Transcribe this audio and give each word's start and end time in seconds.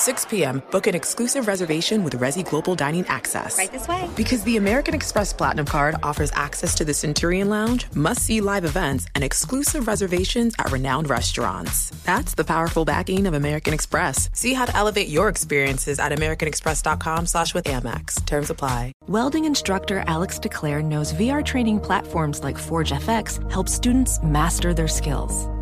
6 0.00 0.24
p.m., 0.24 0.62
book 0.70 0.86
an 0.86 0.94
exclusive 0.94 1.46
reservation 1.46 2.02
with 2.04 2.18
Resy 2.18 2.42
Global 2.42 2.74
Dining 2.74 3.06
Access. 3.08 3.58
Right 3.58 3.70
this 3.70 3.86
way. 3.86 4.08
Because 4.16 4.42
the 4.44 4.56
American 4.56 4.94
Express 4.94 5.34
Platinum 5.34 5.66
Card 5.66 5.96
offers 6.02 6.32
access 6.32 6.74
to 6.76 6.86
the 6.86 6.94
Centurion 6.94 7.50
Lounge, 7.50 7.86
must 7.94 8.22
see 8.22 8.40
live 8.40 8.64
events, 8.64 9.06
and 9.14 9.22
exclusive 9.22 9.86
reservations 9.86 10.54
at 10.58 10.72
renowned 10.72 11.10
restaurants. 11.10 11.90
That's 12.06 12.34
the 12.34 12.44
powerful 12.44 12.86
backing 12.86 13.26
of 13.26 13.34
American 13.34 13.74
Express. 13.74 14.30
See 14.32 14.54
how 14.54 14.64
to 14.64 14.74
elevate 14.74 15.08
your 15.08 15.28
experiences 15.28 15.98
at 15.98 16.12
AmericanExpress.com 16.12 17.26
slash 17.26 17.52
with 17.52 17.66
Amex. 17.66 18.24
Terms 18.24 18.48
apply. 18.48 18.92
Welding 19.06 19.44
instructor 19.44 20.02
Alex 20.06 20.38
DeClaire 20.38 20.82
knows 20.82 21.12
VR 21.12 21.44
training 21.44 21.78
platforms 21.78 22.42
like 22.42 22.56
Forge 22.56 22.92
FX 22.92 23.38
help 23.52 23.68
students 23.68 24.18
master 24.22 24.72
their 24.72 24.88
skills. 24.88 25.46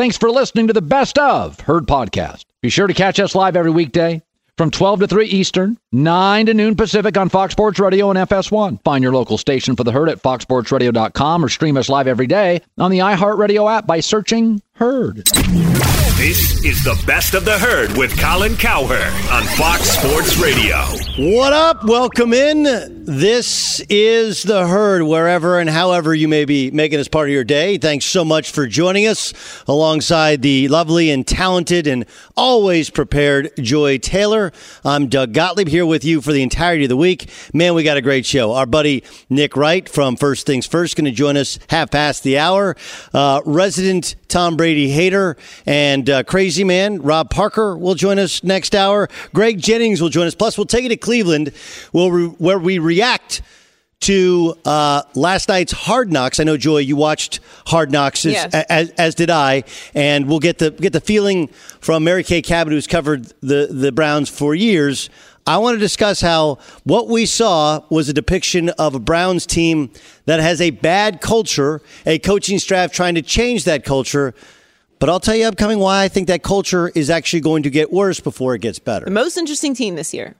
Thanks 0.00 0.16
for 0.16 0.30
listening 0.30 0.66
to 0.68 0.72
the 0.72 0.80
Best 0.80 1.18
of 1.18 1.60
Herd 1.60 1.84
Podcast. 1.86 2.46
Be 2.62 2.70
sure 2.70 2.86
to 2.86 2.94
catch 2.94 3.20
us 3.20 3.34
live 3.34 3.54
every 3.54 3.70
weekday 3.70 4.22
from 4.56 4.70
12 4.70 5.00
to 5.00 5.06
3 5.06 5.26
Eastern, 5.26 5.76
9 5.92 6.46
to 6.46 6.54
noon 6.54 6.74
Pacific 6.74 7.18
on 7.18 7.28
Fox 7.28 7.52
Sports 7.52 7.78
Radio 7.78 8.08
and 8.08 8.18
FS1. 8.18 8.82
Find 8.82 9.02
your 9.04 9.12
local 9.12 9.36
station 9.36 9.76
for 9.76 9.84
the 9.84 9.92
herd 9.92 10.08
at 10.08 10.22
foxsportsradio.com 10.22 11.44
or 11.44 11.50
stream 11.50 11.76
us 11.76 11.90
live 11.90 12.06
every 12.06 12.26
day 12.26 12.62
on 12.78 12.90
the 12.90 13.00
iHeartRadio 13.00 13.70
app 13.70 13.86
by 13.86 14.00
searching 14.00 14.62
Herd. 14.72 15.28
This 16.20 16.62
is 16.66 16.84
the 16.84 17.02
best 17.06 17.32
of 17.32 17.46
the 17.46 17.58
herd 17.58 17.96
with 17.96 18.14
Colin 18.20 18.54
Cowherd 18.54 19.10
on 19.30 19.42
Fox 19.56 19.84
Sports 19.84 20.36
Radio. 20.36 20.76
What 21.16 21.54
up? 21.54 21.82
Welcome 21.82 22.34
in. 22.34 23.00
This 23.06 23.80
is 23.88 24.42
the 24.42 24.66
herd, 24.66 25.02
wherever 25.02 25.58
and 25.58 25.68
however 25.70 26.14
you 26.14 26.28
may 26.28 26.44
be 26.44 26.70
making 26.70 26.98
this 26.98 27.08
part 27.08 27.30
of 27.30 27.32
your 27.32 27.42
day. 27.42 27.78
Thanks 27.78 28.04
so 28.04 28.22
much 28.22 28.52
for 28.52 28.66
joining 28.66 29.06
us 29.06 29.32
alongside 29.66 30.42
the 30.42 30.68
lovely 30.68 31.10
and 31.10 31.26
talented 31.26 31.86
and 31.86 32.04
always 32.36 32.90
prepared 32.90 33.50
Joy 33.56 33.96
Taylor. 33.96 34.52
I'm 34.84 35.08
Doug 35.08 35.32
Gottlieb 35.32 35.68
here 35.68 35.86
with 35.86 36.04
you 36.04 36.20
for 36.20 36.32
the 36.32 36.42
entirety 36.42 36.84
of 36.84 36.90
the 36.90 36.98
week. 36.98 37.30
Man, 37.54 37.72
we 37.72 37.82
got 37.82 37.96
a 37.96 38.02
great 38.02 38.26
show. 38.26 38.52
Our 38.52 38.66
buddy 38.66 39.04
Nick 39.30 39.56
Wright 39.56 39.88
from 39.88 40.16
First 40.16 40.46
Things 40.46 40.66
First 40.66 40.96
going 40.96 41.06
to 41.06 41.10
join 41.12 41.38
us 41.38 41.58
half 41.70 41.90
past 41.90 42.24
the 42.24 42.36
hour. 42.36 42.76
Uh, 43.14 43.40
resident 43.46 44.16
Tom 44.28 44.56
Brady 44.56 44.90
hater 44.90 45.36
and 45.66 46.09
uh, 46.10 46.22
crazy 46.24 46.64
man 46.64 47.00
Rob 47.02 47.30
Parker 47.30 47.76
will 47.76 47.94
join 47.94 48.18
us 48.18 48.42
next 48.44 48.74
hour. 48.74 49.08
Greg 49.32 49.58
Jennings 49.58 50.00
will 50.02 50.08
join 50.08 50.26
us. 50.26 50.34
Plus, 50.34 50.58
we'll 50.58 50.66
take 50.66 50.82
you 50.82 50.88
to 50.90 50.96
Cleveland, 50.96 51.52
where 51.92 52.10
we, 52.10 52.26
where 52.26 52.58
we 52.58 52.78
react 52.78 53.42
to 54.00 54.54
uh, 54.64 55.02
last 55.14 55.48
night's 55.48 55.72
Hard 55.72 56.10
Knocks. 56.10 56.40
I 56.40 56.44
know 56.44 56.56
Joy, 56.56 56.78
you 56.78 56.96
watched 56.96 57.40
Hard 57.66 57.92
Knocks 57.92 58.24
as, 58.24 58.32
Yes. 58.32 58.54
as, 58.54 58.90
as 58.90 59.14
did 59.14 59.28
I, 59.30 59.64
and 59.94 60.26
we'll 60.26 60.38
get 60.38 60.58
the 60.58 60.70
get 60.70 60.92
the 60.94 61.00
feeling 61.02 61.48
from 61.80 62.04
Mary 62.04 62.24
Kay 62.24 62.40
Cabot, 62.40 62.72
who's 62.72 62.86
covered 62.86 63.26
the 63.42 63.68
the 63.70 63.92
Browns 63.92 64.28
for 64.30 64.54
years. 64.54 65.10
I 65.46 65.58
want 65.58 65.74
to 65.74 65.78
discuss 65.80 66.20
how 66.20 66.58
what 66.84 67.08
we 67.08 67.26
saw 67.26 67.80
was 67.90 68.08
a 68.08 68.12
depiction 68.12 68.68
of 68.70 68.94
a 68.94 68.98
Browns 69.00 69.46
team 69.46 69.90
that 70.26 70.40
has 70.40 70.60
a 70.60 70.70
bad 70.70 71.20
culture, 71.20 71.82
a 72.06 72.18
coaching 72.18 72.58
staff 72.58 72.92
trying 72.92 73.16
to 73.16 73.22
change 73.22 73.64
that 73.64 73.84
culture. 73.84 74.34
But 75.00 75.08
I'll 75.08 75.18
tell 75.18 75.34
you 75.34 75.46
upcoming 75.46 75.78
why 75.78 76.04
I 76.04 76.08
think 76.08 76.28
that 76.28 76.42
culture 76.42 76.90
is 76.94 77.08
actually 77.08 77.40
going 77.40 77.62
to 77.62 77.70
get 77.70 77.90
worse 77.90 78.20
before 78.20 78.54
it 78.54 78.60
gets 78.60 78.78
better. 78.78 79.06
The 79.06 79.10
most 79.10 79.38
interesting 79.38 79.74
team 79.74 79.94
this 79.94 80.12
year. 80.12 80.36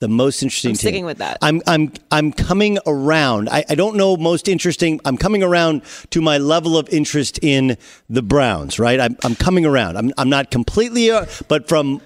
The 0.00 0.08
most 0.08 0.42
interesting 0.42 0.72
I'm 0.72 0.74
team. 0.74 0.78
sticking 0.78 1.04
with 1.06 1.18
that. 1.18 1.38
I'm 1.40 1.62
I'm 1.66 1.90
I'm 2.10 2.30
coming 2.30 2.78
around. 2.86 3.48
I, 3.48 3.64
I 3.70 3.74
don't 3.74 3.96
know 3.96 4.18
most 4.18 4.46
interesting. 4.46 5.00
I'm 5.06 5.16
coming 5.16 5.42
around 5.42 5.82
to 6.10 6.20
my 6.20 6.36
level 6.36 6.76
of 6.76 6.86
interest 6.90 7.38
in 7.40 7.78
the 8.10 8.20
Browns. 8.20 8.78
Right. 8.78 9.00
I'm 9.00 9.16
I'm 9.24 9.34
coming 9.34 9.64
around. 9.64 9.96
I'm 9.96 10.12
I'm 10.18 10.28
not 10.28 10.50
completely, 10.50 11.10
uh, 11.10 11.24
but 11.48 11.68
from. 11.68 12.00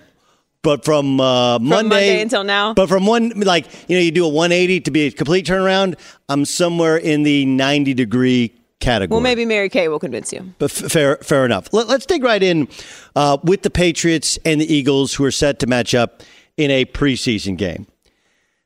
But 0.61 0.85
from, 0.85 1.21
uh, 1.21 1.61
Monday, 1.61 1.89
Monday 1.89 2.21
until 2.21 2.43
now? 2.43 2.75
but 2.75 2.89
from 2.89 3.07
one 3.07 3.31
like 3.31 3.67
you 3.89 3.97
know 3.97 4.03
you 4.03 4.11
do 4.11 4.25
a 4.27 4.29
180 4.29 4.81
to 4.81 4.91
be 4.91 5.07
a 5.07 5.11
complete 5.13 5.47
turnaround. 5.47 5.97
I'm 6.29 6.45
somewhere 6.45 6.97
in 6.97 7.23
the 7.23 7.47
90 7.47 7.95
degree 7.95 8.58
category. 8.81 9.15
Well, 9.15 9.23
maybe 9.23 9.45
Mary 9.45 9.69
Kay 9.69 9.89
will 9.89 9.99
convince 9.99 10.33
you. 10.33 10.55
But 10.59 10.71
f- 10.71 10.91
fair, 10.91 11.17
fair 11.17 11.45
enough. 11.45 11.73
Let, 11.73 11.89
us 11.89 12.07
dig 12.07 12.23
right 12.23 12.43
in 12.43 12.69
uh, 13.17 13.39
with 13.43 13.63
the 13.63 13.71
Patriots 13.71 14.39
and 14.45 14.61
the 14.61 14.73
Eagles, 14.73 15.15
who 15.15 15.25
are 15.25 15.31
set 15.31 15.59
to 15.61 15.67
match 15.67 15.95
up 15.95 16.23
in 16.57 16.71
a 16.71 16.85
preseason 16.85 17.57
game. 17.57 17.87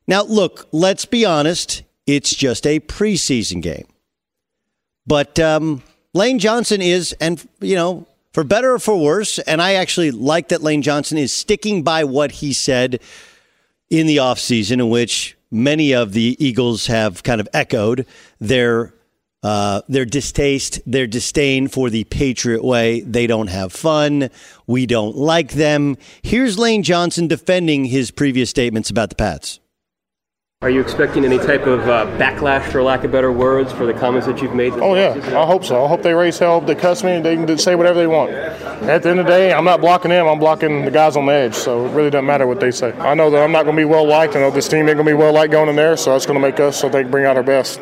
Now, 0.06 0.23
look, 0.25 0.69
let's 0.73 1.05
be 1.05 1.25
honest. 1.25 1.82
It's 2.06 2.35
just 2.35 2.67
a 2.67 2.81
preseason 2.81 3.62
game. 3.62 3.87
But 5.06 5.38
um, 5.38 5.82
Lane 6.14 6.38
Johnson 6.38 6.82
is, 6.82 7.12
and 7.14 7.47
you 7.61 7.76
know, 7.76 8.06
for 8.32 8.44
better 8.44 8.75
or 8.75 8.79
for 8.79 8.97
worse, 8.97 9.38
and 9.41 9.61
I 9.61 9.75
actually 9.75 10.11
like 10.11 10.49
that 10.49 10.62
Lane 10.62 10.82
Johnson 10.82 11.19
is 11.19 11.32
sticking 11.32 11.82
by 11.82 12.05
what 12.05 12.32
he 12.32 12.53
said 12.53 13.00
in 13.91 14.06
the 14.06 14.17
offseason, 14.17 14.73
in 14.73 14.88
which 14.88 15.37
many 15.50 15.93
of 15.93 16.12
the 16.12 16.37
Eagles 16.38 16.87
have 16.87 17.23
kind 17.23 17.41
of 17.41 17.49
echoed 17.53 18.06
their 18.41 18.94
uh, 19.42 19.82
their 19.88 20.04
distaste, 20.04 20.80
their 20.86 21.06
disdain 21.06 21.68
for 21.68 21.90
the 21.90 22.04
Patriot 22.04 22.64
way. 22.64 23.00
They 23.00 23.26
don't 23.26 23.48
have 23.48 23.72
fun. 23.72 24.30
We 24.66 24.86
don't 24.86 25.16
like 25.16 25.52
them. 25.52 25.96
Here's 26.22 26.58
Lane 26.58 26.82
Johnson 26.82 27.26
defending 27.28 27.86
his 27.86 28.10
previous 28.10 28.50
statements 28.50 28.90
about 28.90 29.08
the 29.10 29.16
Pats. 29.16 29.58
Are 30.62 30.70
you 30.70 30.80
expecting 30.80 31.24
any 31.24 31.38
type 31.38 31.66
of 31.66 31.80
uh, 31.88 32.06
backlash, 32.18 32.70
for 32.70 32.84
lack 32.84 33.02
of 33.02 33.10
better 33.10 33.32
words, 33.32 33.72
for 33.72 33.84
the 33.84 33.92
comments 33.92 34.28
that 34.28 34.40
you've 34.40 34.54
made? 34.54 34.72
Oh, 34.74 34.94
yeah. 34.94 35.10
I 35.36 35.44
hope 35.44 35.64
so. 35.64 35.84
I 35.84 35.88
hope 35.88 36.02
they 36.02 36.14
raise 36.14 36.38
hell. 36.38 36.60
They 36.60 36.76
cuss 36.76 37.02
me. 37.02 37.16
and 37.16 37.24
They 37.24 37.34
can 37.34 37.58
say 37.58 37.74
whatever 37.74 37.98
they 37.98 38.06
want. 38.06 38.30
At 38.30 39.02
the 39.02 39.10
end 39.10 39.18
of 39.18 39.26
the 39.26 39.32
day, 39.32 39.52
I'm 39.52 39.64
not 39.64 39.80
blocking 39.80 40.10
them. 40.10 40.28
I'm 40.28 40.38
blocking 40.38 40.84
the 40.84 40.92
guys 40.92 41.16
on 41.16 41.26
the 41.26 41.32
edge. 41.32 41.56
So 41.56 41.86
it 41.86 41.90
really 41.90 42.10
doesn't 42.10 42.26
matter 42.26 42.46
what 42.46 42.60
they 42.60 42.70
say. 42.70 42.92
I 42.92 43.14
know 43.14 43.28
that 43.30 43.42
I'm 43.42 43.50
not 43.50 43.64
going 43.64 43.74
to 43.74 43.80
be 43.80 43.84
well 43.84 44.06
liked. 44.06 44.36
I 44.36 44.38
know 44.38 44.52
this 44.52 44.68
team 44.68 44.88
ain't 44.88 44.94
going 44.94 44.98
to 44.98 45.04
be 45.04 45.14
well 45.14 45.32
liked 45.32 45.50
going 45.50 45.68
in 45.68 45.74
there. 45.74 45.96
So 45.96 46.12
that's 46.12 46.26
going 46.26 46.40
to 46.40 46.40
make 46.40 46.60
us, 46.60 46.78
so 46.78 46.88
they 46.88 47.02
can 47.02 47.10
bring 47.10 47.26
out 47.26 47.36
our 47.36 47.42
best. 47.42 47.80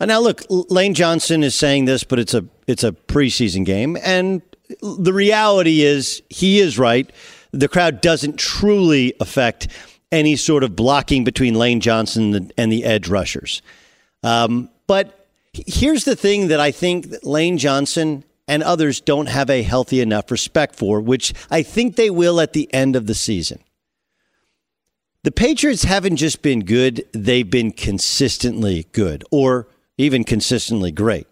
Uh, 0.00 0.06
now, 0.06 0.20
look, 0.20 0.42
Lane 0.48 0.94
Johnson 0.94 1.42
is 1.42 1.54
saying 1.54 1.84
this, 1.84 2.04
but 2.04 2.18
it's 2.18 2.34
a 2.34 2.44
it's 2.66 2.84
a 2.84 2.92
preseason 2.92 3.64
game, 3.64 3.96
and 4.02 4.42
the 4.82 5.12
reality 5.12 5.82
is 5.82 6.22
he 6.30 6.58
is 6.58 6.78
right. 6.78 7.10
The 7.52 7.68
crowd 7.68 8.00
doesn't 8.00 8.38
truly 8.38 9.14
affect 9.20 9.68
any 10.10 10.36
sort 10.36 10.64
of 10.64 10.76
blocking 10.76 11.24
between 11.24 11.54
Lane 11.54 11.80
Johnson 11.80 12.50
and 12.56 12.72
the 12.72 12.84
edge 12.84 13.08
rushers. 13.08 13.62
Um, 14.22 14.70
but 14.86 15.28
here's 15.52 16.04
the 16.04 16.16
thing 16.16 16.48
that 16.48 16.60
I 16.60 16.70
think 16.70 17.10
that 17.10 17.24
Lane 17.24 17.58
Johnson 17.58 18.24
and 18.46 18.62
others 18.62 19.00
don't 19.00 19.26
have 19.26 19.50
a 19.50 19.62
healthy 19.62 20.00
enough 20.00 20.30
respect 20.30 20.76
for, 20.76 21.00
which 21.00 21.32
I 21.50 21.62
think 21.62 21.96
they 21.96 22.10
will 22.10 22.40
at 22.40 22.52
the 22.52 22.72
end 22.72 22.96
of 22.96 23.06
the 23.06 23.14
season. 23.14 23.60
The 25.22 25.32
Patriots 25.32 25.84
haven't 25.84 26.16
just 26.16 26.42
been 26.42 26.60
good, 26.60 27.06
they've 27.12 27.48
been 27.48 27.72
consistently 27.72 28.86
good 28.92 29.24
or 29.30 29.68
even 29.98 30.24
consistently 30.24 30.90
great. 30.90 31.26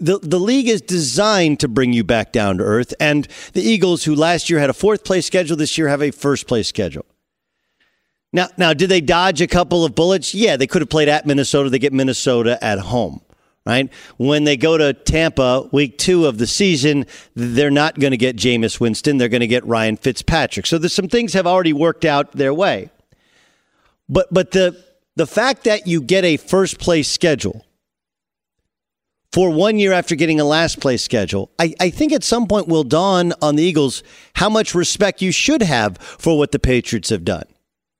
The, 0.00 0.18
the 0.18 0.38
league 0.38 0.68
is 0.68 0.80
designed 0.80 1.60
to 1.60 1.68
bring 1.68 1.92
you 1.92 2.04
back 2.04 2.32
down 2.32 2.58
to 2.58 2.64
earth, 2.64 2.94
and 3.00 3.26
the 3.52 3.62
Eagles, 3.62 4.04
who 4.04 4.14
last 4.14 4.48
year 4.48 4.60
had 4.60 4.70
a 4.70 4.74
fourth 4.74 5.04
place 5.04 5.26
schedule, 5.26 5.56
this 5.56 5.76
year 5.76 5.88
have 5.88 6.02
a 6.02 6.12
first 6.12 6.46
place 6.46 6.68
schedule. 6.68 7.04
Now, 8.32 8.48
now, 8.56 8.74
did 8.74 8.90
they 8.90 9.00
dodge 9.00 9.40
a 9.40 9.46
couple 9.46 9.84
of 9.84 9.94
bullets? 9.94 10.34
Yeah, 10.34 10.56
they 10.56 10.66
could 10.66 10.82
have 10.82 10.90
played 10.90 11.08
at 11.08 11.26
Minnesota. 11.26 11.70
They 11.70 11.78
get 11.78 11.94
Minnesota 11.94 12.62
at 12.62 12.78
home, 12.78 13.22
right? 13.64 13.90
When 14.18 14.44
they 14.44 14.56
go 14.56 14.76
to 14.76 14.92
Tampa, 14.92 15.68
week 15.72 15.96
two 15.96 16.26
of 16.26 16.38
the 16.38 16.46
season, 16.46 17.06
they're 17.34 17.70
not 17.70 17.98
going 17.98 18.10
to 18.10 18.18
get 18.18 18.36
Jameis 18.36 18.78
Winston. 18.78 19.16
They're 19.16 19.30
going 19.30 19.40
to 19.40 19.46
get 19.46 19.64
Ryan 19.66 19.96
Fitzpatrick. 19.96 20.66
So 20.66 20.78
there's 20.78 20.92
some 20.92 21.08
things 21.08 21.32
have 21.32 21.46
already 21.46 21.72
worked 21.72 22.04
out 22.04 22.32
their 22.32 22.52
way. 22.52 22.90
But 24.08 24.32
but 24.32 24.52
the 24.52 24.84
the 25.16 25.26
fact 25.26 25.64
that 25.64 25.86
you 25.86 26.02
get 26.02 26.24
a 26.24 26.36
first 26.36 26.78
place 26.78 27.10
schedule 27.10 27.64
for 29.32 29.50
one 29.50 29.78
year 29.78 29.92
after 29.92 30.14
getting 30.14 30.40
a 30.40 30.44
last 30.44 30.80
place 30.80 31.02
schedule, 31.02 31.50
I, 31.58 31.74
I 31.80 31.90
think 31.90 32.12
at 32.12 32.24
some 32.24 32.46
point 32.46 32.68
will 32.68 32.84
dawn 32.84 33.32
on 33.42 33.56
the 33.56 33.62
Eagles 33.62 34.02
how 34.34 34.48
much 34.48 34.74
respect 34.74 35.20
you 35.20 35.32
should 35.32 35.62
have 35.62 35.98
for 35.98 36.38
what 36.38 36.52
the 36.52 36.58
Patriots 36.58 37.10
have 37.10 37.24
done. 37.24 37.44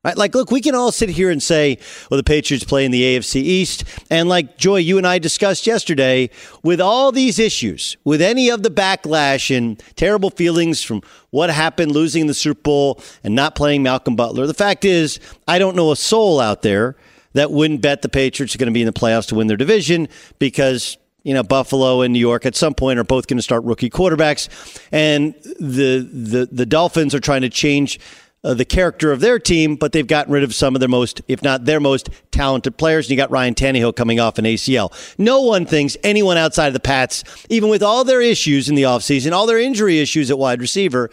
Right? 0.05 0.17
Like, 0.17 0.35
look, 0.35 0.53
we 0.53 0.61
can 0.61 0.77
all 0.77 0.93
sit 0.93 1.09
here 1.09 1.29
and 1.29 1.43
say, 1.43 1.77
well, 2.09 2.17
the 2.17 2.25
Patriots 2.25 2.65
play 2.65 2.85
in 2.85 2.93
the 2.93 3.03
AFC 3.03 3.37
East. 3.37 3.85
And 4.11 4.29
like 4.29 4.57
Joy, 4.57 4.77
you 4.77 4.97
and 4.97 5.07
I 5.07 5.19
discussed 5.19 5.67
yesterday, 5.67 6.31
with 6.63 6.81
all 6.81 7.11
these 7.11 7.39
issues, 7.39 7.97
with 8.05 8.23
any 8.23 8.49
of 8.49 8.63
the 8.63 8.71
backlash 8.71 9.55
and 9.55 9.83
terrible 9.97 10.31
feelings 10.31 10.83
from 10.83 11.03
what 11.31 11.51
happened 11.51 11.93
losing 11.93 12.29
the 12.29 12.33
Super 12.33 12.63
Bowl 12.63 13.03
and 13.25 13.35
not 13.35 13.57
playing 13.57 13.83
Malcolm 13.83 14.15
Butler, 14.15 14.47
the 14.47 14.55
fact 14.55 14.85
is, 14.85 15.19
I 15.49 15.59
don't 15.59 15.75
know 15.75 15.91
a 15.91 15.97
soul 15.97 16.41
out 16.41 16.63
there 16.63 16.97
that 17.33 17.51
wouldn't 17.51 17.83
bet 17.83 18.03
the 18.03 18.09
Patriots 18.09 18.55
are 18.55 18.59
going 18.59 18.69
to 18.69 18.73
be 18.73 18.83
in 18.83 18.87
the 18.87 18.93
playoffs 18.93 19.27
to 19.29 19.35
win 19.35 19.49
their 19.49 19.57
division 19.57 20.09
because 20.39 20.97
you 21.23 21.35
know 21.35 21.43
Buffalo 21.43 22.03
and 22.03 22.13
New 22.13 22.21
York 22.21 22.47
at 22.47 22.57
some 22.57 22.75
point 22.75 22.99
are 22.99 23.05
both 23.05 23.27
going 23.27 23.39
to 23.39 23.43
start 23.43 23.65
rookie 23.65 23.91
quarterbacks, 23.91 24.49
and 24.93 25.35
the 25.61 26.09
the 26.11 26.49
the 26.51 26.67
Dolphins 26.67 27.15
are 27.15 27.21
trying 27.21 27.43
to 27.43 27.51
change 27.51 27.99
uh, 28.45 28.55
the 28.55 28.65
character 28.65 29.11
of 29.11 29.21
their 29.21 29.39
team, 29.39 29.77
but 29.77 29.93
they've 29.93 30.07
gotten 30.07 30.33
rid 30.33 30.45
of 30.45 30.55
some 30.55 30.77
of 30.77 30.81
their 30.81 30.89
most, 30.89 31.21
if 31.29 31.43
not 31.43 31.65
their 31.65 31.81
most 31.81 32.09
talented 32.31 32.77
players. 32.77 33.07
And 33.07 33.11
you 33.11 33.17
got 33.17 33.31
Ryan 33.31 33.55
Tannehill 33.55 33.97
coming 33.97 34.21
off 34.21 34.39
an 34.39 34.45
ACL. 34.45 34.93
No 35.19 35.43
one 35.43 35.67
thinks 35.67 35.97
anyone 36.05 36.37
outside 36.37 36.69
of 36.69 36.73
the 36.73 36.81
Pats, 36.81 37.25
even 37.49 37.69
with 37.69 37.83
all 37.83 38.05
their 38.05 38.23
issues 38.23 38.69
in 38.69 38.75
the 38.75 38.85
offseason, 38.85 39.33
all 39.33 39.47
their 39.47 39.59
injury 39.59 39.99
issues 39.99 40.31
at 40.31 40.39
wide 40.39 40.61
receiver, 40.61 41.11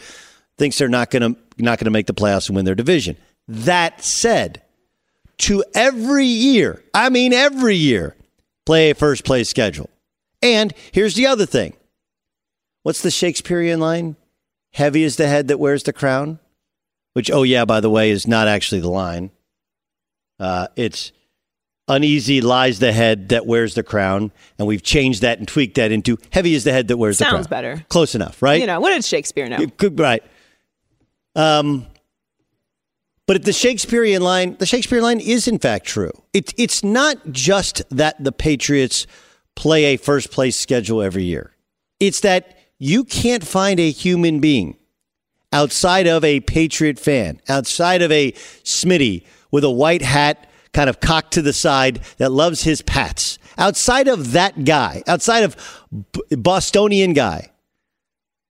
thinks 0.57 0.77
they're 0.77 0.87
not 0.87 1.09
going 1.09 1.33
to 1.33 1.39
not 1.57 1.79
going 1.79 1.85
to 1.85 1.91
make 1.91 2.05
the 2.05 2.13
playoffs 2.13 2.47
and 2.47 2.55
win 2.55 2.65
their 2.65 2.75
division. 2.75 3.17
That 3.47 4.03
said, 4.03 4.61
to 5.39 5.63
every 5.73 6.25
year, 6.25 6.83
I 6.93 7.09
mean 7.09 7.33
every 7.33 7.75
year, 7.75 8.15
play 8.65 8.91
a 8.91 8.95
first 8.95 9.25
place 9.25 9.49
schedule. 9.49 9.89
And 10.41 10.73
here's 10.91 11.15
the 11.15 11.27
other 11.27 11.45
thing. 11.45 11.75
What's 12.83 13.01
the 13.01 13.11
Shakespearean 13.11 13.79
line? 13.79 14.15
Heavy 14.73 15.03
is 15.03 15.15
the 15.15 15.27
head 15.27 15.47
that 15.47 15.59
wears 15.59 15.83
the 15.83 15.93
crown 15.93 16.39
which, 17.15 17.31
oh, 17.31 17.43
yeah, 17.43 17.63
by 17.63 17.79
the 17.79 17.89
way, 17.89 18.11
is 18.11 18.27
not 18.27 18.49
actually 18.49 18.81
the 18.81 18.89
line. 18.89 19.31
Uh, 20.37 20.67
it's 20.75 21.13
uneasy 21.87 22.41
lies 22.41 22.79
the 22.79 22.91
head 22.91 23.29
that 23.29 23.45
wears 23.45 23.73
the 23.73 23.83
crown. 23.83 24.33
And 24.59 24.67
we've 24.67 24.83
changed 24.83 25.21
that 25.21 25.39
and 25.39 25.47
tweaked 25.47 25.75
that 25.75 25.93
into 25.93 26.17
heavy 26.33 26.55
is 26.55 26.65
the 26.65 26.73
head 26.73 26.89
that 26.89 26.97
wears 26.97 27.17
Sounds 27.17 27.29
the 27.29 27.31
crown. 27.31 27.37
Sounds 27.43 27.47
better. 27.47 27.85
Close 27.87 28.15
enough, 28.15 28.41
right? 28.41 28.59
You 28.59 28.67
know, 28.67 28.81
what 28.81 28.89
did 28.89 29.05
Shakespeare 29.05 29.47
know? 29.47 29.65
Could, 29.77 29.97
right. 29.97 30.21
Um, 31.37 31.87
but 33.27 33.45
the 33.45 33.53
Shakespearean 33.53 34.21
line, 34.21 34.57
the 34.59 34.65
Shakespearean 34.65 35.03
line 35.03 35.19
is 35.21 35.47
in 35.47 35.57
fact 35.57 35.85
true. 35.85 36.11
It, 36.33 36.53
it's 36.57 36.83
not 36.83 37.15
just 37.31 37.81
that 37.91 38.21
the 38.21 38.33
Patriots 38.33 39.07
play 39.55 39.85
a 39.85 39.97
first 39.97 40.31
place 40.31 40.55
schedule 40.55 41.01
every 41.01 41.23
year. 41.23 41.53
It's 41.99 42.19
that 42.21 42.57
you 42.77 43.03
can't 43.03 43.45
find 43.45 43.79
a 43.79 43.91
human 43.91 44.39
being 44.39 44.77
outside 45.51 46.07
of 46.07 46.23
a 46.23 46.41
Patriot 46.41 46.99
fan, 46.99 47.39
outside 47.47 48.01
of 48.01 48.11
a 48.11 48.33
Smitty 48.63 49.25
with 49.51 49.63
a 49.63 49.69
white 49.69 50.01
hat 50.01 50.49
kind 50.73 50.89
of 50.89 50.99
cocked 50.99 51.33
to 51.33 51.41
the 51.41 51.53
side 51.53 52.01
that 52.17 52.31
loves 52.31 52.63
his 52.63 52.81
Pats, 52.81 53.39
outside 53.57 54.09
of 54.09 54.33
that 54.33 54.65
guy, 54.65 55.01
outside 55.07 55.43
of 55.43 55.55
Bostonian 56.31 57.13
guy, 57.13 57.51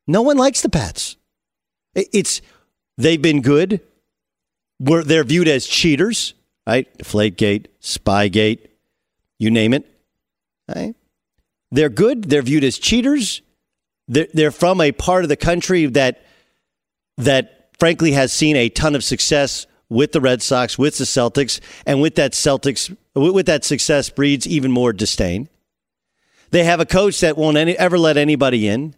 no 0.08 0.24
one 0.24 0.38
likes 0.38 0.62
the 0.62 0.69
Pats. 0.69 1.18
It's 1.94 2.42
they've 2.98 3.22
been 3.22 3.42
good. 3.42 3.81
We're, 4.80 5.04
they're 5.04 5.24
viewed 5.24 5.48
as 5.48 5.68
cheaters, 5.68 6.34
right? 6.68 6.92
Deflategate, 6.98 7.68
Spygate, 7.81 8.68
you 9.38 9.51
name 9.51 9.74
it. 9.74 9.88
Right? 10.73 10.95
They're 11.71 11.89
good. 11.89 12.25
They're 12.25 12.41
viewed 12.41 12.63
as 12.63 12.77
cheaters. 12.77 13.41
They're, 14.07 14.27
they're 14.33 14.51
from 14.51 14.81
a 14.81 14.91
part 14.91 15.23
of 15.23 15.29
the 15.29 15.35
country 15.35 15.85
that 15.88 16.21
that 17.17 17.69
frankly 17.79 18.12
has 18.12 18.31
seen 18.34 18.55
a 18.55 18.69
ton 18.69 18.95
of 18.95 19.03
success 19.03 19.67
with 19.89 20.12
the 20.12 20.22
Red 20.22 20.41
Sox, 20.41 20.77
with 20.77 20.98
the 20.98 21.03
Celtics, 21.03 21.60
and 21.86 22.01
with 22.01 22.15
that 22.15 22.34
Celtics, 22.34 22.95
with 23.13 23.45
that 23.45 23.63
success 23.63 24.10
breeds 24.10 24.48
even 24.48 24.72
more 24.72 24.93
disdain. 24.93 25.48
They 26.51 26.63
have 26.63 26.79
a 26.79 26.86
coach 26.86 27.19
that 27.22 27.38
won't 27.38 27.57
any, 27.57 27.77
ever 27.77 27.98
let 27.98 28.17
anybody 28.17 28.67
in. 28.67 28.95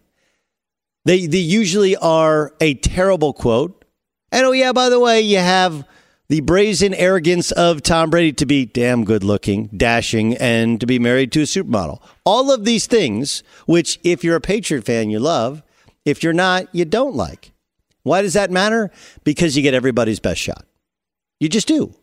They 1.04 1.26
they 1.26 1.38
usually 1.38 1.96
are 1.96 2.52
a 2.60 2.74
terrible 2.74 3.32
quote. 3.32 3.84
And 4.30 4.44
oh 4.44 4.52
yeah, 4.52 4.72
by 4.72 4.88
the 4.88 5.00
way, 5.00 5.22
you 5.22 5.38
have 5.38 5.84
the 6.28 6.40
brazen 6.40 6.92
arrogance 6.92 7.52
of 7.52 7.82
Tom 7.82 8.10
Brady 8.10 8.32
to 8.34 8.44
be 8.44 8.66
damn 8.66 9.04
good 9.04 9.24
looking, 9.24 9.68
dashing, 9.68 10.36
and 10.36 10.78
to 10.78 10.86
be 10.86 10.98
married 10.98 11.32
to 11.32 11.40
a 11.40 11.44
supermodel. 11.44 12.02
All 12.24 12.52
of 12.52 12.64
these 12.64 12.86
things, 12.86 13.42
which 13.66 13.98
if 14.04 14.22
you're 14.22 14.36
a 14.36 14.40
Patriot 14.40 14.84
fan, 14.84 15.08
you 15.08 15.20
love. 15.20 15.62
If 16.04 16.22
you're 16.22 16.34
not, 16.34 16.74
you 16.74 16.84
don't 16.84 17.14
like. 17.14 17.52
Why 18.02 18.22
does 18.22 18.34
that 18.34 18.50
matter? 18.50 18.90
Because 19.24 19.56
you 19.56 19.62
get 19.62 19.74
everybody's 19.74 20.20
best 20.20 20.40
shot. 20.40 20.64
You 21.40 21.48
just 21.48 21.68
do. 21.68 21.94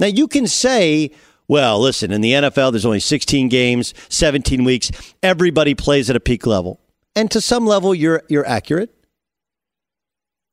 Now, 0.00 0.06
you 0.06 0.28
can 0.28 0.46
say, 0.46 1.10
well, 1.46 1.80
listen, 1.80 2.10
in 2.10 2.20
the 2.20 2.32
NFL, 2.32 2.72
there's 2.72 2.86
only 2.86 3.00
16 3.00 3.48
games, 3.48 3.92
17 4.08 4.64
weeks. 4.64 4.90
Everybody 5.22 5.74
plays 5.74 6.08
at 6.08 6.16
a 6.16 6.20
peak 6.20 6.46
level. 6.46 6.80
And 7.14 7.30
to 7.32 7.40
some 7.40 7.66
level, 7.66 7.94
you're, 7.94 8.22
you're 8.28 8.46
accurate. 8.46 8.94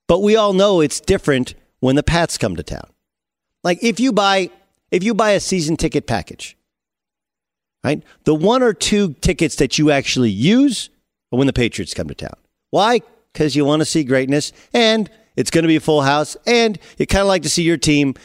But 0.07 0.21
we 0.21 0.35
all 0.35 0.53
know 0.53 0.81
it's 0.81 0.99
different 0.99 1.55
when 1.79 1.95
the 1.95 2.03
Pats 2.03 2.37
come 2.37 2.55
to 2.55 2.63
town. 2.63 2.87
Like 3.65 3.83
if 3.83 3.99
you 3.99 4.13
buy 4.13 4.49
if 4.91 5.03
you 5.03 5.13
buy 5.13 5.31
a 5.31 5.41
season 5.41 5.75
ticket 5.75 6.07
package, 6.07 6.55
right? 7.83 8.01
The 8.23 8.33
one 8.33 8.63
or 8.63 8.73
two 8.73 9.13
tickets 9.15 9.57
that 9.57 9.77
you 9.77 9.91
actually 9.91 10.29
use 10.29 10.89
are 11.33 11.37
when 11.37 11.47
the 11.47 11.53
Patriots 11.53 11.93
come 11.93 12.07
to 12.07 12.15
town. 12.15 12.37
Why? 12.69 13.01
because 13.35 13.55
you 13.55 13.65
want 13.65 13.81
to 13.81 13.85
see 13.85 14.03
greatness 14.03 14.53
and 14.73 15.09
it's 15.35 15.51
going 15.51 15.63
to 15.63 15.67
be 15.67 15.75
a 15.75 15.81
full 15.81 16.01
house 16.01 16.37
and 16.47 16.79
you 16.97 17.05
kind 17.05 17.21
of 17.21 17.27
like 17.27 17.43
to 17.43 17.49
see 17.49 17.63
your 17.63 17.77
team 17.77 18.15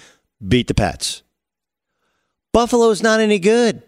beat 0.46 0.68
the 0.68 0.74
Pats. 0.74 1.22
Buffalo's 2.52 3.02
not 3.02 3.20
any 3.20 3.40
good. 3.40 3.82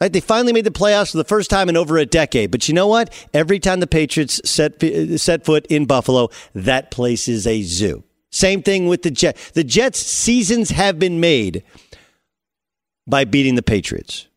Right? 0.00 0.12
They 0.12 0.20
finally 0.20 0.52
made 0.52 0.64
the 0.64 0.70
playoffs 0.70 1.10
for 1.10 1.18
the 1.18 1.24
first 1.24 1.50
time 1.50 1.68
in 1.68 1.76
over 1.76 1.98
a 1.98 2.06
decade. 2.06 2.50
But 2.50 2.68
you 2.68 2.74
know 2.74 2.86
what? 2.86 3.12
Every 3.34 3.58
time 3.58 3.80
the 3.80 3.86
Patriots 3.86 4.40
set, 4.48 4.82
uh, 4.82 5.18
set 5.18 5.44
foot 5.44 5.66
in 5.66 5.84
Buffalo, 5.84 6.30
that 6.54 6.90
place 6.90 7.28
is 7.28 7.46
a 7.46 7.62
zoo. 7.62 8.04
Same 8.30 8.62
thing 8.62 8.86
with 8.86 9.02
the 9.02 9.10
Jets. 9.10 9.50
The 9.50 9.64
Jets' 9.64 9.98
seasons 9.98 10.70
have 10.70 10.98
been 10.98 11.20
made 11.20 11.64
by 13.06 13.24
beating 13.24 13.56
the 13.56 13.62
Patriots. 13.62 14.28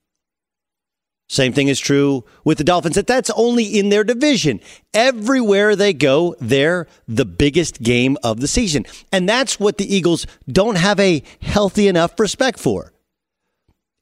Same 1.29 1.53
thing 1.53 1.67
is 1.67 1.79
true 1.79 2.25
with 2.43 2.59
the 2.59 2.63
Dolphins. 2.63 2.95
That 2.95 3.07
that's 3.07 3.31
only 3.31 3.65
in 3.65 3.89
their 3.89 4.03
division. 4.03 4.59
Everywhere 4.93 5.75
they 5.75 5.93
go, 5.93 6.35
they're 6.39 6.88
the 7.07 7.25
biggest 7.25 7.81
game 7.81 8.17
of 8.23 8.39
the 8.39 8.47
season. 8.47 8.85
And 9.12 9.27
that's 9.27 9.59
what 9.59 9.79
the 9.79 9.95
Eagles 9.95 10.27
don't 10.47 10.75
have 10.75 11.00
a 11.00 11.23
healthy 11.41 11.88
enough 11.88 12.19
respect 12.19 12.59
for. 12.59 12.93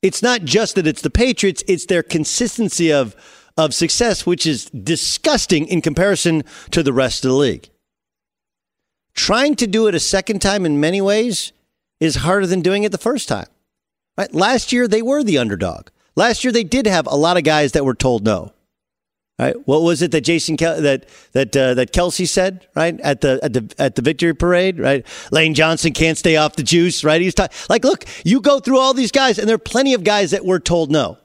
It's 0.01 0.21
not 0.21 0.43
just 0.43 0.75
that 0.75 0.87
it's 0.87 1.01
the 1.01 1.09
Patriots, 1.09 1.63
it's 1.67 1.85
their 1.85 2.03
consistency 2.03 2.91
of 2.91 3.15
of 3.57 3.73
success 3.73 4.25
which 4.25 4.47
is 4.47 4.65
disgusting 4.69 5.67
in 5.67 5.81
comparison 5.81 6.43
to 6.71 6.81
the 6.83 6.93
rest 6.93 7.23
of 7.23 7.31
the 7.31 7.37
league. 7.37 7.70
Trying 9.13 9.55
to 9.57 9.67
do 9.67 9.87
it 9.87 9.95
a 9.95 9.99
second 9.99 10.41
time 10.41 10.65
in 10.65 10.79
many 10.79 11.01
ways 11.01 11.51
is 11.99 12.15
harder 12.17 12.47
than 12.47 12.61
doing 12.61 12.83
it 12.83 12.91
the 12.91 12.97
first 12.97 13.27
time. 13.27 13.47
Right? 14.17 14.33
Last 14.33 14.71
year 14.71 14.87
they 14.87 15.01
were 15.01 15.23
the 15.23 15.37
underdog. 15.37 15.89
Last 16.15 16.43
year 16.43 16.51
they 16.51 16.63
did 16.63 16.85
have 16.85 17.07
a 17.07 17.15
lot 17.15 17.37
of 17.37 17.43
guys 17.43 17.73
that 17.73 17.85
were 17.85 17.95
told 17.95 18.23
no. 18.23 18.53
Right? 19.39 19.55
What 19.65 19.81
was 19.81 20.01
it 20.01 20.11
that 20.11 20.21
Jason 20.21 20.55
Kel- 20.55 20.81
that 20.81 21.07
that 21.31 21.55
uh, 21.57 21.73
that 21.73 21.93
Kelce 21.93 22.27
said 22.27 22.67
right 22.75 22.99
at 22.99 23.21
the 23.21 23.39
at 23.41 23.53
the 23.53 23.73
at 23.79 23.95
the 23.95 24.01
victory 24.01 24.35
parade? 24.35 24.79
Right? 24.79 25.05
Lane 25.31 25.55
Johnson 25.55 25.93
can't 25.93 26.17
stay 26.17 26.35
off 26.35 26.55
the 26.55 26.63
juice. 26.63 27.03
Right? 27.03 27.21
He's 27.21 27.33
like, 27.69 27.83
look, 27.83 28.05
you 28.23 28.39
go 28.39 28.59
through 28.59 28.77
all 28.77 28.93
these 28.93 29.11
guys, 29.11 29.39
and 29.39 29.47
there 29.47 29.55
are 29.55 29.59
plenty 29.59 29.93
of 29.95 30.03
guys 30.03 30.31
that 30.31 30.45
were 30.45 30.59
told 30.59 30.91
no. 30.91 31.17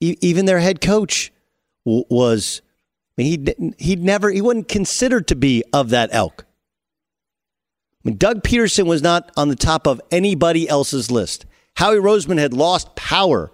E- 0.00 0.16
even 0.22 0.46
their 0.46 0.60
head 0.60 0.80
coach 0.80 1.32
w- 1.84 2.04
was. 2.08 2.62
I 3.16 3.22
mean, 3.22 3.74
he 3.78 3.84
he'd 3.84 4.02
never 4.02 4.30
he 4.30 4.40
wasn't 4.40 4.68
considered 4.68 5.28
to 5.28 5.36
be 5.36 5.62
of 5.72 5.90
that 5.90 6.10
elk. 6.12 6.44
I 8.04 8.08
mean, 8.08 8.16
Doug 8.16 8.42
Pederson 8.42 8.86
was 8.86 9.02
not 9.02 9.30
on 9.36 9.48
the 9.48 9.56
top 9.56 9.86
of 9.86 10.00
anybody 10.10 10.68
else's 10.68 11.10
list. 11.10 11.46
Howie 11.76 11.96
Roseman 11.96 12.38
had 12.38 12.52
lost 12.52 12.94
power 12.96 13.50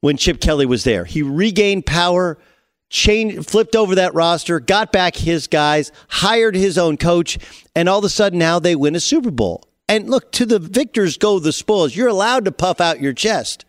when 0.00 0.16
Chip 0.16 0.40
Kelly 0.40 0.66
was 0.66 0.84
there. 0.84 1.04
He 1.04 1.22
regained 1.22 1.86
power, 1.86 2.38
changed, 2.90 3.48
flipped 3.48 3.76
over 3.76 3.94
that 3.94 4.14
roster, 4.14 4.58
got 4.58 4.90
back 4.90 5.16
his 5.16 5.46
guys, 5.46 5.92
hired 6.08 6.56
his 6.56 6.76
own 6.76 6.96
coach, 6.96 7.38
and 7.74 7.88
all 7.88 7.98
of 7.98 8.04
a 8.04 8.08
sudden 8.08 8.38
now 8.38 8.58
they 8.58 8.74
win 8.74 8.96
a 8.96 9.00
Super 9.00 9.30
Bowl. 9.30 9.64
And 9.88 10.10
look, 10.10 10.32
to 10.32 10.46
the 10.46 10.58
victors 10.58 11.16
go 11.16 11.38
the 11.38 11.52
spoils. 11.52 11.94
You're 11.94 12.08
allowed 12.08 12.44
to 12.46 12.52
puff 12.52 12.80
out 12.80 13.00
your 13.00 13.12
chest. 13.12 13.64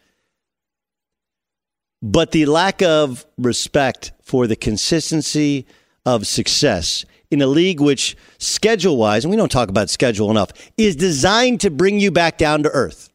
But 2.04 2.32
the 2.32 2.46
lack 2.46 2.84
of 2.84 3.26
respect 3.38 4.12
for 4.22 4.46
the 4.46 4.56
consistency 4.56 5.66
of 6.06 6.28
success 6.28 7.06
in 7.32 7.42
a 7.42 7.48
league 7.48 7.80
which, 7.80 8.16
schedule 8.38 8.98
wise, 8.98 9.26
and 9.26 9.32
we 9.32 9.38
don't 9.38 9.52
talk 9.52 9.70
about 9.70 9.90
schedule 9.90 10.30
enough, 10.30 10.52
is 10.78 10.96
designed 10.96 11.62
to 11.62 11.72
bring 11.72 12.00
you 12.00 12.12
back 12.12 12.38
down 12.38 12.62
to 12.64 12.70
earth 12.70 13.10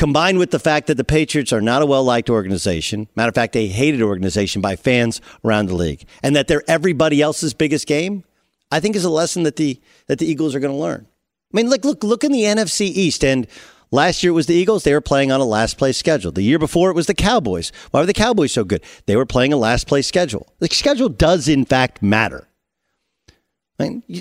combined 0.00 0.38
with 0.38 0.50
the 0.50 0.58
fact 0.58 0.86
that 0.86 0.96
the 0.96 1.04
Patriots 1.04 1.52
are 1.52 1.60
not 1.60 1.82
a 1.82 1.86
well 1.86 2.02
liked 2.02 2.30
organization, 2.30 3.06
matter 3.16 3.28
of 3.28 3.34
fact, 3.34 3.54
a 3.54 3.66
hated 3.66 4.00
organization 4.00 4.62
by 4.62 4.74
fans 4.74 5.20
around 5.44 5.66
the 5.66 5.74
league, 5.74 6.06
and 6.22 6.34
that 6.34 6.48
they're 6.48 6.64
everybody 6.66 7.20
else's 7.20 7.52
biggest 7.52 7.86
game, 7.86 8.24
I 8.70 8.80
think 8.80 8.96
is 8.96 9.04
a 9.04 9.10
lesson 9.10 9.42
that 9.42 9.56
the 9.56 9.78
that 10.06 10.18
the 10.18 10.24
Eagles 10.24 10.54
are 10.54 10.60
going 10.60 10.72
to 10.72 10.80
learn. 10.80 11.06
I 11.52 11.56
mean, 11.56 11.68
look, 11.68 11.84
look, 11.84 12.02
look 12.02 12.24
in 12.24 12.32
the 12.32 12.44
NFC 12.44 12.86
East, 12.86 13.22
and 13.22 13.46
last 13.90 14.22
year 14.22 14.30
it 14.30 14.34
was 14.34 14.46
the 14.46 14.54
Eagles. 14.54 14.84
They 14.84 14.92
were 14.92 15.00
playing 15.00 15.32
on 15.32 15.40
a 15.40 15.44
last 15.44 15.78
place 15.78 15.96
schedule. 15.96 16.32
The 16.32 16.42
year 16.42 16.58
before 16.58 16.90
it 16.90 16.96
was 16.96 17.06
the 17.06 17.14
Cowboys. 17.14 17.72
Why 17.90 18.00
were 18.00 18.06
the 18.06 18.12
Cowboys 18.12 18.52
so 18.52 18.64
good? 18.64 18.82
They 19.06 19.16
were 19.16 19.26
playing 19.26 19.52
a 19.52 19.56
last 19.56 19.86
place 19.86 20.06
schedule. 20.06 20.52
The 20.58 20.68
schedule 20.68 21.08
does 21.08 21.48
in 21.48 21.64
fact 21.64 22.02
matter. 22.02 22.48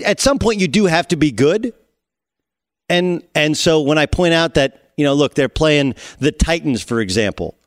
At 0.05 0.21
some 0.21 0.39
point, 0.39 0.61
you 0.61 0.69
do 0.69 0.85
have 0.85 1.09
to 1.09 1.17
be 1.17 1.31
good, 1.31 1.73
and 2.87 3.23
and 3.35 3.57
so 3.57 3.81
when 3.81 3.97
I 3.97 4.05
point 4.05 4.33
out 4.33 4.53
that 4.53 4.89
you 4.95 5.05
know, 5.05 5.13
look, 5.13 5.33
they're 5.33 5.47
playing 5.47 5.95
the 6.19 6.31
Titans, 6.31 6.81
for 6.81 6.99
example, 6.99 7.57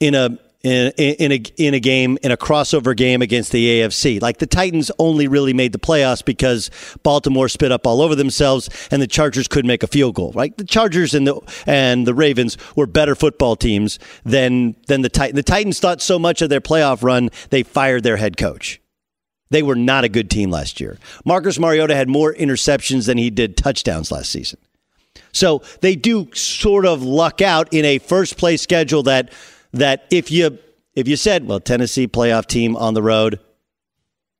in 0.00 0.14
a 0.14 0.38
in, 0.64 0.92
in 0.96 1.32
a 1.32 1.42
in 1.58 1.74
a 1.74 1.80
game 1.80 2.18
in 2.22 2.32
a 2.32 2.36
crossover 2.36 2.96
game 2.96 3.22
against 3.22 3.52
the 3.52 3.80
AFC. 3.80 4.20
Like 4.20 4.38
the 4.38 4.46
Titans 4.46 4.90
only 4.98 5.28
really 5.28 5.52
made 5.52 5.72
the 5.72 5.78
playoffs 5.78 6.24
because 6.24 6.70
Baltimore 7.02 7.48
spit 7.48 7.70
up 7.70 7.86
all 7.86 8.00
over 8.00 8.14
themselves 8.14 8.70
and 8.90 9.00
the 9.00 9.06
Chargers 9.06 9.46
couldn't 9.46 9.68
make 9.68 9.82
a 9.82 9.86
field 9.86 10.14
goal. 10.14 10.32
Right? 10.32 10.56
The 10.56 10.64
Chargers 10.64 11.14
and 11.14 11.26
the 11.26 11.40
and 11.66 12.06
the 12.06 12.14
Ravens 12.14 12.56
were 12.74 12.86
better 12.86 13.14
football 13.14 13.56
teams 13.56 13.98
than 14.24 14.74
than 14.86 15.02
the 15.02 15.10
Titans. 15.10 15.36
The 15.36 15.42
Titans 15.42 15.78
thought 15.78 16.00
so 16.00 16.18
much 16.18 16.40
of 16.40 16.48
their 16.48 16.62
playoff 16.62 17.02
run 17.02 17.28
they 17.50 17.62
fired 17.62 18.02
their 18.02 18.16
head 18.16 18.36
coach. 18.38 18.80
They 19.50 19.62
were 19.62 19.76
not 19.76 20.04
a 20.04 20.08
good 20.08 20.30
team 20.30 20.50
last 20.50 20.80
year. 20.80 20.98
Marcus 21.24 21.58
Mariota 21.58 21.94
had 21.94 22.08
more 22.08 22.34
interceptions 22.34 23.06
than 23.06 23.18
he 23.18 23.30
did 23.30 23.56
touchdowns 23.56 24.10
last 24.10 24.30
season. 24.30 24.58
So 25.32 25.62
they 25.80 25.94
do 25.96 26.32
sort 26.32 26.86
of 26.86 27.02
luck 27.02 27.42
out 27.42 27.72
in 27.72 27.84
a 27.84 27.98
first 27.98 28.38
place 28.38 28.62
schedule 28.62 29.02
that 29.04 29.30
that 29.74 30.06
if 30.10 30.30
you 30.30 30.58
if 30.94 31.08
you 31.08 31.16
said, 31.16 31.46
well, 31.46 31.60
Tennessee 31.60 32.06
playoff 32.06 32.46
team 32.46 32.76
on 32.76 32.94
the 32.94 33.02
road, 33.02 33.40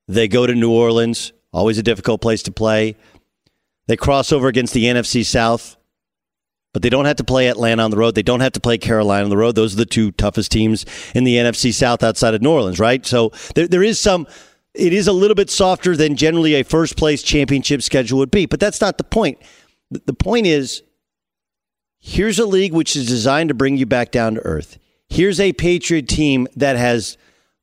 they 0.07 0.29
go 0.29 0.47
to 0.47 0.55
New 0.55 0.71
Orleans, 0.71 1.33
always 1.53 1.79
a 1.79 1.83
difficult 1.83 2.21
place 2.21 2.43
to 2.45 2.53
play. 2.53 2.97
They 3.87 3.97
cross 3.97 4.33
over 4.33 4.49
against 4.49 4.73
the 4.73 4.85
NFC 4.85 5.25
South, 5.25 5.77
but 6.73 6.83
they 6.83 6.89
don't 6.89 7.05
have 7.05 7.17
to 7.17 7.25
play 7.25 7.49
Atlanta 7.49 7.83
on 7.83 7.91
the 7.91 7.97
road. 7.97 8.15
They 8.15 8.23
don't 8.23 8.41
have 8.41 8.53
to 8.53 8.61
play 8.61 8.79
Carolina 8.79 9.25
on 9.25 9.31
the 9.31 9.37
road. 9.37 9.57
Those 9.57 9.75
are 9.75 9.79
the 9.79 9.85
two 9.85 10.13
toughest 10.13 10.53
teams 10.53 10.87
in 11.15 11.25
the 11.25 11.37
NFC 11.37 11.73
South 11.75 12.03
outside 12.03 12.35
of 12.35 12.43
New 12.43 12.51
Orleans, 12.51 12.79
right? 12.79 13.05
So 13.05 13.33
there, 13.55 13.67
there 13.69 13.83
is 13.83 14.01
some 14.01 14.27
it 14.75 14.93
is 14.93 15.07
a 15.07 15.13
little 15.13 15.37
bit 15.37 15.51
softer 15.51 15.97
than 15.97 16.17
generally 16.17 16.55
a 16.55 16.65
first 16.65 16.97
place 16.97 17.23
championship 17.23 17.81
schedule 17.81 18.19
would 18.19 18.31
be, 18.31 18.47
but 18.47 18.59
that's 18.59 18.81
not 18.81 18.99
the 18.99 19.05
point. 19.05 19.39
The 19.91 20.13
point 20.13 20.47
is, 20.47 20.83
here's 22.01 22.41
a 22.41 22.47
league 22.47 22.73
which 22.73 22.97
is 22.97 23.07
designed 23.07 23.49
to 23.49 23.55
bring 23.55 23.77
you 23.77 23.87
back 23.87 24.11
down 24.11 24.35
to 24.35 24.41
earth. 24.41 24.79
Here's 25.15 25.39
a 25.39 25.53
Patriot 25.53 26.09
team 26.09 26.49
that 26.57 26.75
has 26.75 27.17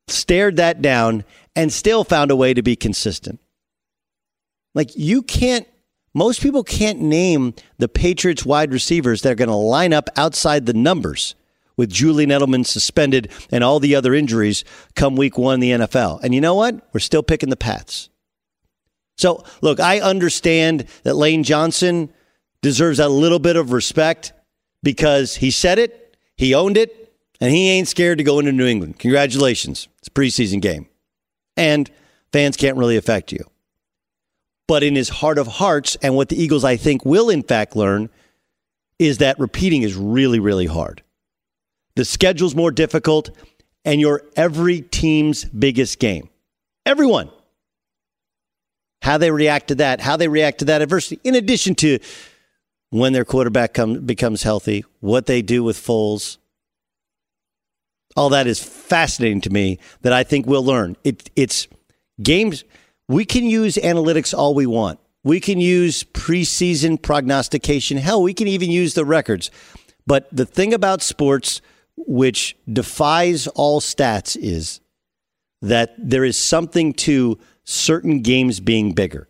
stared 0.08 0.56
that 0.56 0.82
down 0.82 1.26
and 1.54 1.70
still 1.70 2.06
found 2.06 2.32
a 2.32 2.36
way 2.38 2.54
to 2.54 2.64
be 2.64 2.78
consistent. 2.78 3.42
Like, 4.74 4.96
you 4.96 5.22
can't, 5.22 5.68
most 6.14 6.42
people 6.42 6.64
can't 6.64 7.02
name 7.02 7.54
the 7.78 7.90
Patriots 7.90 8.46
wide 8.46 8.72
receivers 8.72 9.22
that 9.24 9.34
are 9.34 9.36
going 9.36 9.50
to 9.50 9.56
line 9.56 9.92
up 9.92 10.10
outside 10.16 10.66
the 10.66 10.74
numbers 10.74 11.36
with 11.76 11.90
Julian 11.90 12.30
Edelman 12.30 12.66
suspended 12.66 13.30
and 13.52 13.66
all 13.66 13.82
the 13.82 13.96
other 13.96 14.14
injuries 14.14 14.64
come 14.96 15.18
week 15.18 15.38
one 15.38 15.56
in 15.56 15.60
the 15.60 15.72
NFL. 15.72 16.22
And 16.24 16.34
you 16.34 16.40
know 16.40 16.56
what? 16.56 16.88
We're 16.94 17.02
still 17.02 17.22
picking 17.22 17.50
the 17.50 17.58
Pats. 17.58 18.10
So, 19.18 19.44
look, 19.60 19.82
I 19.82 20.00
understand 20.00 20.86
that 21.04 21.16
Lane 21.16 21.44
Johnson 21.44 22.14
deserves 22.62 23.00
a 23.00 23.10
little 23.10 23.40
bit 23.40 23.58
of 23.58 23.74
respect 23.74 24.32
because 24.84 25.36
he 25.36 25.52
said 25.52 25.80
it, 25.80 26.16
he 26.38 26.56
owned 26.56 26.78
it, 26.78 27.01
and 27.42 27.52
he 27.52 27.70
ain't 27.72 27.90
scared 27.90 28.20
to 28.20 28.24
go 28.24 28.40
into 28.40 28.54
New 28.54 28.66
England. 28.66 29.00
Congratulations. 29.00 29.90
It's 30.00 30.08
a 30.08 30.12
preseason 30.12 30.62
game. 30.62 30.88
And 31.58 31.92
fans 32.32 32.56
can't 32.56 32.78
really 32.78 32.96
affect 32.96 33.34
you. 33.34 33.44
But 34.68 34.84
in 34.84 34.96
his 34.96 35.10
heart 35.10 35.38
of 35.38 35.48
hearts, 35.48 35.98
and 36.02 36.16
what 36.16 36.30
the 36.30 36.42
Eagles, 36.42 36.64
I 36.64 36.78
think, 36.78 37.04
will 37.04 37.30
in 37.30 37.44
fact 37.44 37.76
learn, 37.76 38.10
is 39.00 39.18
that 39.18 39.38
repeating 39.40 39.82
is 39.82 39.96
really, 39.96 40.40
really 40.40 40.68
hard. 40.68 41.04
The 41.96 42.06
schedule's 42.06 42.56
more 42.56 42.72
difficult, 42.72 43.32
and 43.84 44.00
you're 44.00 44.24
every 44.38 44.80
team's 44.80 45.44
biggest 45.44 46.00
game. 46.00 46.30
Everyone 46.86 47.30
how 49.02 49.18
they 49.18 49.32
react 49.32 49.70
to 49.70 49.76
that, 49.76 50.00
how 50.00 50.16
they 50.16 50.28
react 50.28 50.60
to 50.60 50.66
that 50.66 50.82
adversity, 50.82 51.20
in 51.24 51.36
addition 51.36 51.76
to 51.76 52.00
when 52.92 53.14
their 53.14 53.26
quarterback 53.26 53.74
come, 53.74 54.06
becomes 54.06 54.44
healthy, 54.44 54.86
what 55.00 55.26
they 55.26 55.42
do 55.42 55.64
with 55.64 55.78
Foles. 55.78 56.38
All 58.16 58.30
that 58.30 58.48
is 58.48 58.62
fascinating 58.62 59.42
to 59.42 59.50
me 59.50 59.80
that 60.02 60.14
I 60.14 60.24
think 60.24 60.46
we'll 60.46 60.66
learn. 60.66 60.98
It, 61.04 61.30
it's 61.36 61.68
games. 62.22 62.64
We 63.08 63.26
can 63.26 63.46
use 63.46 63.76
analytics 63.76 64.38
all 64.38 64.54
we 64.54 64.66
want. 64.66 65.00
We 65.24 65.40
can 65.40 65.60
use 65.60 66.04
preseason 66.04 67.02
prognostication. 67.02 67.98
Hell, 67.98 68.24
we 68.24 68.34
can 68.34 68.48
even 68.48 68.72
use 68.72 68.96
the 68.96 69.06
records. 69.06 69.52
But 70.08 70.28
the 70.32 70.46
thing 70.46 70.74
about 70.74 71.02
sports, 71.02 71.62
which 71.96 72.58
defies 72.72 73.48
all 73.48 73.82
stats, 73.82 74.36
is 74.36 74.82
that 75.62 75.94
there 75.98 76.26
is 76.26 76.38
something 76.38 76.94
to 76.94 77.38
certain 77.64 78.22
games 78.22 78.60
being 78.60 78.94
bigger, 78.94 79.30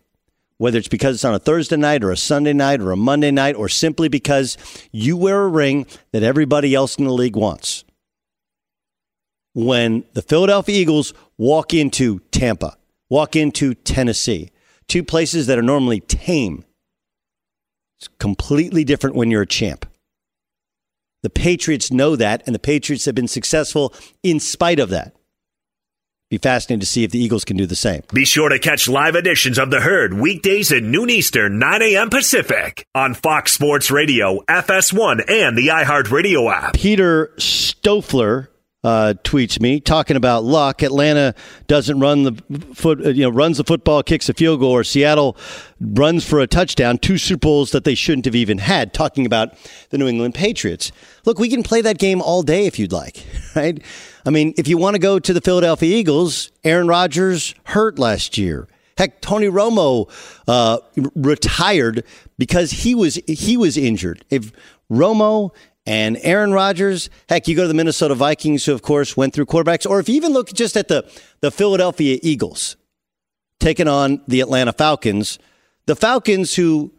whether 0.56 0.78
it's 0.78 0.88
because 0.88 1.16
it's 1.16 1.24
on 1.24 1.34
a 1.34 1.38
Thursday 1.38 1.76
night 1.76 2.02
or 2.02 2.10
a 2.10 2.16
Sunday 2.16 2.54
night 2.54 2.80
or 2.80 2.90
a 2.90 2.96
Monday 2.96 3.30
night, 3.30 3.54
or 3.54 3.68
simply 3.68 4.08
because 4.08 4.56
you 4.90 5.16
wear 5.16 5.42
a 5.42 5.48
ring 5.48 5.86
that 6.12 6.22
everybody 6.22 6.74
else 6.74 6.96
in 6.96 7.04
the 7.04 7.12
league 7.12 7.36
wants. 7.36 7.84
When 9.54 10.04
the 10.14 10.22
Philadelphia 10.22 10.80
Eagles 10.80 11.12
walk 11.36 11.74
into 11.74 12.20
Tampa, 12.30 12.76
walk 13.10 13.36
into 13.36 13.74
Tennessee, 13.74 14.50
two 14.88 15.04
places 15.04 15.46
that 15.46 15.58
are 15.58 15.62
normally 15.62 16.00
tame, 16.00 16.64
it's 17.98 18.08
completely 18.18 18.82
different 18.84 19.14
when 19.14 19.30
you're 19.30 19.42
a 19.42 19.46
champ. 19.46 19.86
The 21.22 21.30
Patriots 21.30 21.92
know 21.92 22.16
that, 22.16 22.42
and 22.46 22.54
the 22.54 22.58
Patriots 22.58 23.04
have 23.04 23.14
been 23.14 23.28
successful 23.28 23.94
in 24.24 24.40
spite 24.40 24.80
of 24.80 24.88
that 24.88 25.14
Be 26.30 26.38
fascinating 26.38 26.80
to 26.80 26.86
see 26.86 27.04
if 27.04 27.10
the 27.10 27.22
Eagles 27.22 27.44
can 27.44 27.56
do 27.58 27.66
the 27.66 27.76
same. 27.76 28.02
Be 28.12 28.24
sure 28.24 28.48
to 28.48 28.58
catch 28.58 28.88
live 28.88 29.14
editions 29.14 29.58
of 29.58 29.70
The 29.70 29.80
Herd 29.80 30.14
weekdays 30.14 30.72
at 30.72 30.82
noon 30.82 31.10
Eastern, 31.10 31.58
9 31.58 31.82
a.m. 31.82 32.08
Pacific 32.10 32.86
on 32.94 33.12
Fox 33.14 33.52
Sports 33.52 33.90
Radio, 33.90 34.40
FS1, 34.48 35.30
and 35.30 35.56
the 35.58 35.68
iHeartRadio 35.68 36.50
app. 36.50 36.72
Peter 36.72 37.32
Stofler 37.36 38.48
uh, 38.84 39.14
tweets 39.22 39.60
me 39.60 39.80
talking 39.80 40.16
about 40.16 40.44
luck. 40.44 40.82
Atlanta 40.82 41.34
doesn't 41.66 42.00
run 42.00 42.24
the 42.24 42.74
foot, 42.74 43.04
uh, 43.04 43.10
you 43.10 43.22
know, 43.22 43.30
runs 43.30 43.58
the 43.58 43.64
football, 43.64 44.02
kicks 44.02 44.28
a 44.28 44.34
field 44.34 44.60
goal, 44.60 44.72
or 44.72 44.84
Seattle 44.84 45.36
runs 45.80 46.28
for 46.28 46.40
a 46.40 46.46
touchdown. 46.46 46.98
Two 46.98 47.18
Super 47.18 47.42
Bowls 47.42 47.70
that 47.70 47.84
they 47.84 47.94
shouldn't 47.94 48.24
have 48.24 48.34
even 48.34 48.58
had. 48.58 48.92
Talking 48.92 49.24
about 49.26 49.54
the 49.90 49.98
New 49.98 50.08
England 50.08 50.34
Patriots. 50.34 50.90
Look, 51.24 51.38
we 51.38 51.48
can 51.48 51.62
play 51.62 51.80
that 51.80 51.98
game 51.98 52.20
all 52.20 52.42
day 52.42 52.66
if 52.66 52.78
you'd 52.78 52.92
like, 52.92 53.24
right? 53.56 53.82
I 54.26 54.30
mean, 54.30 54.54
if 54.56 54.66
you 54.66 54.78
want 54.78 54.94
to 54.94 55.00
go 55.00 55.18
to 55.18 55.32
the 55.32 55.40
Philadelphia 55.40 55.96
Eagles, 55.96 56.50
Aaron 56.64 56.88
Rodgers 56.88 57.54
hurt 57.64 57.98
last 57.98 58.36
year. 58.36 58.68
Heck, 58.98 59.20
Tony 59.20 59.46
Romo 59.46 60.10
uh, 60.46 60.78
retired 61.14 62.04
because 62.36 62.70
he 62.70 62.94
was 62.94 63.14
he 63.26 63.56
was 63.56 63.76
injured. 63.76 64.24
If 64.28 64.52
Romo 64.90 65.52
and 65.84 66.18
Aaron 66.22 66.52
Rodgers, 66.52 67.10
heck, 67.28 67.48
you 67.48 67.56
go 67.56 67.62
to 67.62 67.68
the 67.68 67.74
Minnesota 67.74 68.14
Vikings, 68.14 68.64
who 68.64 68.72
of 68.72 68.82
course 68.82 69.16
went 69.16 69.34
through 69.34 69.46
quarterbacks, 69.46 69.88
or 69.88 70.00
if 70.00 70.08
you 70.08 70.14
even 70.14 70.32
look 70.32 70.52
just 70.52 70.76
at 70.76 70.88
the 70.88 71.08
the 71.40 71.50
Philadelphia 71.50 72.18
Eagles 72.22 72.76
taking 73.58 73.88
on 73.88 74.20
the 74.26 74.40
Atlanta 74.40 74.72
Falcons, 74.72 75.38
the 75.86 75.96
Falcons 75.96 76.54
who 76.54 76.92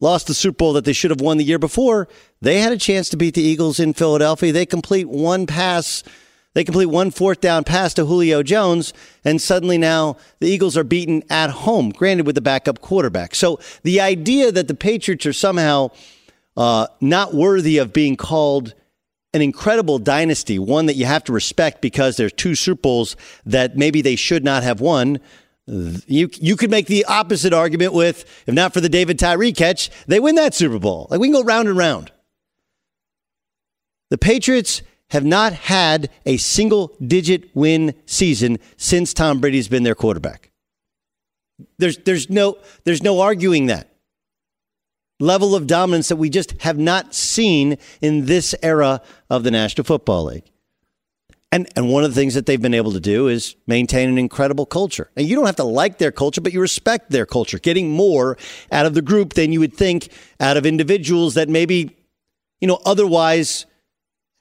lost 0.00 0.26
the 0.26 0.34
Super 0.34 0.56
Bowl 0.56 0.72
that 0.72 0.84
they 0.84 0.92
should 0.92 1.10
have 1.10 1.20
won 1.20 1.36
the 1.36 1.44
year 1.44 1.58
before, 1.58 2.08
they 2.40 2.60
had 2.60 2.72
a 2.72 2.76
chance 2.76 3.08
to 3.08 3.16
beat 3.16 3.34
the 3.34 3.42
Eagles 3.42 3.78
in 3.78 3.92
Philadelphia. 3.92 4.52
They 4.52 4.66
complete 4.66 5.08
one 5.08 5.46
pass 5.46 6.02
they 6.54 6.64
complete 6.64 6.86
one 6.86 7.10
fourth 7.10 7.40
down 7.40 7.64
pass 7.64 7.94
to 7.94 8.04
Julio 8.04 8.42
Jones, 8.42 8.92
and 9.24 9.40
suddenly 9.40 9.78
now 9.78 10.16
the 10.38 10.48
Eagles 10.48 10.76
are 10.76 10.84
beaten 10.84 11.22
at 11.30 11.50
home, 11.50 11.90
granted 11.90 12.26
with 12.26 12.34
the 12.34 12.42
backup 12.42 12.80
quarterback. 12.80 13.34
So 13.34 13.58
the 13.84 14.00
idea 14.00 14.52
that 14.52 14.68
the 14.68 14.74
Patriots 14.74 15.24
are 15.24 15.32
somehow 15.32 15.90
uh, 16.56 16.86
not 17.00 17.34
worthy 17.34 17.78
of 17.78 17.92
being 17.92 18.16
called 18.16 18.74
an 19.34 19.40
incredible 19.40 19.98
dynasty, 19.98 20.58
one 20.58 20.86
that 20.86 20.96
you 20.96 21.06
have 21.06 21.24
to 21.24 21.32
respect 21.32 21.80
because 21.80 22.16
there's 22.16 22.32
two 22.32 22.54
Super 22.54 22.82
Bowls 22.82 23.16
that 23.46 23.76
maybe 23.76 24.02
they 24.02 24.16
should 24.16 24.44
not 24.44 24.62
have 24.62 24.80
won. 24.80 25.20
You 25.66 26.28
you 26.34 26.56
could 26.56 26.70
make 26.70 26.86
the 26.86 27.04
opposite 27.06 27.54
argument 27.54 27.94
with 27.94 28.24
if 28.46 28.54
not 28.54 28.74
for 28.74 28.80
the 28.80 28.88
David 28.88 29.18
Tyree 29.18 29.52
catch, 29.52 29.90
they 30.06 30.20
win 30.20 30.34
that 30.34 30.54
Super 30.54 30.78
Bowl. 30.78 31.06
Like 31.10 31.20
we 31.20 31.28
can 31.28 31.34
go 31.34 31.44
round 31.44 31.68
and 31.68 31.78
round. 31.78 32.12
The 34.10 34.18
Patriots 34.18 34.82
have 35.12 35.24
not 35.26 35.52
had 35.52 36.08
a 36.24 36.38
single 36.38 36.96
digit 37.06 37.54
win 37.54 37.94
season 38.06 38.58
since 38.78 39.12
Tom 39.12 39.40
Brady's 39.40 39.68
been 39.68 39.82
their 39.82 39.94
quarterback. 39.94 40.50
There's, 41.76 41.98
there's, 41.98 42.30
no, 42.30 42.56
there's 42.84 43.02
no 43.02 43.20
arguing 43.20 43.66
that. 43.66 43.91
Level 45.22 45.54
of 45.54 45.68
dominance 45.68 46.08
that 46.08 46.16
we 46.16 46.28
just 46.28 46.60
have 46.62 46.78
not 46.78 47.14
seen 47.14 47.78
in 48.00 48.26
this 48.26 48.56
era 48.60 49.00
of 49.30 49.44
the 49.44 49.52
National 49.52 49.84
Football 49.84 50.24
League. 50.24 50.50
And, 51.52 51.68
and 51.76 51.90
one 51.90 52.02
of 52.02 52.10
the 52.10 52.20
things 52.20 52.34
that 52.34 52.46
they've 52.46 52.60
been 52.60 52.74
able 52.74 52.90
to 52.90 52.98
do 52.98 53.28
is 53.28 53.54
maintain 53.68 54.08
an 54.08 54.18
incredible 54.18 54.66
culture. 54.66 55.12
And 55.16 55.28
you 55.28 55.36
don't 55.36 55.46
have 55.46 55.54
to 55.56 55.64
like 55.64 55.98
their 55.98 56.10
culture, 56.10 56.40
but 56.40 56.52
you 56.52 56.60
respect 56.60 57.10
their 57.10 57.24
culture, 57.24 57.60
getting 57.60 57.88
more 57.88 58.36
out 58.72 58.84
of 58.84 58.94
the 58.94 59.02
group 59.02 59.34
than 59.34 59.52
you 59.52 59.60
would 59.60 59.74
think 59.74 60.08
out 60.40 60.56
of 60.56 60.66
individuals 60.66 61.34
that 61.34 61.48
maybe, 61.48 61.96
you 62.60 62.66
know, 62.66 62.80
otherwise 62.84 63.66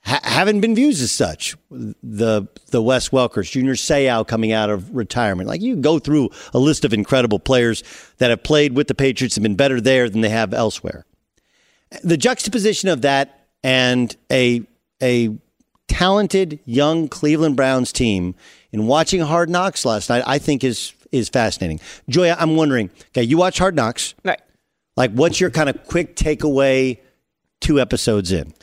ha- 0.03 0.21
haven't 0.23 0.61
been 0.61 0.75
viewed 0.75 0.93
as 0.93 1.11
such. 1.11 1.55
The 1.69 2.47
the 2.71 2.81
Wes 2.81 3.09
Welkers, 3.09 3.51
Junior 3.51 3.73
Seau 3.73 4.27
coming 4.27 4.51
out 4.51 4.69
of 4.69 4.95
retirement. 4.95 5.47
Like 5.47 5.61
you 5.61 5.75
go 5.75 5.99
through 5.99 6.29
a 6.53 6.59
list 6.59 6.85
of 6.85 6.93
incredible 6.93 7.39
players 7.39 7.83
that 8.17 8.29
have 8.29 8.43
played 8.43 8.75
with 8.75 8.87
the 8.87 8.95
Patriots 8.95 9.37
and 9.37 9.43
been 9.43 9.55
better 9.55 9.79
there 9.81 10.09
than 10.09 10.21
they 10.21 10.29
have 10.29 10.53
elsewhere. 10.53 11.05
The 12.03 12.17
juxtaposition 12.17 12.89
of 12.89 13.01
that 13.01 13.47
and 13.63 14.15
a 14.31 14.63
a 15.01 15.37
talented 15.87 16.59
young 16.65 17.09
Cleveland 17.09 17.55
Browns 17.55 17.91
team 17.91 18.35
in 18.71 18.87
watching 18.87 19.19
Hard 19.21 19.49
Knocks 19.49 19.83
last 19.85 20.09
night, 20.09 20.23
I 20.25 20.39
think 20.39 20.63
is 20.63 20.93
is 21.11 21.27
fascinating. 21.27 21.81
Joya, 22.07 22.37
I'm 22.39 22.55
wondering, 22.55 22.89
okay, 23.09 23.23
you 23.23 23.37
watch 23.37 23.59
Hard 23.59 23.75
Knocks. 23.75 24.15
Right. 24.23 24.41
Like 24.95 25.11
what's 25.11 25.39
your 25.39 25.49
kind 25.49 25.69
of 25.69 25.85
quick 25.85 26.15
takeaway 26.15 26.99
two 27.59 27.79
episodes 27.79 28.31
in? 28.31 28.53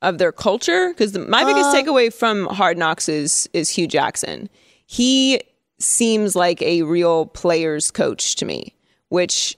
Of 0.00 0.18
their 0.18 0.30
culture 0.30 0.90
because 0.90 1.18
my 1.18 1.42
biggest 1.44 1.70
Uh, 1.70 1.74
takeaway 1.74 2.12
from 2.12 2.46
Hard 2.46 2.78
Knocks 2.78 3.08
is 3.08 3.48
is 3.52 3.68
Hue 3.70 3.88
Jackson. 3.88 4.48
He 4.86 5.40
seems 5.80 6.36
like 6.36 6.62
a 6.62 6.82
real 6.82 7.26
players 7.26 7.90
coach 7.90 8.36
to 8.36 8.44
me, 8.44 8.74
which 9.08 9.56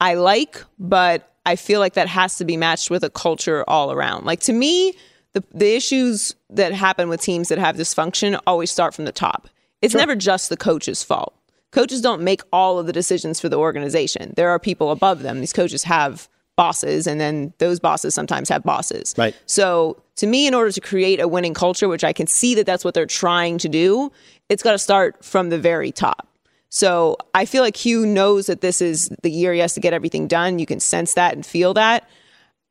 I 0.00 0.14
like, 0.14 0.64
but 0.78 1.32
I 1.46 1.54
feel 1.54 1.78
like 1.78 1.94
that 1.94 2.08
has 2.08 2.36
to 2.38 2.44
be 2.44 2.56
matched 2.56 2.90
with 2.90 3.04
a 3.04 3.10
culture 3.10 3.64
all 3.68 3.92
around. 3.92 4.26
Like 4.26 4.40
to 4.40 4.52
me, 4.52 4.94
the 5.34 5.44
the 5.54 5.76
issues 5.76 6.34
that 6.50 6.72
happen 6.72 7.08
with 7.08 7.20
teams 7.20 7.48
that 7.48 7.58
have 7.58 7.76
dysfunction 7.76 8.40
always 8.44 8.72
start 8.72 8.92
from 8.92 9.04
the 9.04 9.12
top. 9.12 9.48
It's 9.82 9.94
never 9.94 10.16
just 10.16 10.48
the 10.48 10.56
coach's 10.56 11.04
fault. 11.04 11.32
Coaches 11.70 12.00
don't 12.00 12.22
make 12.22 12.42
all 12.52 12.78
of 12.80 12.86
the 12.86 12.92
decisions 12.92 13.38
for 13.38 13.48
the 13.48 13.58
organization. 13.58 14.32
There 14.34 14.50
are 14.50 14.58
people 14.58 14.90
above 14.90 15.22
them. 15.22 15.38
These 15.40 15.52
coaches 15.52 15.84
have 15.84 16.28
bosses 16.56 17.06
and 17.06 17.20
then 17.20 17.52
those 17.58 17.78
bosses 17.78 18.14
sometimes 18.14 18.48
have 18.48 18.62
bosses. 18.64 19.14
Right. 19.16 19.36
So 19.46 20.02
to 20.16 20.26
me, 20.26 20.46
in 20.46 20.54
order 20.54 20.72
to 20.72 20.80
create 20.80 21.20
a 21.20 21.28
winning 21.28 21.54
culture, 21.54 21.88
which 21.88 22.02
I 22.04 22.12
can 22.12 22.26
see 22.26 22.54
that 22.54 22.66
that's 22.66 22.84
what 22.84 22.94
they're 22.94 23.06
trying 23.06 23.58
to 23.58 23.68
do, 23.68 24.10
it's 24.48 24.62
got 24.62 24.72
to 24.72 24.78
start 24.78 25.24
from 25.24 25.50
the 25.50 25.58
very 25.58 25.92
top. 25.92 26.28
So 26.68 27.16
I 27.34 27.44
feel 27.44 27.62
like 27.62 27.76
Hue 27.76 28.04
knows 28.06 28.46
that 28.46 28.60
this 28.60 28.82
is 28.82 29.10
the 29.22 29.30
year 29.30 29.52
he 29.52 29.60
has 29.60 29.74
to 29.74 29.80
get 29.80 29.92
everything 29.92 30.26
done. 30.26 30.58
You 30.58 30.66
can 30.66 30.80
sense 30.80 31.14
that 31.14 31.34
and 31.34 31.44
feel 31.44 31.74
that. 31.74 32.08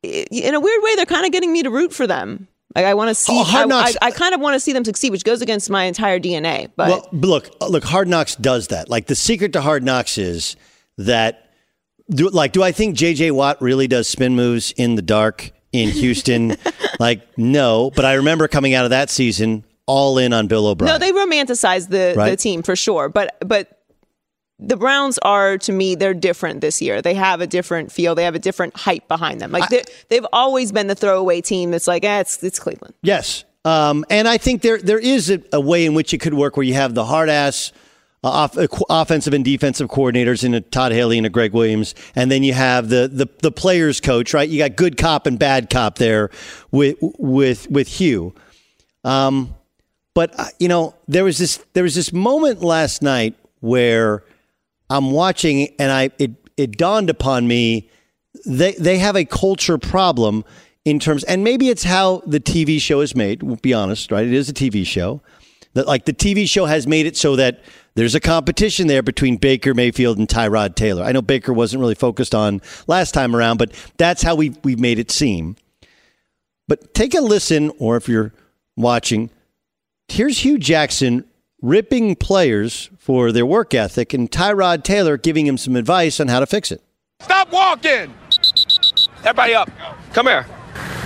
In 0.04 0.54
a 0.54 0.60
weird 0.60 0.84
way, 0.84 0.96
they're 0.96 1.06
kind 1.06 1.26
of 1.26 1.32
getting 1.32 1.52
me 1.54 1.64
to 1.64 1.70
root 1.70 1.94
for 1.94 2.06
them. 2.06 2.48
Like 2.76 2.86
I 2.86 2.94
want 2.94 3.08
to 3.08 3.12
oh, 3.12 3.14
see, 3.14 3.40
Oh, 3.40 3.44
Hard 3.44 3.70
Knocks- 3.70 3.98
I, 4.02 4.08
I 4.08 4.12
kind 4.12 4.34
of 4.36 4.42
want 4.42 4.56
to 4.56 4.60
see 4.60 4.74
them 4.74 4.84
succeed, 4.84 5.12
which 5.12 5.24
goes 5.24 5.42
against 5.42 5.70
my 5.70 5.86
entire 5.86 6.20
DNA. 6.20 6.70
But 6.76 6.90
well, 6.90 7.10
look, 7.14 7.50
look, 7.62 7.84
Hard 7.86 8.08
Knocks 8.08 8.36
does 8.36 8.68
that. 8.68 8.90
Like 8.90 9.08
the 9.08 9.16
secret 9.16 9.54
to 9.54 9.62
Hard 9.62 9.84
Knocks 9.84 10.18
is 10.18 10.56
that, 10.98 11.45
do, 12.10 12.30
like, 12.30 12.52
do 12.52 12.64
I 12.64 12.72
think 12.72 12.96
J.J. 12.96 13.32
Watt 13.32 13.62
really 13.62 13.88
does 13.88 14.08
spin 14.08 14.36
moves 14.36 14.72
in 14.74 14.96
the 14.96 15.02
dark 15.02 15.52
in 15.72 15.90
Houston? 15.90 16.56
like, 17.00 17.22
no. 17.38 17.92
But 17.96 18.06
I 18.06 18.16
remember 18.16 18.48
coming 18.48 18.74
out 18.74 18.86
of 18.86 18.92
that 18.92 19.10
season 19.10 19.64
all 19.88 20.18
in 20.18 20.34
on 20.34 20.48
Bill 20.48 20.68
O'Brien. 20.68 20.94
No, 20.94 20.98
they 21.00 21.12
romanticize 21.12 21.90
the, 21.90 22.14
the 22.16 22.36
team 22.36 22.64
for 22.64 22.76
sure. 22.76 23.10
But 23.10 23.38
but 23.46 23.76
the 24.58 24.78
Browns 24.78 25.18
are 25.20 25.58
to 25.60 25.72
me 25.72 25.96
they're 25.96 26.14
different 26.14 26.62
this 26.62 26.82
year. 26.82 27.02
They 27.02 27.14
have 27.14 27.42
a 27.42 27.48
different 27.48 27.92
feel. 27.92 28.16
They 28.16 28.24
have 28.24 28.36
a 28.36 28.40
different 28.40 28.76
hype 28.76 29.08
behind 29.08 29.42
them. 29.42 29.52
Like 29.52 29.70
they 29.70 29.84
they've 30.10 30.26
always 30.32 30.72
been 30.72 30.88
the 30.88 30.96
throwaway 30.96 31.42
team. 31.42 31.74
It's 31.74 31.88
like, 31.88 32.04
eh, 32.04 32.22
it's 32.22 32.44
it's 32.44 32.60
Cleveland. 32.60 32.96
Yes, 33.02 33.44
um, 33.64 34.06
and 34.10 34.28
I 34.28 34.38
think 34.38 34.62
there 34.62 34.78
there 34.78 35.00
is 35.00 35.30
a, 35.30 35.42
a 35.52 35.60
way 35.60 35.86
in 35.86 35.94
which 35.94 36.14
it 36.14 36.20
could 36.20 36.34
work 36.34 36.58
where 36.58 36.66
you 36.66 36.76
have 36.76 36.94
the 36.94 37.06
hard 37.06 37.30
ass. 37.30 37.72
Uh, 38.26 38.30
off, 38.30 38.58
uh, 38.58 38.68
offensive 38.90 39.36
and 39.36 39.46
defensive 39.46 39.88
coordinators 39.88 40.44
in 40.44 40.56
a 40.56 40.62
Todd 40.62 40.92
Haley 40.92 41.20
and 41.20 41.28
a 41.28 41.30
Gregg 41.30 41.54
Williams, 41.54 41.94
and 42.16 42.32
then 42.32 42.42
you 42.42 42.54
have 42.54 42.90
the, 42.90 43.08
the 43.08 43.28
the 43.44 43.52
players 43.52 44.02
coach, 44.02 44.34
right? 44.34 44.50
You 44.50 44.58
got 44.58 44.76
good 44.76 44.98
cop 44.98 45.28
and 45.28 45.38
bad 45.38 45.70
cop 45.70 46.00
there 46.00 46.32
with 46.72 46.98
with 47.20 47.70
with 47.70 47.88
Hue. 47.88 48.34
Um, 49.04 49.54
but 50.16 50.34
uh, 50.40 50.46
you 50.60 50.68
know, 50.68 50.96
there 51.08 51.24
was 51.24 51.38
this 51.38 51.64
there 51.74 51.84
was 51.84 51.94
this 51.94 52.12
moment 52.12 52.64
last 52.64 53.04
night 53.04 53.36
where 53.60 54.24
I'm 54.90 55.12
watching 55.12 55.76
and 55.78 55.92
I 55.92 56.10
it 56.18 56.32
it 56.58 56.78
dawned 56.80 57.12
upon 57.12 57.48
me 57.48 57.92
they 58.44 58.72
they 58.72 58.98
have 58.98 59.16
a 59.16 59.26
culture 59.26 59.78
problem 59.78 60.44
in 60.84 60.98
terms 60.98 61.24
and 61.26 61.44
maybe 61.44 61.70
it's 61.70 61.84
how 61.84 62.24
the 62.26 62.40
TV 62.40 62.82
show 62.82 63.02
is 63.02 63.16
made, 63.16 63.44
we'll 63.44 63.58
be 63.58 63.76
honest, 63.76 64.12
right? 64.12 64.26
It 64.26 64.34
is 64.34 64.50
a 64.50 64.54
TV 64.54 64.84
show. 64.84 65.22
That 65.74 65.86
like 65.86 66.06
the 66.06 66.14
TV 66.14 66.50
show 66.50 66.66
has 66.66 66.88
made 66.88 67.06
it 67.06 67.16
so 67.18 67.36
that 67.36 67.62
there's 67.96 68.16
a 68.16 68.20
competition 68.20 68.88
there 68.88 69.02
between 69.02 69.38
Baker 69.38 69.74
Mayfield 69.74 70.18
and 70.18 70.28
Tyrod 70.28 70.76
Taylor. 70.76 71.04
I 71.04 71.12
know 71.12 71.22
Baker 71.22 71.54
wasn't 71.54 71.80
really 71.80 71.96
focused 71.96 72.36
on 72.36 72.62
last 72.88 73.14
time 73.14 73.36
around, 73.36 73.58
but 73.58 73.72
that's 73.98 74.22
how 74.22 74.36
we 74.36 74.56
we've 74.64 74.80
made 74.80 75.00
it 75.00 75.12
seem. 75.12 75.56
But 76.68 76.94
take 76.94 77.14
a 77.14 77.22
listen, 77.22 77.72
or 77.80 77.96
if 77.96 78.10
you're 78.10 78.34
watching, 78.76 79.30
here's 80.08 80.40
Hue 80.40 80.58
Jackson 80.58 81.26
ripping 81.62 82.16
players 82.16 82.90
for 83.00 83.32
their 83.32 83.46
work 83.46 83.74
ethic 83.74 84.14
and 84.14 84.30
Tyrod 84.30 84.84
Taylor 84.84 85.18
giving 85.18 85.48
him 85.48 85.58
some 85.58 85.76
advice 85.76 86.20
on 86.20 86.28
how 86.28 86.40
to 86.40 86.46
fix 86.46 86.72
it. 86.72 86.82
Stop 87.22 87.52
walking! 87.52 88.14
Everybody 89.20 89.56
up. 89.56 89.70
Come 90.14 90.28
here. 90.28 90.44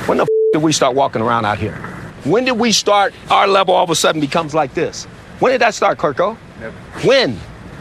When 0.07 0.17
the 0.17 0.23
f- 0.23 0.29
did 0.53 0.63
we 0.63 0.73
start 0.73 0.95
walking 0.95 1.21
around 1.21 1.45
out 1.45 1.59
here? 1.59 1.75
When 2.25 2.43
did 2.43 2.53
we 2.53 2.71
start, 2.71 3.13
our 3.29 3.47
level 3.47 3.73
all 3.73 3.83
of 3.83 3.89
a 3.89 3.95
sudden 3.95 4.19
becomes 4.19 4.53
like 4.53 4.73
this? 4.73 5.05
When 5.39 5.51
did 5.51 5.61
that 5.61 5.75
start, 5.75 5.97
Kirko? 5.97 6.35
Never. 6.59 6.75
When? 7.07 7.35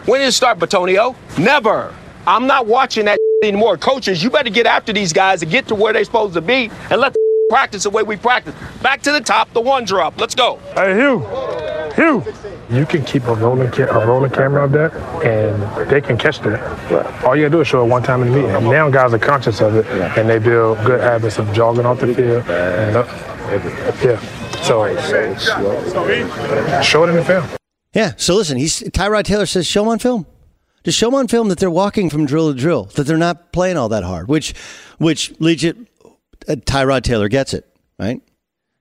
When 0.06 0.20
did 0.20 0.28
it 0.28 0.32
start, 0.32 0.58
Bitonio? 0.58 1.14
Never. 1.38 1.94
I'm 2.26 2.46
not 2.46 2.66
watching 2.66 3.04
that 3.06 3.18
anymore. 3.44 3.76
Coaches, 3.76 4.22
you 4.22 4.30
better 4.30 4.50
get 4.50 4.66
after 4.66 4.92
these 4.92 5.12
guys 5.12 5.42
and 5.42 5.50
get 5.50 5.68
to 5.68 5.74
where 5.74 5.92
they're 5.92 6.04
supposed 6.04 6.34
to 6.34 6.40
be 6.40 6.70
and 6.90 7.00
let 7.00 7.12
the 7.12 7.18
practice 7.50 7.82
the 7.84 7.90
way 7.90 8.02
we 8.02 8.16
practice. 8.16 8.54
Back 8.82 9.02
to 9.02 9.12
the 9.12 9.20
top, 9.20 9.52
the 9.52 9.60
one 9.60 9.84
drop. 9.84 10.20
Let's 10.20 10.34
go. 10.34 10.56
Hey, 10.74 10.94
Hue. 10.94 11.24
Hue. 11.96 12.22
you 12.70 12.86
can 12.86 13.02
keep 13.04 13.24
a 13.24 13.34
rolling 13.34 13.72
ca- 13.72 13.88
a 13.90 14.06
rolling 14.06 14.30
camera 14.30 14.66
up 14.66 14.70
there, 14.70 14.96
and 15.24 15.90
they 15.90 16.00
can 16.00 16.16
catch 16.16 16.38
that. 16.40 17.24
All 17.24 17.34
you 17.34 17.42
gotta 17.42 17.50
do 17.50 17.60
is 17.62 17.66
show 17.66 17.84
it 17.84 17.88
one 17.88 18.04
time 18.04 18.22
in 18.22 18.30
the 18.30 18.36
meeting. 18.36 18.70
Now 18.70 18.88
guys 18.88 19.12
are 19.12 19.18
conscious 19.18 19.60
of 19.60 19.74
it, 19.74 19.84
and 20.16 20.28
they 20.28 20.38
build 20.38 20.78
good 20.84 21.00
habits 21.00 21.38
of 21.38 21.52
jogging 21.52 21.86
off 21.86 21.98
the 21.98 22.14
field. 22.14 22.44
And, 22.48 22.96
uh, 22.98 23.04
yeah, 24.04 24.20
so 24.62 24.86
show 26.82 27.04
it 27.04 27.08
in 27.10 27.16
the 27.16 27.24
film. 27.24 27.44
Yeah. 27.94 28.12
So 28.16 28.36
listen, 28.36 28.58
he's 28.58 28.80
Tyrod 28.82 29.24
Taylor 29.24 29.46
says 29.46 29.66
show 29.66 29.82
'em 29.82 29.88
on 29.88 29.98
film. 29.98 30.26
Just 30.84 30.98
show 30.98 31.08
'em 31.08 31.14
on 31.14 31.28
film 31.28 31.48
that 31.48 31.58
they're 31.58 31.70
walking 31.70 32.10
from 32.10 32.26
drill 32.26 32.52
to 32.52 32.58
drill, 32.58 32.84
that 32.94 33.04
they're 33.04 33.16
not 33.16 33.52
playing 33.52 33.76
all 33.76 33.88
that 33.88 34.04
hard. 34.04 34.28
Which, 34.28 34.54
which 34.98 35.32
legit, 35.38 35.76
uh, 36.48 36.56
Tyrod 36.56 37.02
Taylor 37.02 37.28
gets 37.28 37.54
it 37.54 37.66
right. 37.98 38.20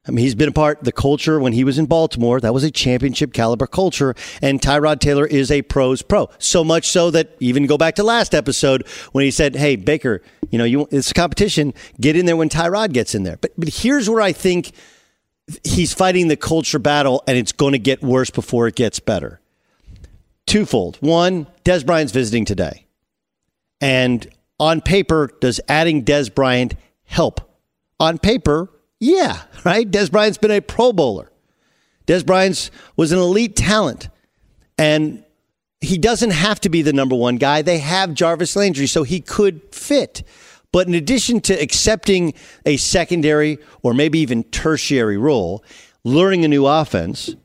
I 0.08 0.12
mean, 0.12 0.24
he's 0.24 0.36
been 0.36 0.48
a 0.48 0.54
part 0.54 0.86
the 0.86 0.94
culture 0.94 1.38
when 1.38 1.52
he 1.52 1.66
was 1.66 1.78
in 1.78 1.86
Baltimore. 1.86 2.40
That 2.40 2.54
was 2.54 2.64
a 2.64 2.72
championship 2.72 3.34
caliber 3.34 3.68
culture, 3.68 4.16
and 4.42 4.62
Tyrod 4.62 5.02
Taylor 5.02 5.26
is 5.26 5.52
a 5.52 5.64
pros 5.64 6.02
pro. 6.02 6.30
So 6.38 6.64
much 6.64 6.88
so 6.88 7.12
that 7.12 7.36
even 7.42 7.66
go 7.66 7.78
back 7.78 7.96
to 7.96 8.04
last 8.04 8.34
episode 8.34 8.88
when 9.12 9.26
he 9.26 9.32
said, 9.32 9.58
"Hey 9.58 9.76
Baker, 9.76 10.22
you 10.50 10.58
know, 10.58 10.64
you 10.64 10.88
it's 10.92 11.12
a 11.12 11.14
competition. 11.14 11.74
Get 12.00 12.16
in 12.16 12.26
there 12.26 12.38
when 12.38 12.48
Tyrod 12.48 12.94
gets 12.94 13.16
in 13.16 13.24
there." 13.24 13.38
But 13.42 13.52
but 13.58 13.68
here's 13.68 14.10
where 14.10 14.22
I 14.22 14.32
think 14.32 14.72
he's 15.64 15.94
fighting 15.94 16.28
the 16.28 16.38
culture 16.38 16.80
battle, 16.80 17.24
and 17.28 17.38
it's 17.38 17.52
going 17.52 17.74
to 17.74 17.80
get 17.80 18.02
worse 18.02 18.30
before 18.30 18.68
it 18.68 18.76
gets 18.76 19.00
better. 19.00 19.40
Twofold. 20.46 20.98
One, 21.02 21.48
Dez 21.64 21.86
Bryant's 21.86 22.14
visiting 22.14 22.46
today, 22.46 22.86
and 23.82 24.28
on 24.60 24.82
paper, 24.82 25.30
does 25.40 25.60
adding 25.68 26.04
Dez 26.04 26.34
Bryant 26.34 26.76
help? 27.04 27.42
On 28.00 28.18
paper, 28.18 28.70
yeah, 29.00 29.44
right? 29.66 29.90
Dez 29.90 30.12
Bryant's 30.12 30.38
been 30.38 30.52
a 30.52 30.62
Pro 30.62 30.94
Bowler. 30.94 31.32
Dez 32.08 32.26
Bryant's 32.26 32.72
was 32.96 33.12
an 33.12 33.20
elite 33.20 33.56
talent. 33.56 34.10
And 34.78 35.24
he 35.82 35.98
doesn't 35.98 36.32
have 36.32 36.60
to 36.62 36.70
be 36.70 36.82
the 36.82 36.94
number 36.94 37.16
one 37.16 37.36
guy. 37.38 37.62
They 37.62 37.80
have 37.80 38.14
Jarvis 38.14 38.56
Landry, 38.56 38.88
so 38.88 39.04
he 39.04 39.20
could 39.22 39.62
fit. 39.74 40.24
But 40.72 40.88
in 40.88 40.94
addition 40.94 41.42
to 41.42 41.54
accepting 41.54 42.34
a 42.66 42.78
secondary 42.78 43.58
or 43.82 43.94
maybe 43.94 44.20
even 44.20 44.44
tertiary 44.44 45.18
role, 45.18 45.64
learning 46.04 46.46
a 46.46 46.48
new 46.48 46.66
offense, 46.66 47.36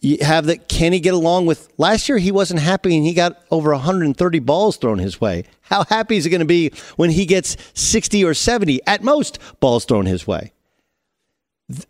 you 0.00 0.18
have 0.20 0.46
that 0.46 0.68
can 0.68 0.92
he 0.92 1.00
get 1.00 1.14
along 1.14 1.46
with 1.46 1.68
last 1.78 2.08
year 2.08 2.18
he 2.18 2.32
wasn't 2.32 2.60
happy 2.60 2.96
and 2.96 3.04
he 3.04 3.14
got 3.14 3.42
over 3.50 3.70
130 3.70 4.38
balls 4.40 4.76
thrown 4.76 4.98
his 4.98 5.20
way. 5.20 5.44
How 5.62 5.84
happy 5.84 6.16
is 6.16 6.24
he 6.24 6.30
going 6.30 6.40
to 6.40 6.46
be 6.46 6.72
when 6.96 7.10
he 7.10 7.26
gets 7.26 7.56
60 7.74 8.24
or 8.24 8.34
70 8.34 8.80
at 8.86 9.02
most 9.02 9.38
balls 9.60 9.84
thrown 9.84 10.06
his 10.06 10.26
way? 10.26 10.52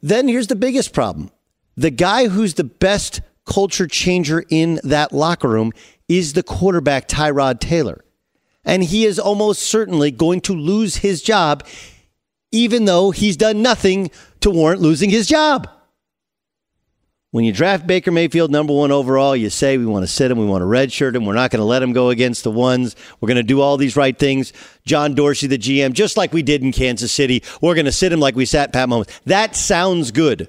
Then 0.03 0.29
here's 0.29 0.49
the 0.49 0.57
biggest 0.57 0.93
problem. 0.93 1.31
The 1.77 1.91
guy 1.91 2.29
who's 2.29 2.55
the 2.55 2.65
best 2.65 3.21
culture 3.47 3.87
changer 3.87 4.45
in 4.51 4.81
that 4.85 5.13
locker 5.13 5.49
room 5.49 5.73
is 6.09 6.33
the 6.33 6.43
quarterback 6.43 7.09
tyrod 7.09 7.61
taylor 7.61 8.05
and 8.65 8.85
he 8.85 9.05
is 9.05 9.19
almost 9.19 9.63
certainly 9.63 10.11
going 10.11 10.41
to 10.41 10.55
lose 10.55 10.97
his 10.97 11.23
job 11.23 11.67
even 12.51 12.87
though 12.87 13.11
he's 13.11 13.37
done 13.37 13.63
nothing 13.63 14.11
to 14.41 14.51
warrant 14.51 14.81
losing 14.81 15.11
his 15.11 15.27
job 15.27 15.69
when 17.31 17.45
you 17.45 17.53
draft 17.53 17.87
Baker 17.87 18.11
Mayfield 18.11 18.51
number 18.51 18.73
one 18.73 18.91
overall, 18.91 19.37
you 19.37 19.51
say 19.51 19.77
we 19.77 19.85
want 19.85 20.03
to 20.03 20.07
sit 20.07 20.31
him, 20.31 20.39
we 20.39 20.47
want 20.47 20.63
to 20.63 20.67
redshirt 20.67 21.15
him, 21.15 21.27
we're 21.27 21.35
not 21.35 21.51
going 21.51 21.61
to 21.61 21.67
let 21.67 21.83
him 21.83 21.93
go 21.93 22.09
against 22.09 22.43
the 22.43 22.51
ones. 22.51 22.97
We're 23.21 23.27
going 23.27 23.37
to 23.37 23.43
do 23.43 23.61
all 23.61 23.77
these 23.77 23.97
right 23.97 24.19
things. 24.19 24.55
John 24.87 25.15
Dorsey, 25.15 25.47
the 25.47 25.59
GM, 25.59 25.93
just 25.93 26.17
like 26.17 26.33
we 26.33 26.43
did 26.43 26.63
in 26.63 26.73
Kansas 26.73 27.13
City, 27.13 27.43
we're 27.61 27.75
going 27.75 27.85
to 27.85 27.93
sit 27.93 28.13
him 28.13 28.21
like 28.21 28.35
we 28.35 28.47
sat 28.47 28.73
Pat 28.73 28.89
Mahomes. 28.89 29.11
That 29.27 29.57
sounds 29.57 30.11
good 30.11 30.49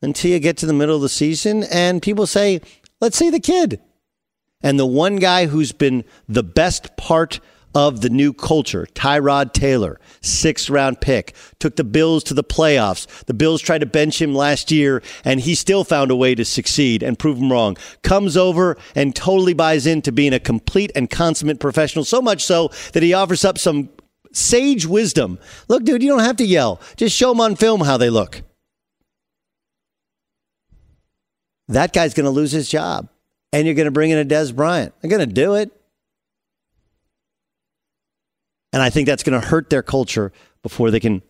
until 0.00 0.30
you 0.30 0.38
get 0.38 0.56
to 0.58 0.66
the 0.66 0.72
middle 0.72 0.96
of 0.96 1.02
the 1.02 1.10
season 1.10 1.64
and 1.64 2.00
people 2.00 2.26
say, 2.26 2.62
"Let's 3.02 3.18
see 3.18 3.28
the 3.28 3.38
kid." 3.38 3.78
And 4.62 4.78
the 4.78 4.86
one 4.86 5.16
guy 5.16 5.46
who's 5.46 5.72
been 5.72 6.04
the 6.28 6.42
best 6.42 6.96
part 6.96 7.40
of 7.74 8.00
the 8.00 8.10
new 8.10 8.32
culture, 8.32 8.86
Tyrod 8.94 9.52
Taylor, 9.52 10.00
sixth 10.20 10.68
round 10.68 11.00
pick, 11.00 11.34
took 11.60 11.76
the 11.76 11.84
Bills 11.84 12.24
to 12.24 12.34
the 12.34 12.42
playoffs. 12.42 13.06
The 13.26 13.34
Bills 13.34 13.62
tried 13.62 13.78
to 13.78 13.86
bench 13.86 14.20
him 14.20 14.34
last 14.34 14.72
year, 14.72 15.02
and 15.24 15.40
he 15.40 15.54
still 15.54 15.84
found 15.84 16.10
a 16.10 16.16
way 16.16 16.34
to 16.34 16.44
succeed 16.44 17.02
and 17.02 17.18
prove 17.18 17.38
them 17.38 17.52
wrong. 17.52 17.76
Comes 18.02 18.36
over 18.36 18.76
and 18.96 19.14
totally 19.14 19.54
buys 19.54 19.86
into 19.86 20.10
being 20.10 20.32
a 20.34 20.40
complete 20.40 20.90
and 20.96 21.08
consummate 21.08 21.60
professional, 21.60 22.04
so 22.04 22.20
much 22.20 22.44
so 22.44 22.70
that 22.92 23.04
he 23.04 23.14
offers 23.14 23.44
up 23.44 23.56
some 23.56 23.88
sage 24.32 24.86
wisdom. 24.86 25.38
Look, 25.68 25.84
dude, 25.84 26.02
you 26.02 26.08
don't 26.08 26.20
have 26.20 26.36
to 26.36 26.44
yell. 26.44 26.80
Just 26.96 27.16
show 27.16 27.30
them 27.30 27.40
on 27.40 27.54
film 27.54 27.82
how 27.82 27.96
they 27.96 28.10
look. 28.10 28.42
That 31.68 31.92
guy's 31.92 32.14
going 32.14 32.24
to 32.24 32.30
lose 32.30 32.50
his 32.50 32.68
job, 32.68 33.08
and 33.52 33.66
you're 33.66 33.74
going 33.74 33.86
to 33.86 33.90
bring 33.90 34.10
in 34.10 34.18
a 34.18 34.24
Dez 34.24 34.54
Bryant. 34.54 34.94
They're 35.00 35.10
going 35.10 35.26
to 35.26 35.34
do 35.34 35.54
it. 35.54 35.70
And 38.72 38.82
I 38.82 38.90
think 38.90 39.06
that's 39.06 39.22
going 39.22 39.40
to 39.40 39.46
hurt 39.46 39.70
their 39.70 39.82
culture 39.82 40.32
before 40.62 40.90
they 40.90 41.00
can 41.00 41.22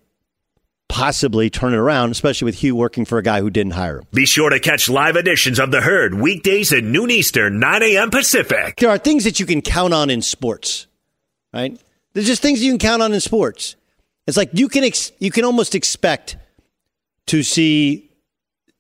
possibly 0.89 1.49
turn 1.49 1.73
it 1.73 1.77
around, 1.77 2.11
especially 2.11 2.47
with 2.47 2.57
Hue 2.57 2.75
working 2.75 3.05
for 3.05 3.17
a 3.17 3.23
guy 3.23 3.41
who 3.41 3.49
didn't 3.49 3.73
hire 3.73 3.99
him. 3.99 4.07
Be 4.13 4.27
sure 4.27 4.51
to 4.51 4.61
catch 4.61 4.89
live 4.89 5.17
editions 5.17 5.59
of 5.59 5.71
The 5.71 5.81
Herd 5.81 6.15
weekdays 6.15 6.73
at 6.73 6.85
noon 6.85 7.11
Eastern, 7.11 7.61
9 7.61 7.83
a.m. 7.83 8.11
Pacific. 8.11 8.77
There 8.77 8.91
are 8.91 8.99
things 8.99 9.25
that 9.25 9.41
you 9.41 9.47
can 9.47 9.63
count 9.63 9.95
on 9.95 10.11
in 10.11 10.21
sports, 10.21 10.89
right? 11.55 11.81
There's 12.13 12.27
just 12.27 12.43
things 12.43 12.63
you 12.63 12.73
can 12.73 12.79
count 12.79 13.03
on 13.03 13.13
in 13.13 13.21
sports. 13.21 13.77
It's 14.27 14.37
like 14.37 14.51
you 14.53 14.69
can 14.69 14.85
ex- 14.85 15.13
you 15.19 15.31
can 15.31 15.45
almost 15.45 15.75
expect 15.75 16.37
to 17.27 17.43
see 17.43 18.11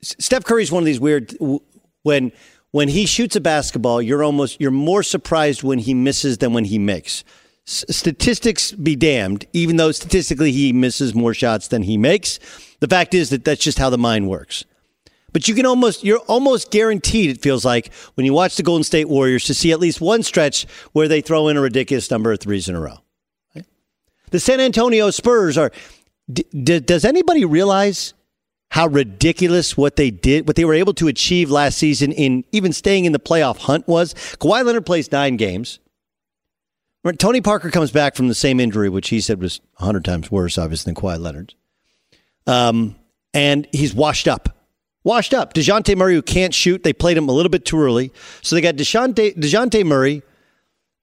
Steph 0.02 0.44
Curry's 0.44 0.72
one 0.72 0.82
of 0.82 0.86
these 0.86 1.00
weird 1.00 1.34
when 2.02 2.32
when 2.72 2.88
he 2.88 3.06
shoots 3.06 3.36
a 3.36 3.40
basketball, 3.40 4.00
you're 4.00 4.24
almost 4.24 4.60
you're 4.60 4.70
more 4.70 5.02
surprised 5.02 5.62
when 5.62 5.78
he 5.78 5.94
misses 5.94 6.38
than 6.38 6.52
when 6.52 6.64
he 6.64 6.78
makes 6.78 7.24
statistics 7.70 8.72
be 8.72 8.96
damned, 8.96 9.46
even 9.52 9.76
though 9.76 9.92
statistically 9.92 10.52
he 10.52 10.72
misses 10.72 11.14
more 11.14 11.34
shots 11.34 11.68
than 11.68 11.82
he 11.82 11.96
makes. 11.96 12.38
The 12.80 12.88
fact 12.88 13.14
is 13.14 13.30
that 13.30 13.44
that's 13.44 13.62
just 13.62 13.78
how 13.78 13.90
the 13.90 13.98
mind 13.98 14.28
works. 14.28 14.64
But 15.32 15.46
you 15.46 15.54
can 15.54 15.66
almost, 15.66 16.02
you're 16.02 16.18
almost 16.20 16.72
guaranteed, 16.72 17.30
it 17.30 17.42
feels 17.42 17.64
like, 17.64 17.92
when 18.14 18.26
you 18.26 18.32
watch 18.32 18.56
the 18.56 18.64
Golden 18.64 18.82
State 18.82 19.08
Warriors 19.08 19.44
to 19.44 19.54
see 19.54 19.70
at 19.70 19.78
least 19.78 20.00
one 20.00 20.24
stretch 20.24 20.66
where 20.92 21.06
they 21.06 21.20
throw 21.20 21.46
in 21.48 21.56
a 21.56 21.60
ridiculous 21.60 22.10
number 22.10 22.32
of 22.32 22.40
threes 22.40 22.68
in 22.68 22.74
a 22.74 22.80
row. 22.80 22.98
The 24.30 24.40
San 24.40 24.60
Antonio 24.60 25.10
Spurs 25.10 25.56
are, 25.56 25.70
d- 26.32 26.46
d- 26.50 26.80
does 26.80 27.04
anybody 27.04 27.44
realize 27.44 28.14
how 28.70 28.86
ridiculous 28.86 29.76
what 29.76 29.96
they 29.96 30.10
did, 30.10 30.46
what 30.46 30.56
they 30.56 30.64
were 30.64 30.74
able 30.74 30.94
to 30.94 31.08
achieve 31.08 31.50
last 31.50 31.76
season 31.76 32.12
in 32.12 32.44
even 32.52 32.72
staying 32.72 33.04
in 33.04 33.12
the 33.12 33.18
playoff 33.18 33.58
hunt 33.58 33.86
was? 33.86 34.14
Kawhi 34.14 34.64
Leonard 34.64 34.86
plays 34.86 35.10
nine 35.12 35.36
games. 35.36 35.80
Tony 37.18 37.40
Parker 37.40 37.70
comes 37.70 37.90
back 37.90 38.14
from 38.14 38.28
the 38.28 38.34
same 38.34 38.60
injury, 38.60 38.88
which 38.88 39.08
he 39.08 39.20
said 39.20 39.40
was 39.40 39.60
100 39.78 40.04
times 40.04 40.30
worse, 40.30 40.58
obviously, 40.58 40.92
than 40.92 41.02
Kawhi 41.02 41.18
Leonard. 41.18 41.54
Um, 42.46 42.96
and 43.32 43.66
he's 43.72 43.94
washed 43.94 44.28
up. 44.28 44.56
Washed 45.02 45.32
up. 45.32 45.54
DeJounte 45.54 45.96
Murray, 45.96 46.14
who 46.14 46.22
can't 46.22 46.52
shoot, 46.52 46.82
they 46.82 46.92
played 46.92 47.16
him 47.16 47.28
a 47.28 47.32
little 47.32 47.48
bit 47.50 47.64
too 47.64 47.80
early. 47.80 48.12
So 48.42 48.54
they 48.54 48.60
got 48.60 48.76
DeJounte, 48.76 49.36
DeJounte 49.36 49.84
Murray, 49.84 50.22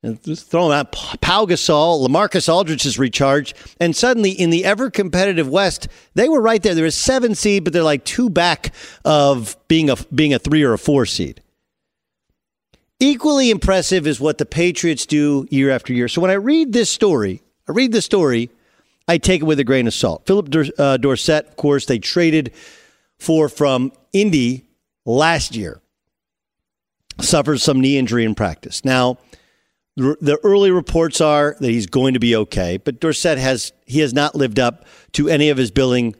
and 0.04 0.22
throw 0.22 0.68
him 0.68 0.72
out. 0.72 0.92
Pau 0.92 1.46
Gasol, 1.46 2.08
Lamarcus 2.08 2.52
Aldridge 2.52 2.86
is 2.86 3.00
recharged. 3.00 3.56
And 3.80 3.96
suddenly, 3.96 4.32
in 4.32 4.50
the 4.50 4.64
ever 4.64 4.90
competitive 4.90 5.50
West, 5.50 5.88
they 6.14 6.30
were 6.30 6.42
right 6.42 6.62
there. 6.62 6.76
There 6.76 6.84
was 6.84 6.96
seven 6.96 7.36
seed, 7.36 7.64
but 7.64 7.74
they're 7.74 7.84
like 7.84 8.06
two 8.06 8.30
back 8.30 8.74
of 9.04 9.58
being 9.68 9.90
a, 9.90 9.96
being 10.14 10.34
a 10.34 10.40
three 10.40 10.64
or 10.64 10.74
a 10.74 10.78
four 10.78 11.06
seed. 11.06 11.42
Equally 13.00 13.52
impressive 13.52 14.08
is 14.08 14.20
what 14.20 14.38
the 14.38 14.46
Patriots 14.46 15.06
do 15.06 15.48
year 15.52 15.70
after 15.70 15.94
year. 15.94 16.08
So 16.08 16.22
when 16.22 16.32
I 16.32 16.36
read 16.36 16.74
this 16.74 16.90
story, 16.90 17.42
I 17.68 17.72
read 17.72 17.92
the 17.92 18.02
story, 18.02 18.50
I 19.08 19.18
take 19.18 19.42
it 19.42 19.46
with 19.46 19.60
a 19.60 19.64
grain 19.64 19.88
of 19.88 19.94
salt. 19.94 20.26
Phillip 20.26 20.54
uh, 20.80 20.98
Dorsett, 20.98 21.48
of 21.48 21.56
course, 21.58 21.86
they 21.86 22.00
traded 22.00 22.54
for 23.20 23.50
from 23.50 23.92
Indy 24.14 24.66
last 25.06 25.56
year, 25.56 25.80
suffers 27.20 27.62
some 27.62 27.82
knee 27.82 27.98
injury 27.98 28.26
in 28.26 28.36
practice. 28.36 28.84
Now, 28.84 29.18
the 29.98 30.40
early 30.44 30.70
reports 30.70 31.20
are 31.20 31.56
that 31.60 31.70
he's 31.70 31.88
going 31.88 32.14
to 32.14 32.20
be 32.20 32.36
okay, 32.36 32.78
but 32.78 33.00
Dorsett 33.00 33.40
has 33.40 33.74
he 33.86 34.00
has 34.02 34.14
not 34.14 34.36
lived 34.36 34.60
up 34.60 34.86
to 35.14 35.28
any 35.28 35.50
of 35.50 35.58
his 35.58 35.72
billing 35.72 36.16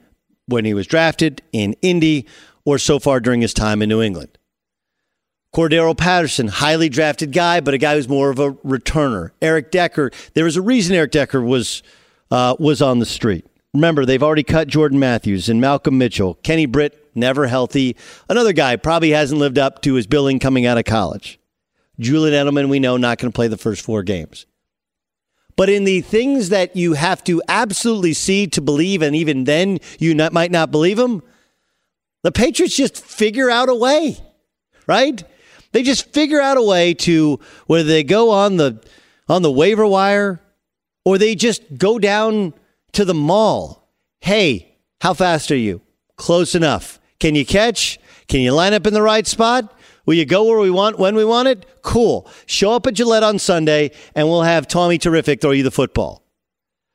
when 0.46 0.64
he 0.64 0.74
was 0.74 0.86
drafted 0.86 1.42
in 1.52 1.76
Indy 1.80 2.26
or 2.64 2.78
so 2.78 2.98
far 2.98 3.20
during 3.20 3.40
his 3.40 3.54
time 3.54 3.80
in 3.80 3.88
New 3.88 4.02
England. 4.02 4.36
Cordarrelle 5.54 5.96
Patterson, 5.96 6.48
highly 6.48 6.88
drafted 6.88 7.32
guy, 7.32 7.60
but 7.60 7.72
a 7.72 7.78
guy 7.78 7.94
who's 7.94 8.08
more 8.08 8.30
of 8.30 8.38
a 8.38 8.52
returner. 8.52 9.30
Eric 9.40 9.70
Decker, 9.70 10.10
there 10.34 10.44
was 10.44 10.56
a 10.56 10.62
reason 10.62 10.96
Eric 10.96 11.12
Decker 11.12 11.40
was 11.40 11.82
uh, 12.30 12.56
was 12.58 12.82
on 12.82 12.98
the 12.98 13.06
street. 13.06 13.46
Remember, 13.74 14.04
they've 14.04 14.22
already 14.22 14.42
cut 14.42 14.66
Jordan 14.66 14.98
Matthews 14.98 15.48
and 15.48 15.60
Malcolm 15.60 15.98
Mitchell. 15.98 16.34
Kenny 16.42 16.66
Britt, 16.66 17.10
never 17.14 17.46
healthy. 17.46 17.96
Another 18.28 18.52
guy 18.52 18.74
probably 18.76 19.10
hasn't 19.10 19.40
lived 19.40 19.58
up 19.58 19.82
to 19.82 19.94
his 19.94 20.06
billing 20.06 20.38
coming 20.38 20.66
out 20.66 20.78
of 20.78 20.84
college. 20.84 21.37
Julian 22.00 22.34
Edelman, 22.34 22.68
we 22.68 22.78
know, 22.80 22.96
not 22.96 23.18
going 23.18 23.30
to 23.30 23.34
play 23.34 23.48
the 23.48 23.56
first 23.56 23.82
four 23.82 24.02
games. 24.02 24.46
But 25.56 25.68
in 25.68 25.84
the 25.84 26.00
things 26.02 26.50
that 26.50 26.76
you 26.76 26.92
have 26.92 27.24
to 27.24 27.42
absolutely 27.48 28.12
see 28.12 28.46
to 28.48 28.60
believe, 28.60 29.02
and 29.02 29.16
even 29.16 29.44
then 29.44 29.78
you 29.98 30.14
not, 30.14 30.32
might 30.32 30.52
not 30.52 30.70
believe 30.70 30.96
them, 30.96 31.22
The 32.22 32.30
Patriots 32.30 32.76
just 32.76 33.04
figure 33.04 33.50
out 33.50 33.68
a 33.68 33.74
way, 33.74 34.18
right? 34.86 35.22
They 35.72 35.82
just 35.82 36.12
figure 36.12 36.40
out 36.40 36.56
a 36.56 36.62
way 36.62 36.94
to 36.94 37.40
whether 37.66 37.88
they 37.88 38.04
go 38.04 38.30
on 38.30 38.56
the 38.56 38.82
on 39.28 39.42
the 39.42 39.52
waiver 39.52 39.86
wire 39.86 40.40
or 41.04 41.18
they 41.18 41.34
just 41.34 41.76
go 41.76 41.98
down 41.98 42.54
to 42.92 43.04
the 43.04 43.14
mall. 43.14 43.92
Hey, 44.20 44.76
how 45.00 45.14
fast 45.14 45.50
are 45.50 45.56
you? 45.56 45.82
Close 46.16 46.54
enough. 46.54 46.98
Can 47.20 47.34
you 47.34 47.44
catch? 47.44 47.98
Can 48.26 48.40
you 48.40 48.52
line 48.52 48.74
up 48.74 48.86
in 48.86 48.94
the 48.94 49.02
right 49.02 49.26
spot? 49.26 49.74
Will 50.08 50.14
you 50.14 50.24
go 50.24 50.44
where 50.44 50.58
we 50.58 50.70
want 50.70 50.98
when 50.98 51.16
we 51.16 51.24
want 51.26 51.48
it? 51.48 51.66
Cool. 51.82 52.26
Show 52.46 52.72
up 52.72 52.86
at 52.86 52.94
Gillette 52.94 53.22
on 53.22 53.38
Sunday 53.38 53.90
and 54.14 54.26
we'll 54.26 54.40
have 54.40 54.66
Tommy 54.66 54.96
Terrific 54.96 55.42
throw 55.42 55.50
you 55.50 55.62
the 55.62 55.70
football. 55.70 56.22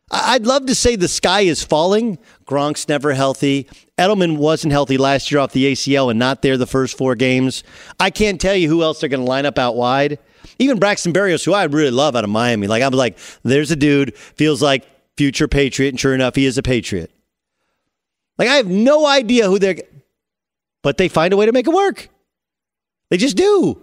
I'd 0.10 0.48
love 0.48 0.66
to 0.66 0.74
say 0.74 0.96
the 0.96 1.08
sky 1.08 1.42
is 1.42 1.64
falling. 1.64 2.18
Gronk's 2.48 2.88
never 2.88 3.14
healthy. 3.14 3.70
Edelman 4.00 4.38
wasn't 4.38 4.74
healthy 4.74 4.98
last 4.98 5.32
year 5.32 5.42
off 5.42 5.52
the 5.52 5.74
ACL 5.74 6.10
and 6.10 6.18
not 6.18 6.42
there 6.42 6.58
the 6.58 6.66
first 6.66 6.98
four 6.98 7.14
games. 7.14 7.64
I 8.00 8.10
can't 8.10 8.42
tell 8.42 8.56
you 8.56 8.68
who 8.68 8.82
else 8.82 9.00
they're 9.00 9.10
going 9.10 9.24
to 9.24 9.30
line 9.30 9.46
up 9.46 9.60
out 9.60 9.76
wide. 9.76 10.18
Even 10.58 10.80
Braxton 10.80 11.14
Berrios, 11.14 11.46
who 11.46 11.54
I 11.54 11.66
really 11.66 11.92
love 11.92 12.16
out 12.16 12.24
of 12.24 12.32
Miami. 12.32 12.66
Like 12.66 12.82
I'm 12.82 12.94
like, 12.94 13.20
there's 13.44 13.70
a 13.70 13.76
dude 13.76 14.18
feels 14.18 14.60
like 14.60 14.88
future 15.18 15.48
Patriot, 15.48 15.90
and 15.90 16.00
sure 16.00 16.16
enough, 16.16 16.34
he 16.34 16.48
is 16.48 16.58
a 16.58 16.64
Patriot. 16.64 17.12
Like 18.40 18.50
I 18.50 18.56
have 18.56 18.68
no 18.68 19.06
idea 19.06 19.46
who 19.46 19.60
they're, 19.60 19.78
but 20.82 20.98
they 20.98 21.10
find 21.10 21.32
a 21.32 21.38
way 21.38 21.46
to 21.46 21.52
make 21.52 21.68
it 21.68 21.74
work. 21.76 22.10
They 23.14 23.18
just 23.18 23.38
do. 23.38 23.80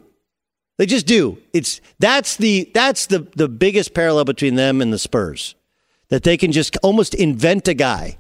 They 0.77 0.87
just 0.87 1.07
do. 1.07 1.39
It's 1.53 1.81
that's 2.01 2.35
the 2.35 2.69
that's 2.75 3.07
the 3.07 3.29
the 3.37 3.47
biggest 3.49 3.95
parallel 3.95 4.25
between 4.25 4.57
them 4.57 4.83
and 4.83 4.93
the 4.93 4.99
Spurs 4.99 5.55
that 6.09 6.25
they 6.25 6.37
can 6.37 6.51
just 6.51 6.77
almost 6.79 7.15
invent 7.15 7.69
a 7.69 7.75
guy. 7.75 8.19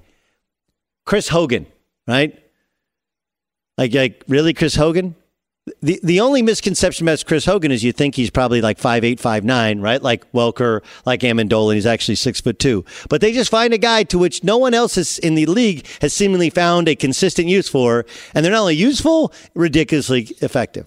Chris 1.05 1.27
Hogan, 1.27 1.67
right? 2.07 2.41
Like, 3.77 3.93
like 3.93 4.23
really, 4.29 4.55
Chris 4.55 4.77
Hogan? 4.77 5.17
The 5.83 5.99
the 6.05 6.21
only 6.21 6.43
misconception 6.43 7.09
about 7.09 7.25
Chris 7.27 7.45
Hogan 7.45 7.73
is 7.73 7.83
you 7.83 7.91
think 7.91 8.15
he's 8.15 8.31
probably 8.31 8.61
like 8.61 8.79
five 8.79 9.03
eight, 9.03 9.19
five 9.19 9.43
nine, 9.43 9.81
right? 9.81 10.01
Like 10.01 10.31
Welker, 10.31 10.85
like 11.05 11.23
Amendola, 11.23 11.75
he's 11.75 11.87
actually 11.87 12.15
six 12.15 12.41
foot 12.41 12.61
two. 12.61 12.85
But 13.09 13.21
they 13.21 13.33
just 13.33 13.51
find 13.51 13.75
a 13.75 13.79
guy 13.79 14.05
to 14.05 14.19
which 14.19 14.45
no 14.45 14.59
one 14.59 14.75
else 14.75 14.97
is 14.97 15.19
in 15.19 15.35
the 15.35 15.47
league 15.47 15.89
has 16.03 16.13
seemingly 16.13 16.51
found 16.51 16.89
a 16.89 16.95
consistent 16.95 17.49
use 17.49 17.69
for, 17.69 18.07
and 18.33 18.45
they're 18.45 18.53
not 18.53 18.61
only 18.61 18.77
useful, 18.77 19.33
ridiculously 19.55 20.29
effective. 20.41 20.87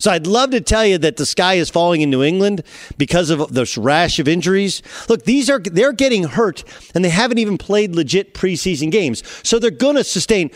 So 0.00 0.10
I'd 0.10 0.26
love 0.26 0.50
to 0.50 0.62
tell 0.62 0.84
you 0.84 0.98
that 0.98 1.18
the 1.18 1.26
sky 1.26 1.54
is 1.54 1.68
falling 1.68 2.00
in 2.00 2.10
New 2.10 2.22
England 2.22 2.62
because 2.96 3.28
of 3.28 3.52
this 3.52 3.76
rash 3.76 4.18
of 4.18 4.26
injuries. 4.26 4.82
Look, 5.08 5.24
these 5.24 5.50
are 5.50 5.60
they're 5.60 5.92
getting 5.92 6.24
hurt 6.24 6.64
and 6.94 7.04
they 7.04 7.10
haven't 7.10 7.38
even 7.38 7.58
played 7.58 7.94
legit 7.94 8.32
preseason 8.32 8.90
games. 8.90 9.22
So 9.46 9.58
they're 9.58 9.70
going 9.70 9.96
to 9.96 10.04
sustain 10.04 10.50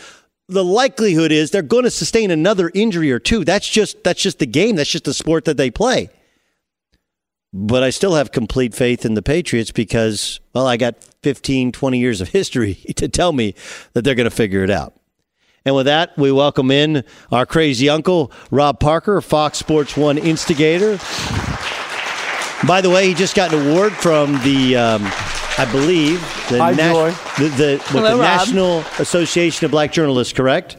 the 0.47 0.65
likelihood 0.65 1.31
is 1.31 1.51
they're 1.51 1.61
going 1.61 1.83
to 1.83 1.91
sustain 1.91 2.31
another 2.31 2.71
injury 2.73 3.11
or 3.11 3.19
two. 3.19 3.45
That's 3.45 3.69
just 3.69 4.03
that's 4.03 4.21
just 4.21 4.39
the 4.39 4.47
game. 4.47 4.75
That's 4.75 4.89
just 4.89 5.05
the 5.05 5.13
sport 5.13 5.45
that 5.45 5.57
they 5.57 5.69
play. 5.69 6.09
But 7.53 7.83
I 7.83 7.91
still 7.91 8.15
have 8.15 8.31
complete 8.31 8.73
faith 8.73 9.05
in 9.05 9.13
the 9.13 9.21
Patriots 9.21 9.71
because 9.71 10.39
well, 10.53 10.67
I 10.67 10.75
got 10.77 10.95
15, 11.21 11.71
20 11.71 11.99
years 11.99 12.19
of 12.19 12.29
history 12.29 12.73
to 12.95 13.07
tell 13.07 13.31
me 13.31 13.53
that 13.93 14.03
they're 14.03 14.15
going 14.15 14.29
to 14.29 14.35
figure 14.35 14.63
it 14.63 14.71
out. 14.71 14.93
And 15.67 15.75
with 15.75 15.87
that, 15.87 16.15
we 16.15 16.31
welcome 16.31 16.69
in 16.69 17.03
our 17.31 17.47
crazy 17.47 17.89
uncle, 17.89 18.31
Rob 18.51 18.79
Parker, 18.79 19.19
Fox 19.19 19.57
Sports 19.57 19.97
One 19.97 20.19
instigator. 20.19 20.99
By 22.67 22.81
the 22.81 22.91
way, 22.91 23.07
he 23.07 23.15
just 23.15 23.35
got 23.35 23.51
an 23.51 23.67
award 23.71 23.91
from 23.93 24.33
the, 24.43 24.75
um, 24.75 25.01
I 25.57 25.67
believe, 25.71 26.19
the, 26.51 26.59
Hi, 26.59 26.71
Nas- 26.71 27.17
the, 27.39 27.47
the, 27.57 27.77
what, 27.77 27.87
Hello, 28.03 28.17
the 28.17 28.21
National 28.23 28.79
Association 28.99 29.65
of 29.65 29.71
Black 29.71 29.91
Journalists, 29.91 30.33
correct? 30.33 30.77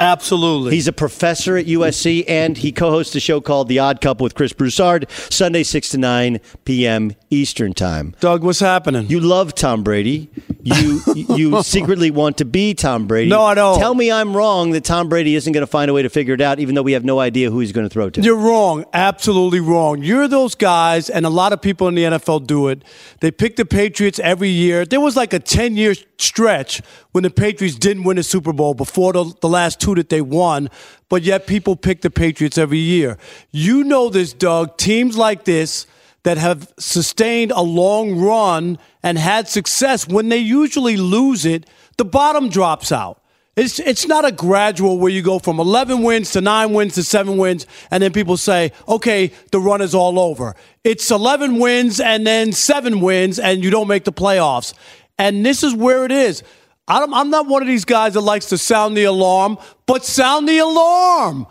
Absolutely. 0.00 0.74
He's 0.74 0.88
a 0.88 0.92
professor 0.92 1.56
at 1.56 1.66
USC, 1.66 2.24
and 2.28 2.56
he 2.56 2.72
co-hosts 2.72 3.14
a 3.14 3.20
show 3.20 3.40
called 3.40 3.68
The 3.68 3.78
Odd 3.78 4.00
Couple 4.00 4.24
with 4.24 4.34
Chris 4.34 4.52
Broussard, 4.52 5.10
Sunday, 5.10 5.62
6 5.62 5.88
to 5.90 5.98
9 5.98 6.40
p.m. 6.64 7.12
Eastern 7.30 7.72
Time. 7.74 8.14
Doug, 8.20 8.42
what's 8.44 8.60
happening? 8.60 9.06
You 9.08 9.20
love 9.20 9.54
Tom 9.54 9.82
Brady. 9.82 10.30
You 10.62 11.00
you 11.14 11.62
secretly 11.62 12.10
want 12.10 12.38
to 12.38 12.44
be 12.44 12.74
Tom 12.74 13.06
Brady. 13.06 13.30
No, 13.30 13.42
I 13.42 13.54
don't. 13.54 13.78
Tell 13.78 13.94
me 13.94 14.10
I'm 14.10 14.36
wrong 14.36 14.72
that 14.72 14.84
Tom 14.84 15.08
Brady 15.08 15.34
isn't 15.34 15.52
going 15.52 15.62
to 15.62 15.66
find 15.70 15.90
a 15.90 15.94
way 15.94 16.02
to 16.02 16.10
figure 16.10 16.34
it 16.34 16.40
out, 16.40 16.58
even 16.58 16.74
though 16.74 16.82
we 16.82 16.92
have 16.92 17.04
no 17.04 17.20
idea 17.20 17.50
who 17.50 17.60
he's 17.60 17.72
going 17.72 17.88
to 17.88 17.92
throw 17.92 18.10
to. 18.10 18.20
You're 18.20 18.36
wrong. 18.36 18.84
Absolutely 18.92 19.60
wrong. 19.60 20.02
You're 20.02 20.28
those 20.28 20.54
guys, 20.54 21.08
and 21.10 21.24
a 21.24 21.30
lot 21.30 21.52
of 21.52 21.62
people 21.62 21.88
in 21.88 21.94
the 21.94 22.04
NFL 22.04 22.46
do 22.46 22.68
it. 22.68 22.82
They 23.20 23.30
pick 23.30 23.56
the 23.56 23.64
Patriots 23.64 24.18
every 24.18 24.48
year. 24.48 24.84
There 24.84 25.00
was 25.00 25.16
like 25.16 25.32
a 25.32 25.38
10 25.38 25.76
year 25.76 25.94
stretch 26.18 26.82
when 27.12 27.22
the 27.22 27.30
Patriots 27.30 27.76
didn't 27.76 28.04
win 28.04 28.18
a 28.18 28.22
Super 28.22 28.52
Bowl 28.52 28.74
before 28.74 29.12
the, 29.12 29.32
the 29.40 29.48
last 29.48 29.80
two 29.80 29.87
that 29.94 30.08
they 30.08 30.20
won, 30.20 30.70
but 31.08 31.22
yet 31.22 31.46
people 31.46 31.76
pick 31.76 32.02
the 32.02 32.10
Patriots 32.10 32.58
every 32.58 32.78
year. 32.78 33.18
You 33.50 33.84
know 33.84 34.08
this, 34.08 34.32
Doug. 34.32 34.76
Teams 34.76 35.16
like 35.16 35.44
this 35.44 35.86
that 36.22 36.38
have 36.38 36.72
sustained 36.78 37.52
a 37.52 37.62
long 37.62 38.18
run 38.18 38.78
and 39.02 39.18
had 39.18 39.48
success, 39.48 40.06
when 40.06 40.28
they 40.28 40.38
usually 40.38 40.96
lose 40.96 41.46
it, 41.46 41.68
the 41.96 42.04
bottom 42.04 42.48
drops 42.48 42.92
out. 42.92 43.22
It's 43.56 43.80
it's 43.80 44.06
not 44.06 44.24
a 44.24 44.30
gradual 44.30 44.98
where 44.98 45.10
you 45.10 45.20
go 45.20 45.40
from 45.40 45.58
11 45.58 46.02
wins 46.02 46.30
to 46.32 46.40
9 46.40 46.72
wins 46.72 46.94
to 46.94 47.02
7 47.02 47.36
wins 47.36 47.66
and 47.90 48.00
then 48.00 48.12
people 48.12 48.36
say, 48.36 48.70
"Okay, 48.88 49.32
the 49.50 49.58
run 49.58 49.80
is 49.80 49.96
all 49.96 50.20
over." 50.20 50.54
It's 50.84 51.10
11 51.10 51.58
wins 51.58 51.98
and 51.98 52.24
then 52.24 52.52
7 52.52 53.00
wins 53.00 53.40
and 53.40 53.64
you 53.64 53.70
don't 53.70 53.88
make 53.88 54.04
the 54.04 54.12
playoffs. 54.12 54.74
And 55.18 55.44
this 55.44 55.64
is 55.64 55.74
where 55.74 56.04
it 56.04 56.12
is. 56.12 56.44
I'm, 56.88 57.12
I'm 57.14 57.30
not 57.30 57.46
one 57.46 57.62
of 57.62 57.68
these 57.68 57.84
guys 57.84 58.14
that 58.14 58.20
likes 58.22 58.46
to 58.46 58.58
sound 58.58 58.96
the 58.96 59.04
alarm, 59.04 59.58
but 59.86 60.04
sound 60.04 60.48
the 60.48 60.58
alarm. 60.58 61.46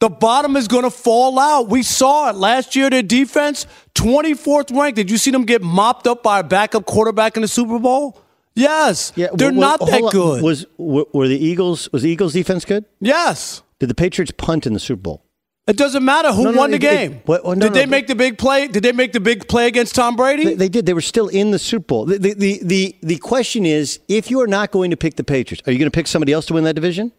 The 0.00 0.10
bottom 0.10 0.56
is 0.56 0.66
going 0.68 0.82
to 0.82 0.90
fall 0.90 1.38
out. 1.38 1.68
We 1.68 1.82
saw 1.82 2.28
it 2.28 2.36
last 2.36 2.74
year. 2.74 2.90
Their 2.90 3.02
defense, 3.02 3.66
24th 3.94 4.76
ranked. 4.76 4.96
Did 4.96 5.10
you 5.10 5.16
see 5.16 5.30
them 5.30 5.44
get 5.44 5.62
mopped 5.62 6.06
up 6.06 6.22
by 6.22 6.40
a 6.40 6.42
backup 6.44 6.86
quarterback 6.86 7.36
in 7.36 7.42
the 7.42 7.48
Super 7.48 7.78
Bowl? 7.78 8.20
Yes. 8.54 9.12
Yeah, 9.16 9.28
they're 9.32 9.50
Well, 9.52 9.60
not 9.60 9.80
well, 9.80 9.90
that 9.90 10.12
good. 10.12 10.42
Was 10.42 10.66
were, 10.76 11.06
were 11.12 11.28
the 11.28 11.38
Eagles? 11.38 11.88
Was 11.92 12.02
the 12.02 12.10
Eagles 12.10 12.32
defense 12.32 12.64
good? 12.64 12.84
Yes. 13.00 13.62
Did 13.78 13.88
the 13.90 13.94
Patriots 13.94 14.32
punt 14.36 14.66
in 14.66 14.72
the 14.74 14.80
Super 14.80 15.00
Bowl? 15.00 15.24
It 15.68 15.76
doesn't 15.76 16.04
matter 16.04 16.32
who 16.32 16.42
No, 16.44 16.50
no, 16.50 16.58
won 16.58 16.70
the 16.72 16.76
it- 16.76 16.82
it- 16.82 16.96
game. 16.96 17.12
what- 17.24 17.44
well, 17.44 17.52
oh, 17.52 17.54
no, 17.54 17.66
did 17.66 17.74
they 17.74 17.86
make 17.86 18.08
the 18.08 18.16
big 18.16 18.36
play? 18.36 18.66
Did 18.66 18.82
they 18.82 18.90
make 18.90 19.12
the 19.12 19.20
big 19.20 19.46
play 19.46 19.68
against 19.68 19.94
Tom 19.94 20.16
Brady? 20.16 20.44
They, 20.44 20.54
they 20.54 20.68
did. 20.68 20.86
They 20.86 20.92
were 20.94 21.00
still 21.00 21.28
in 21.28 21.52
the 21.52 21.58
Super 21.58 21.84
Bowl. 21.86 22.04
The, 22.06 22.18
the, 22.18 22.34
the, 22.34 22.60
the, 22.64 22.96
the 23.02 23.16
question 23.18 23.64
is, 23.64 24.00
if 24.08 24.28
you 24.28 24.40
are 24.40 24.48
not 24.48 24.72
going 24.72 24.90
to 24.90 24.96
pick 24.96 25.14
the 25.14 25.22
Patriots, 25.24 25.62
are 25.68 25.72
you 25.72 25.78
going 25.78 25.90
to 25.90 25.94
pick 25.94 26.08
somebody 26.08 26.32
else 26.32 26.46
to 26.46 26.54
win 26.54 26.64
that 26.64 26.74
division? 26.74 27.12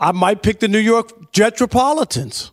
I 0.00 0.10
might 0.10 0.42
pick 0.42 0.58
the 0.58 0.66
New 0.66 0.80
York 0.80 1.30
Jetropolitans. 1.32 2.50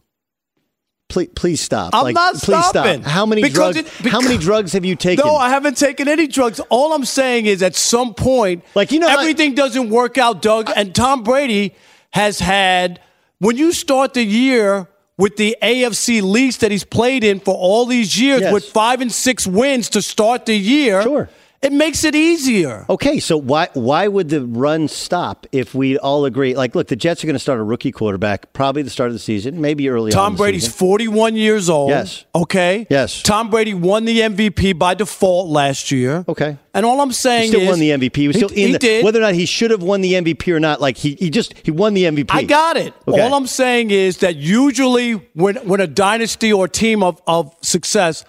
Please, 1.09 1.29
please 1.35 1.59
stop. 1.59 1.93
I'm 1.95 2.03
Like, 2.03 2.13
not 2.15 2.35
please 2.35 2.63
stopping. 2.67 3.01
stop. 3.01 3.11
How 3.11 3.25
many 3.25 3.41
Because 3.41 3.73
drugs? 3.75 3.77
it- 4.05 4.11
how 4.11 4.21
many 4.21 4.37
drugs 4.37 4.73
have 4.73 4.85
you 4.85 4.95
taken? 4.95 5.25
No, 5.25 5.35
I 5.37 5.49
haven't 5.49 5.75
taken 5.75 6.07
any 6.07 6.27
drugs. 6.27 6.61
All 6.69 6.93
I'm 6.93 7.03
saying 7.03 7.47
is 7.47 7.63
at 7.63 7.75
some 7.75 8.13
point, 8.13 8.63
like 8.75 8.91
you 8.91 8.99
know, 8.99 9.07
everything 9.09 9.55
doesn't 9.55 9.89
work 9.89 10.17
out, 10.19 10.41
Doug. 10.43 10.69
and 10.75 10.93
Tom 10.95 11.23
Brady 11.23 11.73
has 12.11 12.39
had 12.39 12.99
when 13.39 13.57
you 13.57 13.73
start 13.73 14.13
the 14.13 14.23
year 14.23 14.87
with 15.21 15.37
the 15.37 15.55
AFC 15.61 16.21
least 16.21 16.61
that 16.61 16.71
he's 16.71 16.83
played 16.83 17.23
in 17.23 17.39
for 17.39 17.53
all 17.55 17.85
these 17.85 18.19
years, 18.19 18.51
with 18.51 18.65
five 18.65 19.01
and 19.01 19.11
six 19.11 19.45
wins 19.45 19.89
to 19.91 20.01
start 20.01 20.45
the 20.45 20.55
year. 20.55 21.01
Sure. 21.03 21.29
It 21.61 21.71
makes 21.71 22.03
it 22.03 22.15
easier. 22.15 22.87
Okay, 22.89 23.19
so 23.19 23.37
why 23.37 23.69
why 23.73 24.07
would 24.07 24.29
the 24.29 24.43
run 24.43 24.87
stop 24.87 25.45
if 25.51 25.75
we 25.75 25.95
all 25.99 26.25
agree? 26.25 26.55
Like, 26.55 26.73
look, 26.73 26.87
the 26.87 26.95
Jets 26.95 27.23
are 27.23 27.27
going 27.27 27.35
to 27.35 27.39
start 27.39 27.59
a 27.59 27.63
rookie 27.63 27.91
quarterback 27.91 28.51
probably 28.53 28.81
the 28.81 28.89
start 28.89 29.09
of 29.09 29.13
the 29.13 29.19
season, 29.19 29.61
maybe 29.61 29.87
early. 29.87 30.11
Tom 30.11 30.35
Brady's 30.35 30.63
season. 30.63 30.77
41 30.79 31.35
years 31.35 31.69
old. 31.69 31.91
Yes. 31.91 32.25
Okay. 32.33 32.87
Yes. 32.89 33.21
Tom 33.21 33.51
Brady 33.51 33.75
won 33.75 34.05
the 34.05 34.21
MVP 34.21 34.79
by 34.79 34.95
default 34.95 35.49
last 35.49 35.91
year. 35.91 36.25
Okay. 36.27 36.57
And 36.73 36.83
all 36.83 36.99
I'm 36.99 37.09
He 37.09 37.13
saying 37.13 37.49
still 37.49 37.61
is 37.61 37.69
won 37.69 37.79
the 37.79 37.91
MVP. 37.91 38.15
He 38.15 38.27
was 38.27 38.37
still 38.37 38.49
in 38.49 38.55
he 38.55 38.71
the, 38.71 38.79
did. 38.79 39.05
whether 39.05 39.19
or 39.19 39.23
not 39.23 39.35
he 39.35 39.45
should 39.45 39.69
have 39.69 39.83
won 39.83 40.01
the 40.01 40.13
MVP 40.13 40.51
or 40.51 40.59
not. 40.59 40.81
Like 40.81 40.97
he, 40.97 41.13
he 41.13 41.29
just 41.29 41.53
he 41.63 41.69
won 41.69 41.93
the 41.93 42.05
MVP. 42.05 42.31
I 42.31 42.41
got 42.43 42.75
it. 42.75 42.91
Okay. 43.07 43.21
All 43.21 43.35
I'm 43.35 43.45
saying 43.45 43.91
is 43.91 44.17
that 44.19 44.35
usually 44.35 45.13
when 45.35 45.57
when 45.57 45.79
a 45.79 45.85
dynasty 45.85 46.51
or 46.51 46.67
team 46.67 47.03
of, 47.03 47.21
of 47.27 47.53
success 47.61 48.25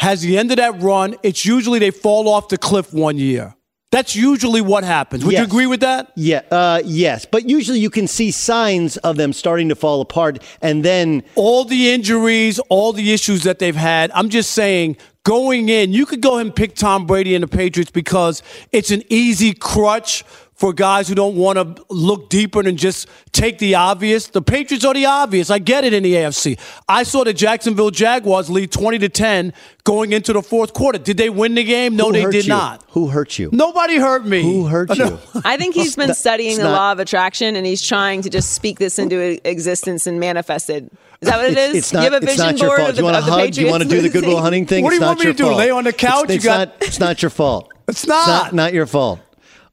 has 0.00 0.22
the 0.22 0.38
end 0.38 0.50
of 0.50 0.56
that 0.56 0.80
run, 0.80 1.14
it's 1.22 1.44
usually 1.44 1.78
they 1.78 1.90
fall 1.90 2.26
off 2.26 2.48
the 2.48 2.56
cliff 2.56 2.94
one 2.94 3.18
year. 3.18 3.54
That's 3.90 4.16
usually 4.16 4.62
what 4.62 4.82
happens. 4.82 5.26
Would 5.26 5.34
you 5.34 5.42
agree 5.42 5.66
with 5.66 5.80
that? 5.80 6.12
Yeah, 6.16 6.40
uh, 6.50 6.80
yes, 6.84 7.26
but 7.26 7.46
usually 7.46 7.80
you 7.80 7.90
can 7.90 8.06
see 8.06 8.30
signs 8.30 8.96
of 8.98 9.16
them 9.16 9.34
starting 9.34 9.68
to 9.68 9.74
fall 9.74 10.00
apart, 10.00 10.42
and 10.62 10.82
then 10.82 11.22
all 11.34 11.64
the 11.64 11.90
injuries, 11.92 12.58
all 12.70 12.94
the 12.94 13.12
issues 13.12 13.42
that 13.42 13.58
they've 13.58 13.76
had. 13.76 14.10
I'm 14.12 14.30
just 14.30 14.52
saying, 14.52 14.96
going 15.24 15.68
in, 15.68 15.92
you 15.92 16.06
could 16.06 16.22
go 16.22 16.34
ahead 16.36 16.46
and 16.46 16.56
pick 16.56 16.76
Tom 16.76 17.04
Brady 17.04 17.34
and 17.34 17.42
the 17.42 17.48
Patriots 17.48 17.90
because 17.90 18.42
it's 18.72 18.90
an 18.90 19.02
easy 19.10 19.52
crutch 19.52 20.24
for 20.60 20.74
guys 20.74 21.08
who 21.08 21.14
don't 21.14 21.36
want 21.36 21.56
to 21.58 21.84
look 21.88 22.28
deeper 22.28 22.62
than 22.62 22.76
just 22.76 23.08
take 23.32 23.58
the 23.58 23.74
obvious. 23.76 24.26
The 24.26 24.42
Patriots 24.42 24.84
are 24.84 24.92
the 24.92 25.06
obvious. 25.06 25.48
I 25.50 25.58
get 25.58 25.84
it 25.84 25.94
in 25.94 26.02
the 26.02 26.12
AFC. 26.12 26.58
I 26.86 27.02
saw 27.02 27.24
the 27.24 27.32
Jacksonville 27.32 27.90
Jaguars 27.90 28.50
lead 28.50 28.70
20 28.70 28.98
to 28.98 29.08
10 29.08 29.54
going 29.84 30.12
into 30.12 30.34
the 30.34 30.42
fourth 30.42 30.74
quarter. 30.74 30.98
Did 30.98 31.16
they 31.16 31.30
win 31.30 31.54
the 31.54 31.64
game? 31.64 31.96
No, 31.96 32.08
Who 32.08 32.12
they 32.12 32.26
did 32.30 32.44
you? 32.44 32.50
not. 32.50 32.84
Who 32.90 33.06
hurt 33.08 33.38
you? 33.38 33.48
Nobody 33.52 33.96
hurt 33.96 34.26
me. 34.26 34.42
Who 34.42 34.66
hurt 34.66 34.94
you? 34.98 35.18
I 35.46 35.56
think 35.56 35.74
he's 35.74 35.96
been 35.96 36.12
studying 36.14 36.50
it's 36.52 36.58
the 36.60 36.68
law 36.68 36.92
of 36.92 36.98
attraction 37.00 37.56
and 37.56 37.64
he's 37.64 37.82
trying 37.82 38.20
to 38.22 38.28
just 38.28 38.52
speak 38.52 38.78
this 38.78 38.98
into 38.98 39.40
existence 39.48 40.06
and 40.06 40.20
manifest 40.20 40.68
it. 40.68 40.92
Is 41.22 41.28
that 41.30 41.38
what 41.38 41.46
it 41.50 41.56
is? 41.56 41.68
It's, 41.70 41.78
it's 41.78 41.92
not, 41.94 42.04
you 42.04 42.10
have 42.10 42.22
a 42.22 42.26
it's 42.26 42.36
vision 42.36 42.46
not 42.46 42.58
your 42.58 42.68
board 42.68 42.78
fault. 42.80 42.90
of 42.90 42.96
Do 42.96 43.00
you 43.02 43.06
the, 43.08 43.12
want 43.12 43.24
to 43.24 43.30
hug? 43.32 43.52
Do 43.52 43.60
you 43.62 43.70
want 43.70 43.82
to 43.82 43.88
do 43.88 43.94
the 43.96 44.02
Patriots 44.08 44.26
Goodwill? 44.26 44.42
Hunting 44.42 44.66
thing? 44.66 44.84
What 44.84 44.90
do 44.90 44.94
you 44.96 45.00
not 45.00 45.06
want 45.08 45.20
me 45.20 45.24
to 45.26 45.32
do, 45.32 45.44
fault. 45.44 45.56
lay 45.56 45.70
on 45.70 45.84
the 45.84 45.92
couch? 45.94 46.24
It's, 46.24 46.30
You 46.32 46.36
it's 46.36 46.44
got- 46.44 46.68
not, 46.68 46.76
it's 46.82 47.00
not 47.00 47.22
your 47.22 47.30
fault. 47.30 47.72
It's 47.88 48.06
not. 48.06 48.18
It's 48.20 48.26
not, 48.28 48.54
not 48.54 48.72
your 48.74 48.86
fault. 48.86 49.20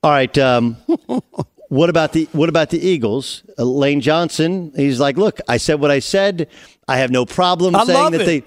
All 0.03 0.11
right. 0.11 0.37
Um, 0.37 0.77
what 1.69 1.89
about 1.89 2.13
the 2.13 2.27
What 2.31 2.49
about 2.49 2.69
the 2.69 2.79
Eagles? 2.79 3.43
Uh, 3.57 3.63
Lane 3.63 4.01
Johnson. 4.01 4.71
He's 4.75 4.99
like, 4.99 5.17
look, 5.17 5.39
I 5.47 5.57
said 5.57 5.79
what 5.79 5.91
I 5.91 5.99
said. 5.99 6.47
I 6.87 6.97
have 6.97 7.11
no 7.11 7.25
problem 7.25 7.75
I 7.75 7.85
saying 7.85 8.11
that 8.11 8.21
it. 8.21 8.25
they. 8.25 8.43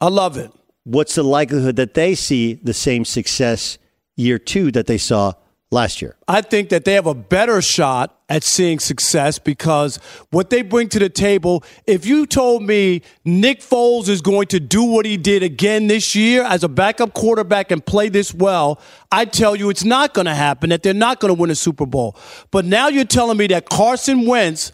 I 0.00 0.08
love 0.08 0.36
it. 0.36 0.50
What's 0.84 1.14
the 1.14 1.22
likelihood 1.22 1.76
that 1.76 1.94
they 1.94 2.14
see 2.14 2.54
the 2.54 2.74
same 2.74 3.04
success 3.04 3.78
year 4.16 4.38
two 4.38 4.70
that 4.72 4.86
they 4.86 4.98
saw 4.98 5.32
last 5.74 6.00
year? 6.00 6.16
I 6.26 6.40
think 6.40 6.70
that 6.70 6.86
they 6.86 6.94
have 6.94 7.06
a 7.06 7.14
better 7.14 7.60
shot 7.60 8.18
at 8.30 8.42
seeing 8.42 8.78
success 8.78 9.38
because 9.38 9.96
what 10.30 10.48
they 10.48 10.62
bring 10.62 10.88
to 10.88 10.98
the 10.98 11.10
table, 11.10 11.62
if 11.86 12.06
you 12.06 12.24
told 12.26 12.62
me 12.62 13.02
Nick 13.24 13.60
Foles 13.60 14.08
is 14.08 14.22
going 14.22 14.46
to 14.46 14.60
do 14.60 14.82
what 14.82 15.04
he 15.04 15.18
did 15.18 15.42
again 15.42 15.88
this 15.88 16.14
year 16.14 16.42
as 16.44 16.64
a 16.64 16.68
backup 16.68 17.12
quarterback 17.12 17.70
and 17.70 17.84
play 17.84 18.08
this 18.08 18.32
well, 18.32 18.80
I'd 19.12 19.32
tell 19.32 19.54
you 19.54 19.68
it's 19.68 19.84
not 19.84 20.14
going 20.14 20.26
to 20.26 20.34
happen, 20.34 20.70
that 20.70 20.82
they're 20.82 20.94
not 20.94 21.20
going 21.20 21.34
to 21.34 21.38
win 21.38 21.50
a 21.50 21.54
Super 21.54 21.84
Bowl. 21.84 22.16
But 22.50 22.64
now 22.64 22.88
you're 22.88 23.04
telling 23.04 23.36
me 23.36 23.48
that 23.48 23.68
Carson 23.68 24.26
Wentz, 24.26 24.72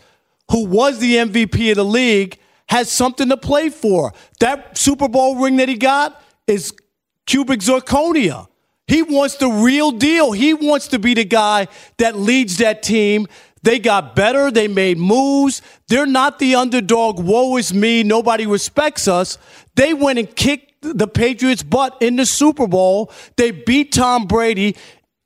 who 0.52 0.66
was 0.66 1.00
the 1.00 1.16
MVP 1.16 1.70
of 1.70 1.76
the 1.76 1.84
league, 1.84 2.38
has 2.68 2.90
something 2.90 3.28
to 3.30 3.36
play 3.36 3.68
for. 3.68 4.12
That 4.38 4.78
Super 4.78 5.08
Bowl 5.08 5.40
ring 5.40 5.56
that 5.56 5.68
he 5.68 5.76
got 5.76 6.22
is 6.46 6.72
cubic 7.26 7.60
zirconia. 7.60 8.46
He 8.90 9.03
wants 9.03 9.37
the 9.37 9.46
real 9.46 9.92
deal. 9.92 10.33
He 10.33 10.53
wants 10.53 10.88
to 10.88 10.98
be 10.98 11.14
the 11.14 11.24
guy 11.24 11.68
that 11.98 12.16
leads 12.16 12.57
that 12.57 12.83
team. 12.83 13.29
They 13.62 13.79
got 13.79 14.16
better. 14.16 14.50
They 14.50 14.66
made 14.66 14.98
moves. 14.98 15.62
They're 15.87 16.07
not 16.07 16.40
the 16.40 16.57
underdog. 16.57 17.20
Woe 17.20 17.57
is 17.57 17.72
me. 17.72 18.03
Nobody 18.03 18.46
respects 18.46 19.07
us. 19.07 19.38
They 19.76 19.94
went 19.94 20.18
and 20.18 20.35
kicked 20.35 20.72
the 20.83 21.07
Patriots' 21.07 21.62
butt 21.62 21.98
in 22.00 22.16
the 22.16 22.26
Super 22.26 22.66
Bowl. 22.66 23.12
They 23.37 23.53
beat 23.53 23.92
Tom 23.92 24.26
Brady. 24.26 24.76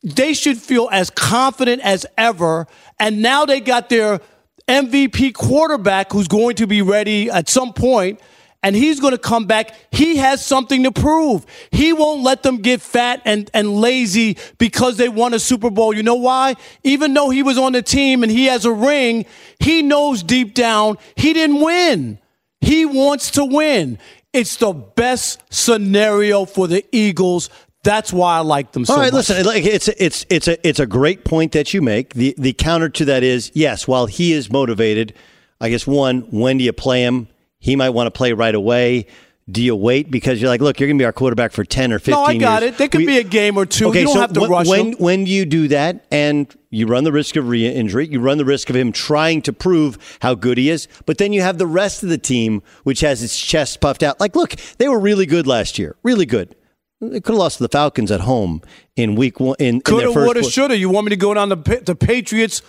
They 0.02 0.34
should 0.34 0.58
feel 0.58 0.90
as 0.92 1.08
confident 1.08 1.80
as 1.80 2.04
ever. 2.18 2.66
And 3.00 3.22
now 3.22 3.46
they 3.46 3.60
got 3.60 3.88
their 3.88 4.20
MVP 4.68 5.32
quarterback 5.32 6.12
who's 6.12 6.28
going 6.28 6.56
to 6.56 6.66
be 6.66 6.82
ready 6.82 7.30
at 7.30 7.48
some 7.48 7.72
point 7.72 8.20
and 8.64 8.74
he's 8.74 8.98
going 8.98 9.12
to 9.12 9.18
come 9.18 9.46
back. 9.46 9.72
He 9.92 10.16
has 10.16 10.44
something 10.44 10.82
to 10.82 10.90
prove. 10.90 11.46
He 11.70 11.92
won't 11.92 12.22
let 12.24 12.42
them 12.42 12.56
get 12.56 12.80
fat 12.80 13.22
and, 13.24 13.48
and 13.54 13.76
lazy 13.76 14.38
because 14.58 14.96
they 14.96 15.08
won 15.08 15.34
a 15.34 15.38
Super 15.38 15.70
Bowl. 15.70 15.94
You 15.94 16.02
know 16.02 16.16
why? 16.16 16.54
Even 16.82 17.14
though 17.14 17.30
he 17.30 17.44
was 17.44 17.58
on 17.58 17.72
the 17.72 17.82
team 17.82 18.22
and 18.24 18.32
he 18.32 18.46
has 18.46 18.64
a 18.64 18.72
ring, 18.72 19.26
he 19.60 19.82
knows 19.82 20.22
deep 20.24 20.54
down 20.54 20.98
he 21.14 21.32
didn't 21.32 21.60
win. 21.60 22.18
He 22.60 22.86
wants 22.86 23.30
to 23.32 23.44
win. 23.44 23.98
It's 24.32 24.56
the 24.56 24.72
best 24.72 25.42
scenario 25.52 26.44
for 26.44 26.66
the 26.66 26.84
Eagles. 26.90 27.50
That's 27.82 28.12
why 28.12 28.38
I 28.38 28.40
like 28.40 28.72
them 28.72 28.86
so 28.86 28.94
All 28.94 29.00
right, 29.00 29.12
much. 29.12 29.28
listen. 29.28 29.44
like, 29.44 29.64
It's 29.64 29.88
it's 29.88 30.24
it's 30.30 30.48
a 30.48 30.66
it's 30.66 30.80
a 30.80 30.86
great 30.86 31.24
point 31.24 31.52
that 31.52 31.74
you 31.74 31.82
make. 31.82 32.14
the 32.14 32.34
The 32.38 32.54
counter 32.54 32.88
to 32.88 33.04
that 33.04 33.22
is 33.22 33.52
yes. 33.54 33.86
While 33.86 34.06
he 34.06 34.32
is 34.32 34.50
motivated, 34.50 35.12
I 35.60 35.68
guess 35.68 35.86
one. 35.86 36.22
When 36.30 36.56
do 36.56 36.64
you 36.64 36.72
play 36.72 37.02
him? 37.02 37.28
He 37.64 37.76
might 37.76 37.90
want 37.90 38.08
to 38.08 38.10
play 38.10 38.34
right 38.34 38.54
away. 38.54 39.06
Do 39.50 39.62
you 39.62 39.74
wait 39.74 40.10
because 40.10 40.40
you're 40.40 40.50
like, 40.50 40.60
look, 40.60 40.78
you're 40.78 40.86
going 40.86 40.98
to 40.98 41.02
be 41.02 41.06
our 41.06 41.12
quarterback 41.12 41.52
for 41.52 41.64
ten 41.64 41.92
or 41.92 41.98
fifteen? 41.98 42.14
No, 42.14 42.24
I 42.24 42.36
got 42.36 42.62
years. 42.62 42.74
it. 42.74 42.78
There 42.78 42.88
could 42.88 42.98
We- 43.00 43.06
be 43.06 43.18
a 43.18 43.22
game 43.22 43.56
or 43.56 43.64
two. 43.64 43.88
Okay, 43.88 44.00
you 44.00 44.04
don't 44.06 44.14
so 44.14 44.20
have 44.20 44.32
to 44.34 44.40
when, 44.40 44.50
rush 44.50 44.66
when 44.68 44.86
him. 44.88 44.94
when 44.98 45.26
you 45.26 45.46
do 45.46 45.68
that, 45.68 46.04
and 46.10 46.46
you 46.70 46.86
run 46.86 47.04
the 47.04 47.12
risk 47.12 47.36
of 47.36 47.48
re-injury, 47.48 48.06
you 48.08 48.20
run 48.20 48.36
the 48.36 48.44
risk 48.44 48.68
of 48.68 48.76
him 48.76 48.92
trying 48.92 49.40
to 49.42 49.52
prove 49.52 50.18
how 50.20 50.34
good 50.34 50.58
he 50.58 50.68
is. 50.68 50.88
But 51.06 51.16
then 51.18 51.32
you 51.32 51.40
have 51.40 51.56
the 51.56 51.66
rest 51.66 52.02
of 52.02 52.10
the 52.10 52.18
team, 52.18 52.62
which 52.82 53.00
has 53.00 53.22
its 53.22 53.38
chest 53.38 53.80
puffed 53.80 54.02
out. 54.02 54.20
Like, 54.20 54.34
look, 54.36 54.56
they 54.78 54.88
were 54.88 54.98
really 55.00 55.24
good 55.26 55.46
last 55.46 55.78
year, 55.78 55.96
really 56.02 56.26
good. 56.26 56.54
They 57.00 57.20
could 57.20 57.32
have 57.34 57.38
lost 57.38 57.58
to 57.58 57.64
the 57.64 57.68
Falcons 57.68 58.10
at 58.10 58.20
home 58.20 58.62
in 58.96 59.14
week 59.14 59.40
one. 59.40 59.56
In, 59.58 59.80
Coulda, 59.82 60.10
woulda, 60.10 60.42
shoulda. 60.42 60.76
You 60.76 60.88
want 60.88 61.04
me 61.06 61.10
to 61.10 61.16
go 61.16 61.34
down 61.34 61.48
the 61.50 61.56
the 61.84 61.94
Patriots? 61.94 62.62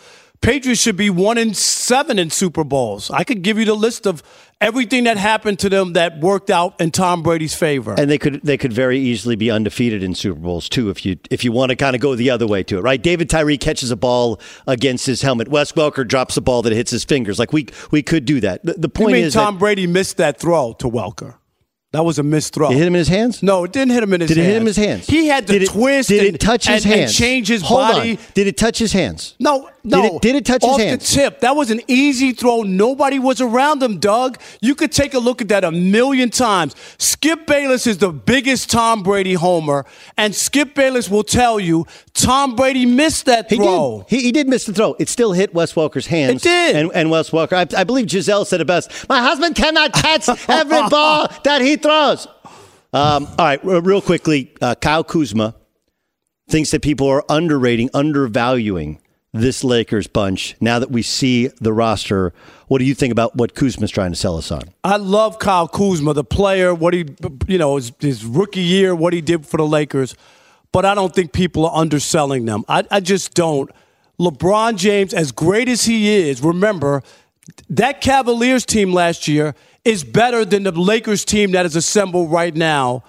Patriots 0.45 0.79
should 0.79 0.95
be 0.95 1.09
one 1.09 1.39
in 1.39 1.55
seven 1.55 2.19
in 2.19 2.29
Super 2.29 2.63
Bowls. 2.63 3.09
I 3.09 3.23
could 3.23 3.41
give 3.41 3.57
you 3.57 3.65
the 3.65 3.73
list 3.73 4.05
of 4.05 4.21
everything 4.61 5.05
that 5.05 5.17
happened 5.17 5.57
to 5.59 5.69
them 5.69 5.93
that 5.93 6.19
worked 6.19 6.51
out 6.51 6.79
in 6.79 6.91
Tom 6.91 7.23
Brady's 7.23 7.55
favor. 7.55 7.95
And 7.97 8.11
they 8.11 8.19
could 8.19 8.41
they 8.43 8.55
could 8.55 8.71
very 8.71 8.99
easily 8.99 9.35
be 9.35 9.49
undefeated 9.49 10.03
in 10.03 10.13
Super 10.13 10.39
Bowls 10.39 10.69
too 10.69 10.91
if 10.91 11.03
you 11.03 11.17
if 11.31 11.43
you 11.43 11.51
want 11.51 11.71
to 11.71 11.75
kind 11.75 11.95
of 11.95 12.01
go 12.01 12.13
the 12.13 12.29
other 12.29 12.45
way 12.45 12.61
to 12.61 12.77
it, 12.77 12.81
right? 12.81 13.01
David 13.01 13.27
Tyree 13.27 13.57
catches 13.57 13.89
a 13.89 13.95
ball 13.95 14.39
against 14.67 15.07
his 15.07 15.23
helmet. 15.23 15.47
Wes 15.47 15.71
Welker 15.71 16.07
drops 16.07 16.37
a 16.37 16.41
ball 16.41 16.61
that 16.61 16.73
hits 16.73 16.91
his 16.91 17.03
fingers. 17.03 17.39
Like 17.39 17.51
we 17.51 17.65
we 17.89 18.03
could 18.03 18.25
do 18.25 18.39
that. 18.41 18.63
The, 18.63 18.73
the 18.73 18.81
you 18.81 18.89
point 18.89 19.13
mean 19.13 19.25
is 19.25 19.33
Tom 19.33 19.57
Brady 19.57 19.87
missed 19.87 20.17
that 20.17 20.39
throw 20.39 20.73
to 20.73 20.87
Welker? 20.87 21.37
That 21.95 22.03
was 22.05 22.19
a 22.19 22.23
missed 22.23 22.53
throw. 22.53 22.69
it 22.71 22.75
hit 22.77 22.87
him 22.87 22.95
in 22.95 22.99
his 22.99 23.07
hands. 23.07 23.41
No, 23.41 23.63
it 23.63 23.71
didn't 23.71 23.91
hit 23.93 24.03
him 24.03 24.13
in 24.13 24.21
his 24.21 24.27
Did 24.27 24.37
it 24.37 24.41
hands. 24.41 24.47
hit 24.51 24.55
him 24.57 24.61
in 24.63 24.67
his 24.67 24.75
hands? 24.77 25.07
He 25.07 25.27
had 25.27 25.47
to 25.47 25.53
did 25.53 25.61
it, 25.63 25.69
twist 25.69 26.09
Did 26.09 26.25
and, 26.25 26.35
it 26.35 26.39
touch 26.39 26.67
his 26.67 26.83
and- 26.83 26.93
and 26.93 27.01
hands? 27.01 27.15
change 27.15 27.47
his 27.47 27.61
Hold 27.61 27.79
body. 27.81 28.11
On. 28.11 28.17
Did 28.33 28.47
it 28.47 28.57
touch 28.57 28.77
his 28.79 28.91
hands? 28.93 29.35
No, 29.39 29.69
no. 29.83 30.01
Did 30.01 30.13
it- 30.13 30.21
did 30.21 30.35
it 30.35 30.45
touch 30.45 30.63
his 30.63 30.77
hands? 30.77 31.03
Off 31.03 31.09
the 31.09 31.15
tip. 31.15 31.39
That 31.41 31.55
was 31.55 31.71
an 31.71 31.81
easy 31.87 32.31
throw. 32.33 32.63
Nobody 32.63 33.17
was 33.19 33.39
around 33.41 33.81
him, 33.81 33.99
Doug. 33.99 34.37
You 34.61 34.75
could 34.75 34.91
take 34.91 35.13
a 35.13 35.19
look 35.19 35.41
at 35.41 35.47
that 35.49 35.63
a 35.63 35.71
million 35.71 36.29
times. 36.29 36.75
Skip 36.97 37.47
Bayless 37.47 37.87
is 37.87 37.97
the 37.99 38.11
biggest 38.11 38.69
Tom 38.69 39.01
Brady 39.03 39.33
homer, 39.35 39.85
and 40.17 40.35
Skip 40.35 40.75
Bayless 40.75 41.09
will 41.09 41.23
tell 41.23 41.59
you 41.59 41.85
Tom 42.13 42.55
Brady 42.55 42.85
missed 42.85 43.25
that 43.25 43.49
He 43.49 43.55
throw. 43.57 44.05
did. 44.09 44.17
He, 44.19 44.23
he 44.25 44.31
did 44.31 44.47
miss 44.49 44.65
the 44.65 44.73
throw. 44.73 44.95
It 44.99 45.09
still 45.09 45.31
hit 45.33 45.53
Wes 45.53 45.73
Welker's 45.73 46.07
hands. 46.07 46.43
It 46.45 46.47
did. 46.47 46.75
And, 46.75 46.91
and 46.93 47.09
Wes 47.09 47.29
Welker, 47.29 47.53
I, 47.53 47.79
I 47.79 47.83
believe 47.83 48.07
Gisele 48.07 48.45
said 48.45 48.61
it 48.61 48.67
best. 48.67 48.91
My 49.09 49.19
husband 49.21 49.55
cannot 49.55 49.93
catch 49.93 50.27
every 50.49 50.81
ball 50.89 51.27
that 51.43 51.61
he 51.61 51.77
throws. 51.85 52.27
Um, 52.93 53.27
all 53.37 53.45
right, 53.45 53.63
real 53.63 54.01
quickly, 54.01 54.51
uh, 54.61 54.75
Kyle 54.75 55.03
Kuzma 55.03 55.55
thinks 56.49 56.71
that 56.71 56.81
people 56.81 57.07
are 57.07 57.23
underrating, 57.29 57.89
undervaluing 57.93 58.99
this 59.33 59.63
Lakers 59.63 60.07
bunch 60.07 60.55
now 60.61 60.79
that 60.79 60.89
we 60.89 61.01
see 61.01 61.47
the 61.59 61.73
roster. 61.73 62.33
What 62.67 62.79
do 62.79 62.85
you 62.85 62.95
think 62.95 63.11
about 63.11 63.35
what 63.35 63.53
Kuzma's 63.53 63.91
trying 63.91 64.11
to 64.11 64.15
sell 64.15 64.37
us 64.37 64.49
on? 64.51 64.61
I 64.83 64.95
love 64.95 65.39
Kyle 65.39 65.67
Kuzma, 65.67 66.13
the 66.13 66.23
player, 66.23 66.73
what 66.73 66.93
he, 66.93 67.05
you 67.47 67.57
know, 67.57 67.75
his, 67.75 67.91
his 67.99 68.25
rookie 68.25 68.61
year, 68.61 68.95
what 68.95 69.13
he 69.13 69.21
did 69.21 69.45
for 69.45 69.57
the 69.57 69.67
Lakers. 69.67 70.15
But 70.71 70.85
I 70.85 70.95
don't 70.95 71.13
think 71.13 71.33
people 71.33 71.65
are 71.67 71.75
underselling 71.75 72.45
them. 72.45 72.63
I, 72.67 72.83
I 72.89 72.99
just 73.01 73.33
don't. 73.33 73.69
LeBron 74.19 74.77
James, 74.77 75.13
as 75.13 75.33
great 75.33 75.67
as 75.67 75.83
he 75.83 76.15
is, 76.15 76.41
remember, 76.41 77.03
that 77.69 77.99
Cavaliers 78.01 78.65
team 78.65 78.93
last 78.93 79.27
year 79.27 79.53
is 79.85 80.03
better 80.03 80.43
than 80.43 80.63
the 80.63 80.71
Lakers 80.71 81.23
team 81.23 81.51
that 81.51 81.65
is 81.65 81.75
assembled 81.75 82.31
right 82.31 82.55
now. 82.55 83.03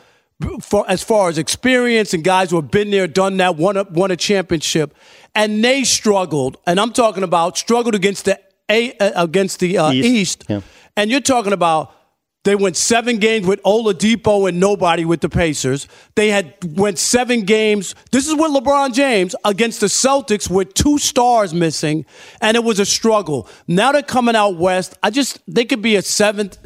For, 0.60 0.84
as 0.88 1.02
far 1.02 1.30
as 1.30 1.38
experience 1.38 2.12
and 2.12 2.22
guys 2.22 2.50
who 2.50 2.56
have 2.56 2.70
been 2.70 2.90
there, 2.90 3.06
done 3.06 3.38
that, 3.38 3.56
won 3.56 3.78
a, 3.78 3.84
won 3.84 4.10
a 4.10 4.16
championship, 4.16 4.94
and 5.34 5.64
they 5.64 5.82
struggled. 5.82 6.58
And 6.66 6.78
I'm 6.78 6.92
talking 6.92 7.22
about 7.22 7.56
struggled 7.56 7.94
against 7.94 8.26
the 8.26 8.38
a, 8.68 8.92
uh, 8.98 9.24
against 9.24 9.60
the 9.60 9.78
uh, 9.78 9.92
East. 9.92 10.06
East. 10.06 10.44
Yeah. 10.48 10.60
And 10.94 11.10
you're 11.10 11.20
talking 11.20 11.54
about 11.54 11.92
they 12.46 12.54
went 12.54 12.76
seven 12.76 13.18
games 13.18 13.44
with 13.44 13.60
Oladipo 13.64 14.48
and 14.48 14.60
nobody 14.60 15.04
with 15.04 15.20
the 15.20 15.28
Pacers. 15.28 15.88
They 16.14 16.28
had 16.28 16.54
went 16.78 16.96
seven 16.96 17.40
games. 17.42 17.96
This 18.12 18.28
is 18.28 18.34
with 18.34 18.52
LeBron 18.52 18.94
James 18.94 19.34
against 19.44 19.80
the 19.80 19.88
Celtics 19.88 20.48
with 20.48 20.72
two 20.72 20.96
stars 20.98 21.52
missing, 21.52 22.06
and 22.40 22.56
it 22.56 22.62
was 22.62 22.78
a 22.78 22.86
struggle. 22.86 23.48
Now 23.66 23.90
they're 23.90 24.00
coming 24.00 24.36
out 24.36 24.58
west. 24.58 24.96
I 25.02 25.10
just 25.10 25.40
they 25.48 25.64
could 25.64 25.82
be 25.82 25.96
a 25.96 26.02
seventh, 26.02 26.56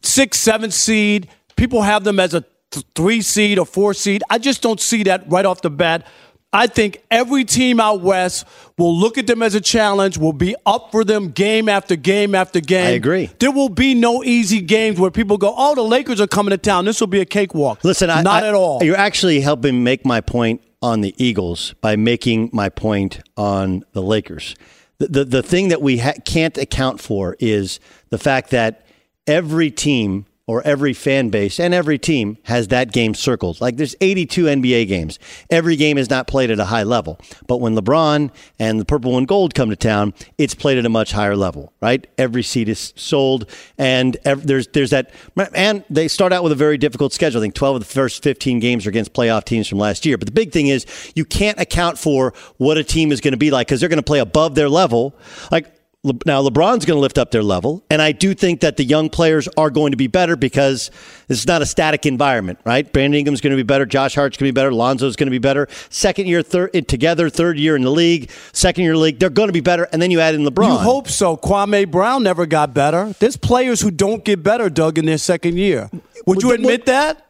sixth, 0.00 0.40
seventh 0.40 0.74
seed. 0.74 1.28
People 1.56 1.82
have 1.82 2.04
them 2.04 2.20
as 2.20 2.32
a 2.32 2.44
th- 2.70 2.86
three 2.94 3.20
seed 3.20 3.58
or 3.58 3.66
four 3.66 3.94
seed. 3.94 4.22
I 4.30 4.38
just 4.38 4.62
don't 4.62 4.80
see 4.80 5.02
that 5.02 5.28
right 5.28 5.44
off 5.44 5.60
the 5.60 5.70
bat. 5.70 6.06
I 6.52 6.66
think 6.68 7.02
every 7.10 7.44
team 7.44 7.80
out 7.80 8.00
west 8.00 8.46
will 8.78 8.96
look 8.96 9.18
at 9.18 9.26
them 9.26 9.42
as 9.42 9.54
a 9.54 9.60
challenge, 9.60 10.16
will 10.16 10.32
be 10.32 10.54
up 10.64 10.90
for 10.90 11.04
them 11.04 11.30
game 11.30 11.68
after 11.68 11.96
game 11.96 12.34
after 12.34 12.60
game. 12.60 12.86
I 12.86 12.90
agree. 12.90 13.30
There 13.40 13.50
will 13.50 13.68
be 13.68 13.94
no 13.94 14.24
easy 14.24 14.60
games 14.60 14.98
where 14.98 15.10
people 15.10 15.36
go, 15.38 15.52
"Oh, 15.56 15.74
the 15.74 15.82
Lakers 15.82 16.20
are 16.20 16.26
coming 16.26 16.52
to 16.52 16.58
town. 16.58 16.84
This 16.86 17.00
will 17.00 17.08
be 17.08 17.20
a 17.20 17.26
cakewalk." 17.26 17.84
Listen, 17.84 18.08
I, 18.10 18.22
not 18.22 18.44
I- 18.44 18.48
at 18.48 18.54
all. 18.54 18.82
You're 18.82 18.96
actually 18.96 19.40
helping 19.40 19.84
make 19.84 20.06
my 20.06 20.20
point 20.20 20.62
on 20.80 21.00
the 21.00 21.14
Eagles 21.18 21.74
by 21.80 21.96
making 21.96 22.50
my 22.52 22.68
point 22.68 23.20
on 23.36 23.84
the 23.92 24.02
Lakers. 24.02 24.54
The 24.98 25.08
the, 25.08 25.24
the 25.24 25.42
thing 25.42 25.68
that 25.68 25.82
we 25.82 25.98
ha- 25.98 26.14
can't 26.24 26.56
account 26.56 27.00
for 27.00 27.36
is 27.38 27.80
the 28.10 28.18
fact 28.18 28.50
that 28.50 28.86
every 29.26 29.70
team 29.70 30.24
or 30.48 30.62
every 30.62 30.92
fan 30.92 31.28
base 31.28 31.58
and 31.58 31.74
every 31.74 31.98
team 31.98 32.38
has 32.44 32.68
that 32.68 32.92
game 32.92 33.14
circled. 33.14 33.60
Like 33.60 33.76
there's 33.76 33.96
82 34.00 34.44
NBA 34.44 34.86
games. 34.86 35.18
Every 35.50 35.74
game 35.74 35.98
is 35.98 36.08
not 36.08 36.28
played 36.28 36.50
at 36.50 36.60
a 36.60 36.66
high 36.66 36.84
level. 36.84 37.18
But 37.48 37.56
when 37.60 37.74
LeBron 37.74 38.30
and 38.58 38.80
the 38.80 38.84
purple 38.84 39.18
and 39.18 39.26
gold 39.26 39.54
come 39.54 39.70
to 39.70 39.76
town, 39.76 40.14
it's 40.38 40.54
played 40.54 40.78
at 40.78 40.86
a 40.86 40.88
much 40.88 41.10
higher 41.12 41.36
level, 41.36 41.72
right? 41.80 42.06
Every 42.16 42.44
seat 42.44 42.68
is 42.68 42.92
sold 42.96 43.50
and 43.76 44.16
ev- 44.24 44.46
there's 44.46 44.68
there's 44.68 44.90
that 44.90 45.10
and 45.54 45.84
they 45.90 46.06
start 46.06 46.32
out 46.32 46.44
with 46.44 46.52
a 46.52 46.56
very 46.56 46.78
difficult 46.78 47.12
schedule. 47.12 47.40
I 47.40 47.44
think 47.44 47.54
12 47.54 47.76
of 47.76 47.82
the 47.82 47.92
first 47.92 48.22
15 48.22 48.60
games 48.60 48.86
are 48.86 48.90
against 48.90 49.12
playoff 49.12 49.44
teams 49.44 49.66
from 49.66 49.78
last 49.78 50.06
year. 50.06 50.16
But 50.16 50.26
the 50.26 50.32
big 50.32 50.52
thing 50.52 50.68
is 50.68 50.86
you 51.16 51.24
can't 51.24 51.58
account 51.58 51.98
for 51.98 52.32
what 52.58 52.78
a 52.78 52.84
team 52.84 53.10
is 53.10 53.20
going 53.20 53.32
to 53.32 53.38
be 53.38 53.50
like 53.50 53.66
cuz 53.66 53.80
they're 53.80 53.88
going 53.88 53.96
to 53.96 54.02
play 54.02 54.20
above 54.20 54.54
their 54.54 54.68
level. 54.68 55.16
Like 55.50 55.72
Le- 56.06 56.14
now 56.24 56.42
LeBron's 56.42 56.84
going 56.84 56.96
to 56.96 57.00
lift 57.00 57.18
up 57.18 57.30
their 57.30 57.42
level, 57.42 57.84
and 57.90 58.00
I 58.00 58.12
do 58.12 58.32
think 58.32 58.60
that 58.60 58.76
the 58.76 58.84
young 58.84 59.10
players 59.10 59.48
are 59.56 59.70
going 59.70 59.90
to 59.90 59.96
be 59.96 60.06
better 60.06 60.36
because 60.36 60.90
this 61.26 61.38
is 61.40 61.46
not 61.46 61.62
a 61.62 61.66
static 61.66 62.06
environment, 62.06 62.58
right? 62.64 62.90
Brandon 62.92 63.18
Ingram's 63.18 63.40
going 63.40 63.50
to 63.50 63.56
be 63.56 63.62
better, 63.62 63.84
Josh 63.84 64.14
Hart's 64.14 64.36
going 64.36 64.48
to 64.48 64.52
be 64.52 64.54
better, 64.54 64.72
Lonzo's 64.72 65.16
going 65.16 65.26
to 65.26 65.32
be 65.32 65.38
better. 65.38 65.66
Second 65.90 66.26
year, 66.26 66.42
third 66.42 66.70
together, 66.88 67.28
third 67.28 67.58
year 67.58 67.74
in 67.76 67.82
the 67.82 67.90
league, 67.90 68.30
second 68.52 68.84
year 68.84 68.92
in 68.92 68.98
the 68.98 69.02
league, 69.02 69.18
they're 69.18 69.30
going 69.30 69.48
to 69.48 69.52
be 69.52 69.60
better, 69.60 69.88
and 69.92 70.00
then 70.00 70.10
you 70.10 70.20
add 70.20 70.34
in 70.34 70.42
LeBron. 70.44 70.68
You 70.68 70.76
hope 70.76 71.08
so. 71.08 71.36
Kwame 71.36 71.90
Brown 71.90 72.22
never 72.22 72.46
got 72.46 72.72
better. 72.72 73.14
There's 73.18 73.36
players 73.36 73.80
who 73.80 73.90
don't 73.90 74.24
get 74.24 74.42
better, 74.42 74.70
Doug, 74.70 74.98
in 74.98 75.06
their 75.06 75.18
second 75.18 75.58
year. 75.58 75.90
Would 76.26 76.42
you 76.42 76.52
admit 76.52 76.86
that? 76.86 77.25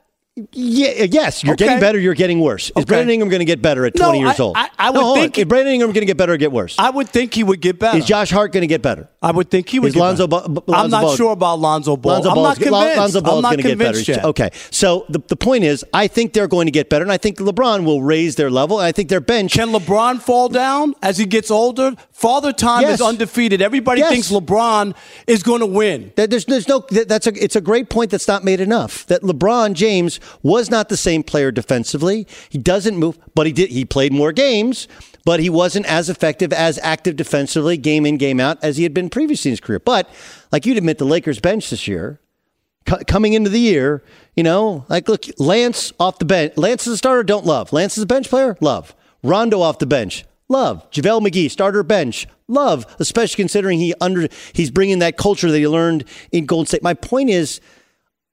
Yeah, 0.53 0.89
uh, 0.89 1.07
yes, 1.11 1.43
you're 1.43 1.55
Okay. 1.55 1.65
getting 1.65 1.81
better. 1.81 1.99
You're 1.99 2.13
getting 2.13 2.41
worse. 2.41 2.67
Is 2.67 2.73
Okay. 2.77 2.85
Brandon 2.85 3.09
Ingram 3.11 3.31
going 3.31 3.39
to 3.41 3.47
get 3.47 3.63
better 3.63 3.87
at 3.87 3.95
No, 3.95 4.09
20 4.11 4.21
years 4.21 4.39
I- 4.39 4.43
old? 4.43 4.55
I- 4.55 4.69
I 4.79 4.91
would 4.91 5.01
No, 5.01 5.15
think- 5.15 5.39
Is 5.39 5.47
Brandon 5.47 5.73
Ingram 5.73 5.93
going 5.93 6.03
to 6.03 6.07
get 6.07 6.19
better 6.19 6.35
or 6.35 6.37
get 6.37 6.53
worse? 6.53 6.75
I 6.79 6.91
would 6.91 7.09
think 7.09 7.33
he 7.33 7.43
would 7.43 7.63
get 7.63 7.79
better. 7.79 7.97
Is 7.97 8.05
Josh 8.05 8.31
Hart 8.31 8.53
going 8.53 8.61
to 8.61 8.67
get 8.67 8.83
better? 8.83 9.09
I 9.23 9.31
would 9.31 9.51
think 9.51 9.71
he 9.71 9.79
would. 9.81 9.89
Is 9.89 9.95
get 9.95 10.01
Lonzo 10.01 10.27
better. 10.27 10.47
Ball- 10.51 10.75
I'm 10.77 10.91
not 10.91 11.17
sure 11.17 11.33
about 11.33 11.59
Lonzo 11.59 11.97
Ball. 11.97 12.13
Lonzo 12.13 12.29
I'm 12.29 12.35
Ball's, 12.35 12.47
not 12.49 12.57
convinced. 12.63 12.97
Lonzo 12.99 13.21
Ball's 13.23 13.43
going 13.45 13.57
to 13.57 13.63
get 13.63 13.79
better. 13.79 13.99
yet. 13.99 14.25
Okay, 14.27 14.51
so 14.71 15.07
the, 15.09 15.23
the 15.27 15.37
point 15.37 15.65
is, 15.65 15.87
I 15.95 16.07
think 16.07 16.35
they're 16.35 16.47
going 16.49 16.67
to 16.67 16.71
get 16.71 16.91
better, 16.91 17.03
and 17.03 17.11
I 17.13 17.17
think 17.17 17.39
LeBron 17.39 17.85
will 17.85 18.03
raise 18.03 18.35
their 18.35 18.51
level, 18.51 18.79
and 18.79 18.87
I 18.87 18.93
think 18.93 19.09
their 19.09 19.21
bench. 19.23 19.55
Can 19.55 19.69
LeBron 19.73 20.21
fall 20.21 20.51
down 20.51 20.95
as 21.03 21.17
he 21.17 21.25
gets 21.25 21.51
older? 21.51 21.95
Father 22.13 22.53
Time 22.53 22.83
Yes. 22.83 23.01
is 23.01 23.07
undefeated. 23.07 23.63
Everybody 23.63 24.01
Yes. 24.03 24.11
thinks 24.11 24.31
LeBron 24.31 24.95
is 25.27 25.43
going 25.43 25.61
to 25.61 25.67
win. 25.67 26.13
That 26.17 26.29
there's, 26.29 26.45
there's 26.45 26.69
no. 26.69 26.85
That's 26.91 27.27
a. 27.27 27.33
It's 27.43 27.57
a 27.57 27.61
great 27.63 27.89
point 27.89 28.11
that's 28.11 28.29
not 28.29 28.45
made 28.45 28.61
enough. 28.61 29.07
That 29.07 29.23
LeBron 29.23 29.73
James 29.73 30.21
was 30.43 30.71
not 30.71 30.89
the 30.89 30.97
same 30.97 31.23
player 31.23 31.51
defensively. 31.51 32.27
He 32.49 32.59
doesn't 32.59 32.97
move, 32.97 33.19
but 33.35 33.47
he 33.47 33.53
did. 33.53 33.71
He 33.71 33.85
played 33.85 34.13
more 34.13 34.33
games, 34.33 34.89
but 35.25 35.41
he 35.41 35.51
wasn't 35.51 35.87
as 35.87 36.09
effective, 36.09 36.53
as 36.53 36.79
active 36.83 37.17
defensively, 37.17 37.77
game 37.77 38.07
in, 38.07 38.17
game 38.17 38.41
out, 38.41 38.59
as 38.63 38.77
he 38.77 38.83
had 38.83 38.95
been 38.95 39.11
previously 39.11 39.51
in 39.51 39.53
his 39.53 39.61
career. 39.61 39.81
But 39.81 40.09
like 40.53 40.67
you'd 40.67 40.79
admit, 40.79 40.99
the 40.99 41.05
Lakers 41.05 41.41
bench 41.41 41.71
this 41.71 41.89
year, 41.89 42.21
co- 42.87 43.03
coming 43.07 43.33
into 43.33 43.51
the 43.51 43.61
year, 43.61 44.03
you 44.35 44.43
know, 44.43 44.85
like 44.89 45.09
look, 45.09 45.25
Lance 45.39 45.93
off 45.99 46.19
the 46.19 46.25
bench. 46.25 46.57
Lance 46.57 46.87
is 46.87 46.95
a 46.95 46.97
starter. 46.97 47.23
Don't 47.23 47.47
love. 47.47 47.73
Lance 47.73 47.97
is 47.97 48.03
a 48.03 48.07
bench 48.07 48.29
player. 48.29 48.57
Love. 48.61 48.95
Rondo 49.23 49.61
off 49.61 49.79
the 49.79 49.87
bench. 49.87 50.25
Love 50.49 50.89
JaVale 50.93 51.27
McGee, 51.27 51.51
starter 51.51 51.83
bench. 51.83 52.29
Love, 52.49 52.87
especially 53.01 53.43
considering 53.43 53.81
he 53.81 53.93
under 54.01 54.29
he's 54.53 54.71
bringing 54.71 55.01
that 55.01 55.17
culture 55.17 55.51
that 55.51 55.59
he 55.59 55.67
learned 55.67 56.05
in 56.31 56.47
Golden 56.47 56.67
State. 56.67 56.83
My 56.83 56.95
point 56.95 57.31
is, 57.31 57.61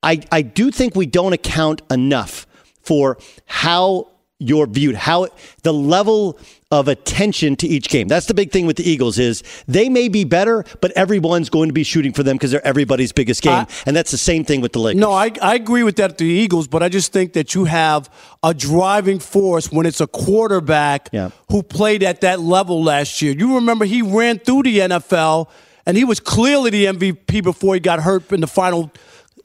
I 0.04 0.20
I 0.30 0.42
do 0.42 0.70
think 0.70 0.94
we 0.94 1.06
don't 1.06 1.32
account 1.32 1.82
enough 1.90 2.46
for 2.82 3.18
how 3.46 4.08
you're 4.38 4.66
viewed, 4.66 4.94
how 4.96 5.28
the 5.62 5.72
level 5.72 6.38
of 6.70 6.88
attention 6.88 7.54
to 7.56 7.68
each 7.68 7.88
game. 7.88 8.08
That's 8.08 8.26
the 8.26 8.34
big 8.34 8.50
thing 8.50 8.66
with 8.66 8.76
the 8.76 8.88
Eagles 8.88 9.18
is 9.18 9.42
they 9.68 9.88
may 9.88 10.08
be 10.08 10.24
better, 10.24 10.64
but 10.80 10.90
everyone's 10.92 11.48
going 11.48 11.68
to 11.68 11.72
be 11.72 11.84
shooting 11.84 12.12
for 12.12 12.24
them 12.24 12.36
because 12.36 12.50
they're 12.50 12.66
everybody's 12.66 13.12
biggest 13.12 13.42
game, 13.42 13.66
and 13.86 13.96
that's 13.96 14.10
the 14.10 14.18
same 14.18 14.44
thing 14.44 14.60
with 14.60 14.72
the 14.72 14.80
Lakers. 14.80 15.00
No, 15.00 15.12
I, 15.12 15.30
I 15.40 15.54
agree 15.54 15.84
with 15.84 15.96
that 15.96 16.10
at 16.12 16.18
the 16.18 16.26
Eagles, 16.26 16.66
but 16.66 16.82
I 16.82 16.88
just 16.88 17.12
think 17.12 17.32
that 17.34 17.54
you 17.54 17.64
have 17.64 18.10
a 18.42 18.52
driving 18.52 19.20
force 19.20 19.70
when 19.70 19.86
it's 19.86 20.00
a 20.00 20.08
quarterback 20.08 21.10
who 21.50 21.62
played 21.62 22.02
at 22.02 22.20
that 22.22 22.40
level 22.40 22.82
last 22.82 23.22
year. 23.22 23.32
You 23.32 23.54
remember 23.54 23.84
he 23.84 24.02
ran 24.02 24.40
through 24.40 24.64
the 24.64 24.78
NFL 24.80 25.48
and 25.86 25.96
he 25.96 26.04
was 26.04 26.18
clearly 26.18 26.70
the 26.70 26.86
MVP 26.86 27.42
before 27.44 27.74
he 27.74 27.80
got 27.80 28.00
hurt 28.00 28.32
in 28.32 28.40
the 28.40 28.46
final 28.48 28.90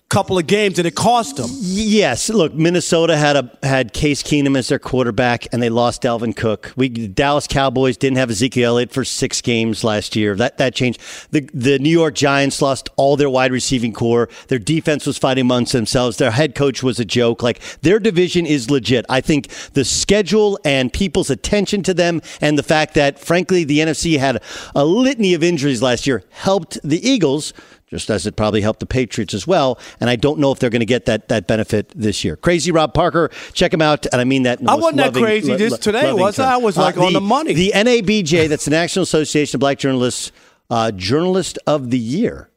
couple 0.09 0.39
of 0.39 0.47
games 0.47 0.79
and 0.79 0.87
it 0.87 0.95
cost 0.95 1.37
them. 1.37 1.49
Yes, 1.59 2.29
look, 2.29 2.53
Minnesota 2.55 3.15
had 3.15 3.35
a 3.35 3.51
had 3.61 3.93
Case 3.93 4.23
Keenum 4.23 4.57
as 4.57 4.67
their 4.67 4.79
quarterback, 4.79 5.45
and 5.53 5.61
they 5.61 5.69
lost 5.69 6.01
Dalvin 6.01 6.35
Cook. 6.35 6.73
We 6.75 6.89
Dallas 6.89 7.45
Cowboys 7.45 7.95
didn't 7.95 8.17
have 8.17 8.31
Ezekiel 8.31 8.71
Elliott 8.71 8.91
for 8.91 9.05
six 9.05 9.39
games 9.41 9.83
last 9.83 10.15
year. 10.15 10.35
That 10.35 10.57
that 10.57 10.73
changed. 10.73 10.99
The 11.29 11.47
the 11.53 11.77
New 11.77 11.91
York 11.91 12.15
Giants 12.15 12.59
lost 12.61 12.89
all 12.95 13.17
their 13.17 13.29
wide 13.29 13.51
receiving 13.51 13.93
corps. 13.93 14.29
Their 14.47 14.59
defense 14.59 15.05
was 15.05 15.17
fighting 15.17 15.43
amongst 15.43 15.73
themselves. 15.73 16.17
Their 16.17 16.31
head 16.31 16.55
coach 16.55 16.81
was 16.81 16.99
a 16.99 17.05
joke. 17.05 17.43
Like 17.43 17.59
their 17.81 17.99
division 17.99 18.47
is 18.47 18.71
legit. 18.71 19.05
I 19.09 19.21
think 19.21 19.49
the 19.73 19.85
schedule 19.85 20.59
and 20.65 20.91
people's 20.91 21.29
attention 21.29 21.83
to 21.83 21.93
them, 21.93 22.21
and 22.41 22.57
the 22.57 22.63
fact 22.63 22.95
that 22.95 23.19
frankly 23.19 23.63
the 23.63 23.79
NFC 23.79 24.17
had 24.17 24.41
a 24.73 24.85
litany 24.85 25.35
of 25.35 25.43
injuries 25.43 25.83
last 25.83 26.07
year 26.07 26.23
helped 26.31 26.79
the 26.83 27.07
Eagles 27.07 27.53
just 27.89 28.09
as 28.09 28.27
it 28.27 28.35
probably 28.35 28.61
helped 28.61 28.79
the 28.79 28.85
Patriots 28.85 29.33
as 29.33 29.47
well. 29.47 29.79
And 29.99 30.09
I 30.09 30.15
don't 30.15 30.39
know 30.39 30.51
if 30.51 30.59
they're 30.59 30.69
going 30.69 30.81
to 30.81 30.85
get 30.85 31.05
that 31.05 31.27
that 31.29 31.47
benefit 31.47 31.91
this 31.95 32.23
year. 32.23 32.35
Crazy 32.35 32.71
Rob 32.71 32.93
Parker, 32.93 33.29
check 33.53 33.73
him 33.73 33.81
out. 33.81 34.05
And 34.11 34.21
I 34.21 34.23
mean 34.23 34.43
that. 34.43 34.59
in 34.59 34.65
the 34.65 34.71
I 34.71 34.75
wasn't 34.75 34.97
that 34.97 35.13
crazy 35.13 35.51
lo- 35.57 35.67
lo- 35.67 35.77
today, 35.77 36.13
was 36.13 36.39
I? 36.39 36.43
term. 36.43 36.53
I 36.53 36.57
was, 36.57 36.77
like, 36.77 36.97
on 36.97 37.13
the 37.13 37.21
money. 37.21 37.53
The 37.53 37.71
NABJ, 37.75 38.47
that's 38.47 38.65
the 38.65 38.71
National 38.71 39.03
Association 39.03 39.57
of 39.57 39.59
Black 39.59 39.79
Journalists, 39.79 40.31
uh, 40.69 40.91
Journalist 40.91 41.57
of 41.65 41.89
the 41.89 41.99
Year. 41.99 42.49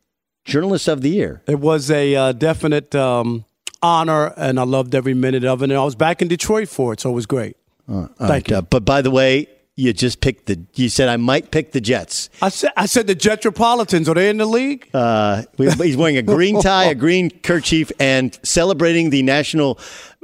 Journalist 0.44 0.88
of 0.88 1.02
the 1.02 1.10
Year. 1.10 1.42
It 1.46 1.60
was 1.60 1.90
a 1.90 2.14
uh, 2.14 2.32
definite 2.32 2.94
um, 2.94 3.44
honor, 3.82 4.34
and 4.36 4.58
I 4.58 4.64
loved 4.64 4.94
every 4.94 5.14
minute 5.14 5.44
of 5.44 5.62
it. 5.62 5.70
And 5.70 5.78
I 5.78 5.84
was 5.84 5.94
back 5.94 6.20
in 6.20 6.28
Detroit 6.28 6.68
for 6.68 6.92
it, 6.92 7.00
so 7.00 7.10
it 7.10 7.14
was 7.14 7.26
great. 7.26 7.56
All 7.88 8.08
right, 8.20 8.52
uh, 8.52 8.62
but 8.62 8.84
by 8.84 9.02
the 9.02 9.10
way, 9.10 9.48
you 9.82 9.92
just 9.92 10.20
picked 10.20 10.46
the. 10.46 10.60
You 10.74 10.88
said 10.88 11.08
I 11.08 11.16
might 11.16 11.50
pick 11.50 11.72
the 11.72 11.80
Jets. 11.80 12.30
I 12.40 12.50
said, 12.50 12.70
I 12.76 12.86
said 12.86 13.08
the 13.08 13.16
Jetropolitans 13.16 14.08
are 14.08 14.14
they 14.14 14.28
in 14.30 14.36
the 14.36 14.46
league? 14.46 14.88
Uh, 14.94 15.42
he's 15.56 15.96
wearing 15.96 16.16
a 16.16 16.22
green 16.22 16.60
tie, 16.60 16.84
a 16.84 16.94
green 17.06 17.30
kerchief, 17.30 17.90
and 17.98 18.38
celebrating 18.44 19.10
the 19.10 19.22
national 19.22 19.80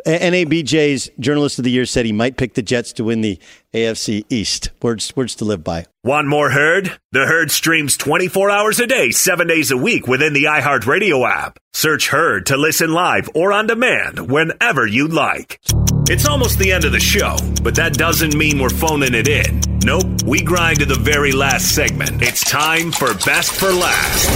NABJ's 0.06 1.10
Journalist 1.18 1.58
of 1.58 1.64
the 1.64 1.70
Year 1.70 1.86
said 1.86 2.06
he 2.06 2.12
might 2.12 2.36
pick 2.36 2.54
the 2.54 2.62
Jets 2.62 2.92
to 2.94 3.04
win 3.04 3.20
the 3.20 3.38
AFC 3.74 4.24
East. 4.28 4.70
Words, 4.82 5.14
words 5.16 5.34
to 5.36 5.44
live 5.44 5.64
by. 5.64 5.86
One 6.02 6.26
more 6.26 6.50
Herd? 6.50 6.98
The 7.12 7.26
Herd 7.26 7.50
streams 7.50 7.96
24 7.96 8.50
hours 8.50 8.80
a 8.80 8.86
day, 8.86 9.10
7 9.10 9.46
days 9.46 9.70
a 9.70 9.76
week 9.76 10.06
within 10.06 10.32
the 10.32 10.44
iHeartRadio 10.44 11.28
app. 11.28 11.58
Search 11.72 12.08
Herd 12.08 12.46
to 12.46 12.56
listen 12.56 12.92
live 12.92 13.28
or 13.34 13.52
on 13.52 13.66
demand 13.66 14.30
whenever 14.30 14.86
you'd 14.86 15.12
like. 15.12 15.60
It's 16.08 16.26
almost 16.26 16.58
the 16.58 16.72
end 16.72 16.84
of 16.84 16.92
the 16.92 17.00
show, 17.00 17.36
but 17.62 17.74
that 17.74 17.94
doesn't 17.94 18.34
mean 18.34 18.58
we're 18.58 18.70
phoning 18.70 19.14
it 19.14 19.28
in. 19.28 19.60
Nope, 19.84 20.22
we 20.24 20.42
grind 20.42 20.78
to 20.80 20.86
the 20.86 20.94
very 20.94 21.32
last 21.32 21.74
segment. 21.74 22.22
It's 22.22 22.42
time 22.42 22.92
for 22.92 23.12
Best 23.26 23.52
for 23.52 23.72
Last. 23.72 24.30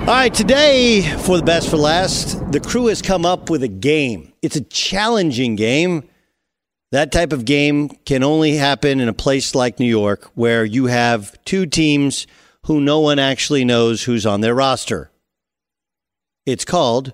All 0.00 0.14
right, 0.14 0.32
today 0.32 1.02
for 1.18 1.36
the 1.36 1.42
best 1.42 1.68
for 1.68 1.76
last, 1.76 2.50
the 2.50 2.60
crew 2.60 2.86
has 2.86 3.02
come 3.02 3.26
up 3.26 3.50
with 3.50 3.62
a 3.62 3.68
game. 3.68 4.27
It's 4.42 4.56
a 4.56 4.60
challenging 4.62 5.56
game. 5.56 6.08
That 6.90 7.12
type 7.12 7.32
of 7.32 7.44
game 7.44 7.90
can 8.06 8.22
only 8.22 8.56
happen 8.56 9.00
in 9.00 9.08
a 9.08 9.12
place 9.12 9.54
like 9.54 9.78
New 9.78 9.86
York 9.86 10.30
where 10.34 10.64
you 10.64 10.86
have 10.86 11.36
two 11.44 11.66
teams 11.66 12.26
who 12.64 12.80
no 12.80 13.00
one 13.00 13.18
actually 13.18 13.64
knows 13.64 14.04
who's 14.04 14.24
on 14.24 14.40
their 14.40 14.54
roster. 14.54 15.10
It's 16.46 16.64
called 16.64 17.12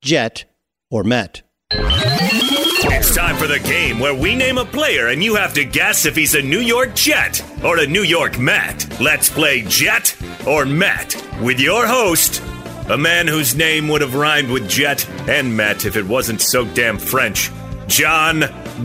Jet 0.00 0.44
or 0.90 1.02
Met. 1.02 1.42
It's 1.72 3.14
time 3.14 3.36
for 3.36 3.48
the 3.48 3.58
game 3.58 3.98
where 3.98 4.14
we 4.14 4.36
name 4.36 4.58
a 4.58 4.64
player 4.64 5.08
and 5.08 5.22
you 5.22 5.34
have 5.34 5.54
to 5.54 5.64
guess 5.64 6.06
if 6.06 6.14
he's 6.14 6.36
a 6.36 6.42
New 6.42 6.60
York 6.60 6.94
Jet 6.94 7.44
or 7.64 7.78
a 7.78 7.86
New 7.86 8.02
York 8.02 8.38
Met. 8.38 9.00
Let's 9.00 9.28
play 9.28 9.62
Jet 9.62 10.16
or 10.46 10.64
Met 10.64 11.16
with 11.42 11.58
your 11.58 11.86
host, 11.86 12.40
a 12.88 12.96
man 12.96 13.26
whose 13.26 13.54
name 13.54 13.88
would 13.88 14.00
have 14.00 14.14
rhymed 14.14 14.50
with 14.50 14.68
Jet 14.68 15.08
and 15.28 15.56
Met 15.56 15.84
if 15.84 15.96
it 15.96 16.06
wasn't 16.06 16.40
so 16.40 16.64
damn 16.64 16.98
French, 16.98 17.50
John 17.88 18.40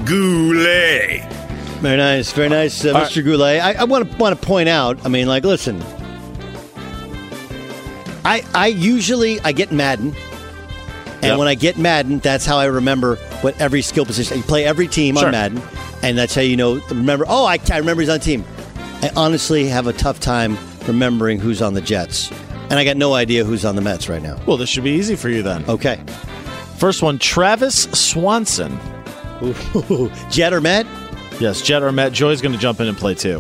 Goulet. 0.06 1.22
Very 1.82 1.98
nice, 1.98 2.32
very 2.32 2.50
nice, 2.50 2.86
uh, 2.86 2.94
All 2.94 3.02
Mr. 3.02 3.24
Goulet. 3.24 3.60
I, 3.62 3.74
I 3.74 3.84
want 3.86 4.10
to 4.12 4.18
want 4.18 4.40
to 4.40 4.46
point 4.48 4.70
out. 4.70 5.04
I 5.06 5.10
mean, 5.10 5.28
like, 5.28 5.44
listen, 5.44 5.82
I 8.24 8.44
I 8.54 8.68
usually 8.68 9.40
I 9.42 9.52
get 9.52 9.72
Madden, 9.72 10.16
and 11.16 11.24
Yep. 11.24 11.38
when 11.40 11.48
I 11.48 11.56
get 11.56 11.78
Madden, 11.78 12.20
that's 12.20 12.46
how 12.46 12.58
I 12.58 12.66
remember 12.66 13.16
what 13.42 13.60
every 13.60 13.82
skill 13.82 14.06
position. 14.06 14.38
You 14.38 14.44
play 14.44 14.64
every 14.66 14.88
team 14.88 15.16
Sure. 15.16 15.26
on 15.28 15.32
Madden, 15.32 15.62
and 16.04 16.18
that's 16.18 16.36
how 16.36 16.42
you 16.42 16.56
know 16.56 16.80
remember. 16.90 17.26
Oh, 17.28 17.46
I, 17.46 17.58
I 17.72 17.78
remember 17.80 18.02
he's 18.02 18.10
on 18.10 18.20
the 18.20 18.26
team. 18.26 18.46
I 19.02 19.10
honestly 19.16 19.66
have 19.68 19.88
a 19.88 19.94
tough 19.94 20.20
time 20.20 20.58
remembering 20.88 21.40
who's 21.40 21.62
on 21.64 21.74
the 21.74 21.82
Jets, 21.82 22.30
and 22.72 22.80
I 22.80 22.84
got 22.84 22.98
no 22.98 23.14
idea 23.14 23.44
who's 23.46 23.64
on 23.66 23.76
the 23.76 23.82
Mets 23.84 24.10
right 24.10 24.22
now. 24.24 24.40
Well, 24.48 24.58
this 24.58 24.68
should 24.70 24.84
be 24.84 24.92
easy 24.92 25.16
for 25.16 25.30
you 25.30 25.44
then. 25.44 25.64
Okay. 25.70 26.04
First 26.78 27.04
one, 27.04 27.20
Travis 27.20 27.84
Swanson. 27.92 28.80
Jet 30.32 30.54
or 30.54 30.62
Met? 30.62 30.88
Yes, 31.40 31.62
Jet 31.62 31.84
or 31.84 31.92
Met. 31.92 32.12
Joy's 32.14 32.42
going 32.42 32.54
to 32.54 32.60
jump 32.60 32.80
in 32.80 32.88
and 32.88 32.98
play 32.98 33.14
too. 33.14 33.40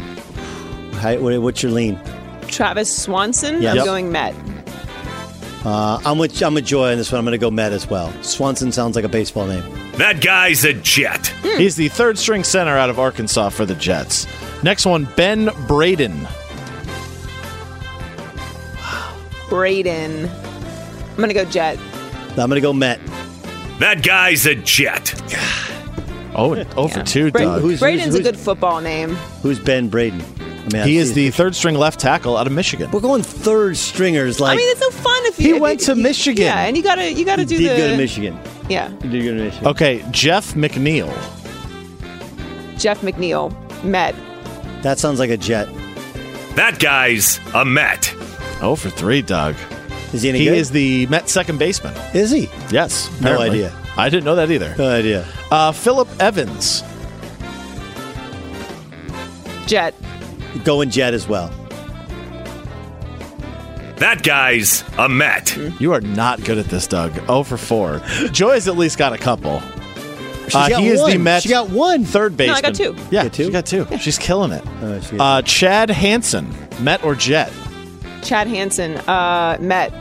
Hi, 1.00 1.18
what's 1.18 1.64
your 1.64 1.72
lean? 1.72 2.00
Travis 2.48 2.96
Swanson. 2.96 3.62
Yes. 3.62 3.72
I'm 3.72 3.78
Yep. 3.78 3.86
going 3.86 4.12
Met. 4.12 4.36
Uh, 5.64 6.00
I'm 6.06 6.18
with 6.18 6.42
I'm 6.42 6.56
with 6.56 6.66
Joy 6.66 6.92
on 6.92 6.98
this 6.98 7.12
one. 7.12 7.20
I'm 7.20 7.26
going 7.26 7.34
to 7.34 7.38
go 7.38 7.52
Met 7.52 7.72
as 7.72 7.88
well. 7.88 8.12
Swanson 8.24 8.72
sounds 8.72 8.96
like 8.96 9.06
a 9.06 9.10
baseball 9.10 9.46
name. 9.46 9.64
That 9.98 10.20
guy's 10.22 10.64
a 10.66 10.74
Jet. 10.74 11.28
He's 11.44 11.76
the 11.76 11.88
third 11.90 12.18
string 12.18 12.44
center 12.44 12.76
out 12.78 12.90
of 12.90 12.98
Arkansas 13.00 13.50
for 13.50 13.66
the 13.66 13.76
Jets. 13.76 14.26
Next 14.64 14.86
one, 14.88 15.08
Ben 15.16 15.52
Braden. 15.68 16.28
Braden. 19.52 20.30
I'm 20.30 21.16
gonna 21.18 21.34
go 21.34 21.44
Jet. 21.46 21.78
I'm 22.30 22.36
going 22.36 22.52
to 22.52 22.62
go 22.62 22.72
Met. 22.72 23.02
That 23.80 24.02
guy's 24.04 24.46
a 24.46 24.56
Jet. 24.56 25.14
Oh, 26.34 26.52
over 26.56 26.66
oh 26.78 26.88
two, 27.04 27.30
Bra- 27.30 27.60
Doug. 27.60 27.78
Braden's 27.80 28.16
a 28.16 28.24
good 28.24 28.38
football 28.40 28.80
name. 28.80 29.10
Who's 29.42 29.60
Ben 29.60 29.90
Braden? 29.90 30.22
I 30.22 30.70
mean, 30.74 30.88
He 30.88 30.96
is 30.96 31.14
the 31.14 31.30
third 31.30 31.54
string 31.58 31.76
left 31.76 32.00
tackle 32.00 32.38
out 32.38 32.48
of 32.48 32.54
Michigan. 32.54 32.90
We're 32.92 33.02
going 33.02 33.22
third 33.22 33.76
stringers. 33.76 34.40
Like 34.40 34.54
I 34.54 34.56
mean, 34.56 34.70
it's 34.72 34.80
so 34.80 34.92
fun 34.92 35.26
if 35.26 35.38
you. 35.42 35.48
He 35.50 35.56
if 35.56 35.62
went 35.62 35.82
you- 35.82 35.88
to 35.88 35.96
Michigan. 35.96 36.46
Yeah, 36.46 36.62
and 36.62 36.78
you 36.78 36.84
gotta 36.84 37.12
you 37.12 37.26
gotta 37.26 37.42
he 37.42 37.48
do 37.50 37.58
did 37.58 37.72
the. 37.72 37.78
go 37.78 37.90
to 37.90 37.98
Michigan. 37.98 38.40
Yeah, 38.70 38.92
He 39.02 39.10
did 39.10 39.26
go 39.26 39.32
to 39.38 39.44
Michigan. 39.44 39.68
Okay, 39.68 40.06
Jeff 40.12 40.54
McNeil. 40.54 41.10
Jeff 42.80 43.02
McNeil, 43.02 43.54
Met. 43.84 44.16
That 44.84 45.00
sounds 45.00 45.20
like 45.20 45.32
a 45.32 45.38
Jet. 45.38 45.68
That 46.56 46.80
guy's 46.80 47.42
a 47.54 47.66
Met. 47.66 48.16
Oh 48.62 48.76
for 48.76 48.90
three, 48.90 49.22
Doug. 49.22 49.56
Is 50.14 50.22
he 50.24 50.30
any 50.30 50.40
He 50.40 50.46
good? 50.46 50.58
is 50.58 50.72
the 50.72 51.08
Met 51.08 51.30
second 51.30 51.58
baseman. 51.58 51.94
Is 52.14 52.32
he? 52.32 52.50
Yes. 52.70 53.10
No 53.22 53.40
idea. 53.40 53.74
I 53.98 54.10
didn't 54.10 54.26
know 54.26 54.36
that 54.36 54.52
either. 54.52 54.76
No 54.78 54.90
idea. 54.90 55.26
Uh, 55.50 55.72
Phillip 55.72 56.08
Evans. 56.20 56.84
Jet. 59.68 59.94
Going 60.64 60.90
Jet 60.90 61.14
as 61.14 61.28
well. 61.28 61.48
That 63.98 64.24
guy's 64.24 64.84
a 64.98 65.08
Met. 65.08 65.56
You 65.80 65.94
are 65.94 66.02
not 66.02 66.44
good 66.44 66.58
at 66.58 66.66
this, 66.66 66.88
Doug. 66.88 67.14
Oh 67.30 67.44
for 67.44 67.58
four. 67.58 68.02
Joy 68.32 68.54
has 68.54 68.68
at 68.68 68.76
least 68.76 68.98
got 68.98 69.14
a 69.14 69.18
couple. 69.18 69.62
She's 70.46 70.56
Uh, 70.56 70.70
got 70.70 70.82
he 70.82 70.88
is 70.88 71.06
the. 71.06 71.18
Met 71.18 71.44
She 71.44 71.50
got 71.50 71.70
one. 71.70 72.04
third 72.04 72.38
No. 72.38 72.52
I 72.54 72.62
got 72.62 72.76
two. 72.76 72.96
Yeah, 73.12 73.24
got 73.24 73.34
two? 73.34 73.46
she 73.46 73.52
got 73.52 73.66
two. 73.66 73.88
She's 74.00 74.18
killing 74.18 74.52
it. 74.52 74.64
Oh, 74.82 75.00
she- 75.00 75.18
Uh, 75.20 75.42
Chad 75.44 75.90
Hansen, 75.92 76.54
Met 76.80 77.04
or 77.04 77.14
Jet? 77.16 77.52
Chad 78.24 78.48
Hansen, 78.48 78.98
uh, 79.08 79.58
Met. 79.60 79.92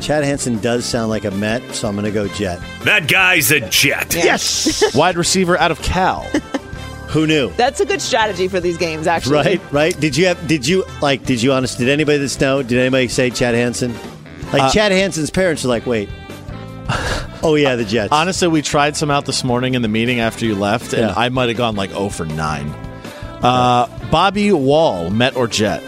Chad 0.00 0.24
Hansen 0.24 0.58
does 0.58 0.84
sound 0.84 1.08
like 1.08 1.24
a 1.24 1.30
Met, 1.30 1.62
so 1.74 1.88
I'm 1.88 1.94
going 1.94 2.04
to 2.04 2.10
go 2.10 2.28
Jet. 2.28 2.60
That 2.82 3.08
guy's 3.08 3.50
a 3.50 3.60
Jet. 3.70 4.14
Yeah. 4.14 4.24
Yes. 4.24 4.94
Wide 4.96 5.16
receiver 5.16 5.56
out 5.58 5.70
of 5.70 5.80
Cal. 5.82 6.20
Who 7.08 7.26
knew? 7.26 7.50
That's 7.52 7.78
a 7.80 7.86
good 7.86 8.02
strategy 8.02 8.48
for 8.48 8.58
these 8.60 8.76
games, 8.76 9.06
actually. 9.06 9.36
Right, 9.36 9.72
right. 9.72 9.98
Did 10.00 10.16
you 10.16 10.26
have? 10.26 10.46
Did 10.48 10.66
you 10.66 10.84
like? 11.00 11.24
Did 11.24 11.40
you 11.40 11.52
honest? 11.52 11.78
Did 11.78 11.88
anybody 11.88 12.18
that's 12.18 12.40
know? 12.40 12.60
Did 12.62 12.76
anybody 12.78 13.06
say 13.08 13.30
Chad 13.30 13.54
Hansen? 13.54 13.94
Like 14.52 14.62
Uh, 14.62 14.70
Chad 14.70 14.90
Hansen's 14.90 15.30
parents 15.30 15.64
are 15.64 15.68
like, 15.68 15.86
wait. 15.86 16.08
Oh 17.46 17.56
yeah, 17.56 17.76
the 17.76 17.84
Jets. 17.84 18.10
Honestly, 18.12 18.48
we 18.48 18.62
tried 18.62 18.96
some 18.96 19.10
out 19.10 19.26
this 19.26 19.44
morning 19.44 19.74
in 19.74 19.82
the 19.82 19.88
meeting 19.88 20.18
after 20.18 20.44
you 20.44 20.54
left, 20.54 20.92
and 20.92 21.02
Yeah. 21.02 21.14
I 21.16 21.28
might 21.28 21.48
have 21.48 21.56
gone 21.58 21.76
like 21.76 21.90
0 21.90 22.08
for 22.08 22.24
9. 22.26 22.68
Uh, 23.42 23.86
Bobby 24.10 24.50
Wahl, 24.50 25.10
Met 25.10 25.36
or 25.36 25.46
Jet? 25.46 25.82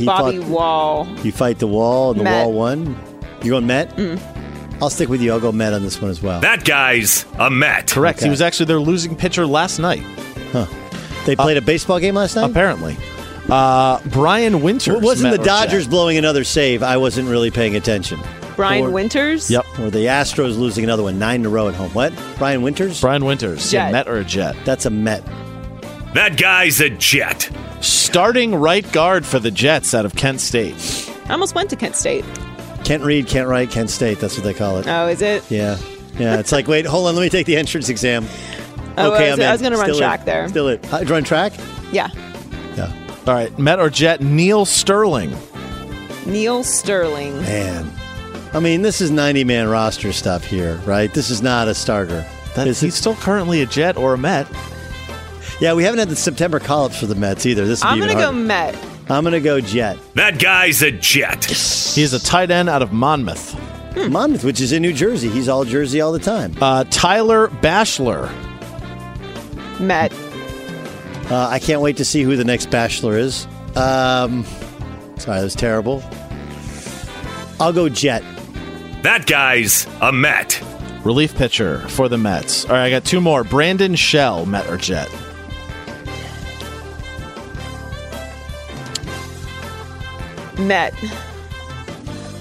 He 0.00 0.06
Bobby 0.06 0.38
fought- 0.38 0.48
Wahl. 0.48 1.08
You 1.22 1.30
fight 1.32 1.58
the 1.58 1.66
wall, 1.66 2.10
and 2.10 2.20
the 2.20 2.24
Met. 2.24 2.44
wall 2.46 2.52
won. 2.52 2.98
You 3.42 3.50
going 3.52 3.66
Met? 3.66 3.96
Mm. 3.96 4.20
I'll 4.82 4.90
stick 4.90 5.08
with 5.08 5.20
you. 5.20 5.30
I'll 5.32 5.40
go 5.40 5.52
Met 5.52 5.72
on 5.74 5.82
this 5.82 6.00
one 6.00 6.10
as 6.10 6.22
well. 6.22 6.40
That 6.40 6.64
guy's 6.64 7.24
a 7.38 7.50
Met. 7.50 7.90
Correct. 7.90 8.18
Okay. 8.18 8.26
He 8.26 8.30
was 8.30 8.40
actually 8.40 8.66
their 8.66 8.80
losing 8.80 9.14
pitcher 9.14 9.46
last 9.46 9.78
night, 9.78 10.02
They 11.26 11.36
played 11.36 11.56
a 11.58 11.62
baseball 11.62 11.98
game 12.00 12.14
last 12.14 12.34
night. 12.36 12.50
apparently. 12.50 12.96
Uh, 13.48 13.98
Brian 14.06 14.62
Winters. 14.62 14.94
Well, 14.94 15.00
wasn't 15.02 15.30
Met 15.32 15.36
the 15.36 15.42
or 15.42 15.44
Jet? 15.44 15.64
Dodgers 15.66 15.88
blowing 15.88 16.16
another 16.16 16.44
save? 16.44 16.82
I 16.82 16.96
wasn't 16.96 17.28
really 17.28 17.50
paying 17.50 17.76
attention. 17.76 18.18
Brian 18.56 18.84
Or- 18.86 18.90
Winters. 18.90 19.50
Yep. 19.50 19.66
Or 19.80 19.90
the 19.90 20.06
Astros 20.06 20.58
losing 20.58 20.84
another 20.84 21.02
one, 21.02 21.18
nine 21.18 21.40
in 21.40 21.46
a 21.46 21.48
row 21.48 21.68
at 21.68 21.74
home. 21.74 21.90
What? 21.90 22.12
Brian 22.38 22.62
Winters? 22.62 23.00
Brian 23.00 23.24
Winters. 23.24 23.72
Yeah, 23.72 23.86
Jet. 23.86 23.92
Met 23.92 24.08
or 24.08 24.18
a 24.18 24.24
Jet? 24.24 24.56
That's 24.64 24.86
a 24.86 24.90
Met. 24.90 25.24
That 26.14 26.36
guy's 26.36 26.80
a 26.80 26.90
Jet. 26.90 27.50
Starting 27.80 28.54
right 28.54 28.90
guard 28.92 29.24
for 29.24 29.38
the 29.38 29.50
Jets 29.50 29.94
out 29.94 30.04
of 30.04 30.14
Kent 30.14 30.40
State. 30.40 31.10
I 31.26 31.32
almost 31.32 31.54
went 31.54 31.70
to 31.70 31.76
Kent 31.76 31.96
State. 31.96 32.24
Kent 32.84 33.02
Reed, 33.04 33.26
Kent 33.26 33.48
Wright, 33.48 33.70
Kent 33.70 33.90
State. 33.90 34.18
That's 34.18 34.36
what 34.36 34.44
they 34.44 34.54
call 34.54 34.78
it. 34.78 34.86
Oh, 34.88 35.06
is 35.06 35.22
it? 35.22 35.48
Yeah. 35.50 35.78
Yeah. 36.18 36.38
It's 36.38 36.52
like, 36.52 36.66
wait, 36.68 36.84
hold 36.86 37.06
on. 37.08 37.14
Let 37.14 37.22
me 37.22 37.28
take 37.30 37.46
the 37.46 37.56
entrance 37.56 37.88
exam. 37.88 38.26
Oh, 38.98 39.14
okay, 39.14 39.28
I 39.28 39.30
was, 39.30 39.40
I'm 39.40 39.52
was 39.52 39.60
going 39.62 39.72
to 39.72 39.78
run 39.78 39.86
Still 39.86 39.96
in. 39.96 40.00
track 40.02 40.24
there. 40.24 40.48
Still 40.48 40.68
it. 40.68 40.92
Uh, 40.92 41.04
run 41.06 41.24
track? 41.24 41.52
Yeah. 41.92 42.08
Yeah. 42.76 42.92
All 43.26 43.34
right, 43.34 43.56
Met 43.58 43.78
or 43.78 43.88
Jet? 43.88 44.20
Neal 44.20 44.64
Sterling. 44.64 45.34
Neal 46.26 46.62
Sterling. 46.64 47.36
Man. 47.42 47.90
I 48.52 48.60
mean, 48.60 48.82
this 48.82 49.00
is 49.00 49.10
90 49.10 49.44
man 49.44 49.68
roster 49.68 50.12
stuff 50.12 50.44
here, 50.44 50.76
right? 50.84 51.12
This 51.14 51.30
is 51.30 51.40
not 51.40 51.68
a 51.68 51.74
starter. 51.74 52.26
That, 52.56 52.66
Is 52.66 52.80
he's 52.80 52.94
it- 52.94 52.96
still 52.96 53.14
currently 53.14 53.62
a 53.62 53.66
Jet 53.66 53.96
or 53.96 54.14
a 54.14 54.18
Met. 54.18 54.48
Yeah, 55.60 55.74
we 55.74 55.84
haven't 55.84 55.98
had 55.98 56.08
the 56.08 56.16
September 56.16 56.58
call 56.58 56.86
ups 56.86 56.98
for 56.98 57.06
the 57.06 57.14
Mets 57.14 57.44
either. 57.44 57.66
This 57.66 57.82
would 57.84 57.90
I'm 57.90 57.98
going 57.98 58.10
to 58.10 58.14
go. 58.14 58.32
Met. 58.32 58.74
I'm 59.10 59.24
going 59.24 59.32
to 59.32 59.40
go 59.40 59.60
Jet. 59.60 59.98
That 60.14 60.38
guy's 60.38 60.82
a 60.82 60.90
Jet. 60.90 61.44
He's 61.44 62.12
a 62.14 62.20
tight 62.20 62.50
end 62.50 62.68
out 62.68 62.80
of 62.80 62.92
Monmouth. 62.92 63.58
Monmouth, 64.08 64.44
which 64.44 64.60
is 64.60 64.72
in 64.72 64.82
New 64.82 64.92
Jersey. 64.92 65.28
He's 65.28 65.48
all 65.48 65.64
Jersey 65.64 66.00
all 66.00 66.12
the 66.12 66.18
time. 66.18 66.54
Uh, 66.60 66.84
Tyler 66.90 67.48
Bashlor. 67.48 68.30
Met. 69.80 70.12
Uh, 71.30 71.48
I 71.48 71.58
can't 71.58 71.80
wait 71.82 71.96
to 71.98 72.04
see 72.04 72.22
who 72.22 72.36
the 72.36 72.44
next 72.44 72.70
Bachelor 72.70 73.18
is. 73.18 73.46
Um, 73.76 74.44
sorry, 75.18 75.38
that 75.38 75.44
was 75.44 75.54
terrible. 75.54 76.02
I'll 77.58 77.72
go 77.72 77.88
Jet. 77.88 78.22
That 79.02 79.26
guy's 79.26 79.86
a 80.00 80.12
Met. 80.12 80.62
Relief 81.04 81.34
pitcher 81.34 81.80
for 81.88 82.08
the 82.08 82.18
Mets. 82.18 82.64
All 82.64 82.72
right, 82.72 82.84
I 82.86 82.90
got 82.90 83.04
two 83.04 83.20
more. 83.20 83.44
Brandon 83.44 83.94
Shell, 83.94 84.46
Met 84.46 84.68
or 84.68 84.76
Jet? 84.76 85.10
Met. 90.60 90.94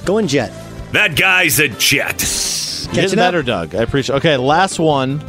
Going 0.05 0.27
Jet. 0.27 0.51
That 0.91 1.15
guy's 1.15 1.59
a 1.59 1.67
Jet. 1.69 2.21
You 2.21 2.93
did 2.93 3.01
Catching 3.01 3.15
better. 3.17 3.43
Doug. 3.43 3.75
I 3.75 3.79
appreciate. 3.83 4.15
Okay, 4.17 4.37
last 4.37 4.79
one. 4.79 5.21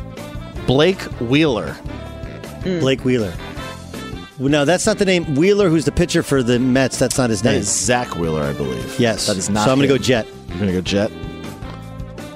Blake 0.66 1.01
Wheeler. 1.20 1.76
Blake 2.62 3.05
Wheeler. 3.05 3.32
No, 4.38 4.64
that's 4.64 4.86
not 4.86 4.97
the 4.99 5.05
name. 5.05 5.34
Wheeler, 5.34 5.68
who's 5.68 5.84
the 5.84 5.93
pitcher 5.93 6.22
for 6.22 6.43
the 6.43 6.59
Mets, 6.59 6.99
that's 6.99 7.18
not 7.18 7.28
his 7.28 7.43
That 7.43 7.53
name. 7.53 7.61
is 7.61 7.68
Zack 7.70 8.16
Wheeler, 8.16 8.43
I 8.43 8.55
believe. 8.55 8.99
yes. 8.99 9.26
that 9.26 9.36
is 9.36 9.51
not. 9.51 9.64
So 9.66 9.72
I'm 9.72 9.78
going 9.78 9.88
to 9.88 9.95
him. 9.95 9.99
go 9.99 10.03
Jet. 10.03 10.26
You're 10.49 10.59
gonna 10.61 10.72
go 10.72 10.80
Jet. 10.80 11.11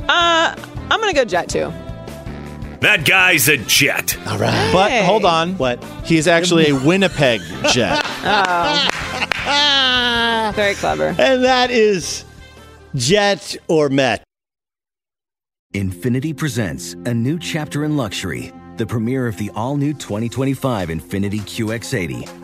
Uh, 0.09 0.55
I'm 0.91 1.01
going 1.01 1.15
to 1.15 1.19
go 1.19 1.25
Jet 1.25 1.49
too. 1.49 1.73
That 2.81 3.07
guy's 3.07 3.49
a 3.49 3.57
Jet. 3.57 4.19
All 4.29 4.37
right. 4.37 4.71
But 4.73 4.91
Hey. 4.91 5.07
hold 5.07 5.25
on. 5.25 5.57
What? 5.57 5.83
He's 6.05 6.29
actually 6.29 6.69
a 6.69 6.75
Winnipeg 6.85 7.41
Jet. 7.71 8.05
Oh. 9.47 10.53
Very 10.55 10.75
clever. 10.75 11.15
And 11.19 11.45
that 11.45 11.71
is 11.71 12.25
Jet 12.95 13.57
or 13.69 13.89
Met. 13.89 14.23
Infiniti 15.75 16.37
presents 16.37 16.93
a 16.93 17.13
new 17.13 17.39
chapter 17.39 17.85
in 17.85 17.97
luxury, 17.97 18.53
the 18.77 18.87
premiere 18.87 19.27
of 19.27 19.37
the 19.39 19.51
all 19.57 19.77
new 19.77 19.93
2025 19.93 20.89
Infiniti 20.89 21.41
QX80, 21.41 22.44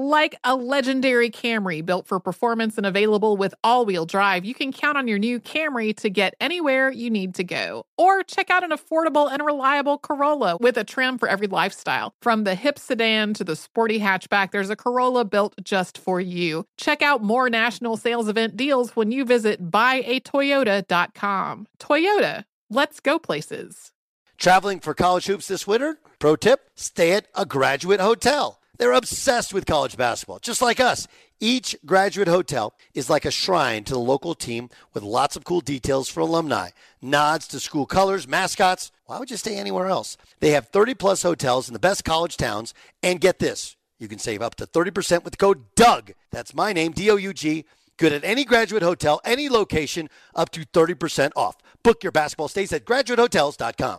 Like 0.00 0.38
a 0.44 0.54
legendary 0.54 1.28
Camry 1.28 1.84
built 1.84 2.06
for 2.06 2.20
performance 2.20 2.76
and 2.76 2.86
available 2.86 3.36
with 3.36 3.52
all 3.64 3.84
wheel 3.84 4.06
drive, 4.06 4.44
you 4.44 4.54
can 4.54 4.72
count 4.72 4.96
on 4.96 5.08
your 5.08 5.18
new 5.18 5.40
Camry 5.40 5.92
to 5.96 6.08
get 6.08 6.36
anywhere 6.40 6.88
you 6.88 7.10
need 7.10 7.34
to 7.34 7.42
go. 7.42 7.82
Or 7.96 8.22
check 8.22 8.48
out 8.48 8.62
an 8.62 8.70
affordable 8.70 9.28
and 9.28 9.44
reliable 9.44 9.98
Corolla 9.98 10.56
with 10.60 10.76
a 10.76 10.84
trim 10.84 11.18
for 11.18 11.28
every 11.28 11.48
lifestyle. 11.48 12.12
From 12.22 12.44
the 12.44 12.54
hip 12.54 12.78
sedan 12.78 13.34
to 13.34 13.42
the 13.42 13.56
sporty 13.56 13.98
hatchback, 13.98 14.52
there's 14.52 14.70
a 14.70 14.76
Corolla 14.76 15.24
built 15.24 15.56
just 15.64 15.98
for 15.98 16.20
you. 16.20 16.64
Check 16.76 17.02
out 17.02 17.24
more 17.24 17.50
national 17.50 17.96
sales 17.96 18.28
event 18.28 18.56
deals 18.56 18.94
when 18.94 19.10
you 19.10 19.24
visit 19.24 19.68
buyatoyota.com. 19.68 21.66
Toyota, 21.80 22.44
let's 22.70 23.00
go 23.00 23.18
places. 23.18 23.90
Traveling 24.36 24.78
for 24.78 24.94
college 24.94 25.26
hoops 25.26 25.48
this 25.48 25.66
winter? 25.66 25.98
Pro 26.20 26.36
tip 26.36 26.70
stay 26.76 27.14
at 27.14 27.26
a 27.34 27.44
graduate 27.44 27.98
hotel. 27.98 28.60
They're 28.78 28.92
obsessed 28.92 29.52
with 29.52 29.66
college 29.66 29.96
basketball, 29.96 30.38
just 30.38 30.62
like 30.62 30.80
us. 30.80 31.08
Each 31.40 31.76
graduate 31.84 32.28
hotel 32.28 32.74
is 32.94 33.10
like 33.10 33.24
a 33.24 33.30
shrine 33.30 33.84
to 33.84 33.92
the 33.92 33.98
local 33.98 34.34
team 34.34 34.70
with 34.94 35.02
lots 35.02 35.36
of 35.36 35.44
cool 35.44 35.60
details 35.60 36.08
for 36.08 36.20
alumni, 36.20 36.70
nods 37.02 37.46
to 37.48 37.60
school 37.60 37.86
colors, 37.86 38.26
mascots. 38.26 38.90
Why 39.06 39.18
would 39.18 39.30
you 39.30 39.36
stay 39.36 39.56
anywhere 39.56 39.86
else? 39.86 40.16
They 40.40 40.50
have 40.50 40.68
30 40.68 40.94
plus 40.94 41.22
hotels 41.22 41.68
in 41.68 41.72
the 41.72 41.78
best 41.78 42.04
college 42.04 42.36
towns. 42.36 42.72
And 43.02 43.20
get 43.20 43.38
this 43.38 43.76
you 43.98 44.08
can 44.08 44.18
save 44.18 44.42
up 44.42 44.54
to 44.56 44.66
30% 44.66 45.24
with 45.24 45.32
the 45.32 45.36
code 45.36 45.64
DOUG. 45.74 46.14
That's 46.30 46.54
my 46.54 46.72
name, 46.72 46.92
D 46.92 47.10
O 47.10 47.16
U 47.16 47.32
G. 47.32 47.64
Good 47.96 48.12
at 48.12 48.22
any 48.22 48.44
graduate 48.44 48.82
hotel, 48.82 49.20
any 49.24 49.48
location, 49.48 50.08
up 50.34 50.50
to 50.50 50.60
30% 50.60 51.32
off. 51.34 51.56
Book 51.82 52.04
your 52.04 52.12
basketball 52.12 52.46
stays 52.46 52.72
at 52.72 52.84
graduatehotels.com. 52.84 53.98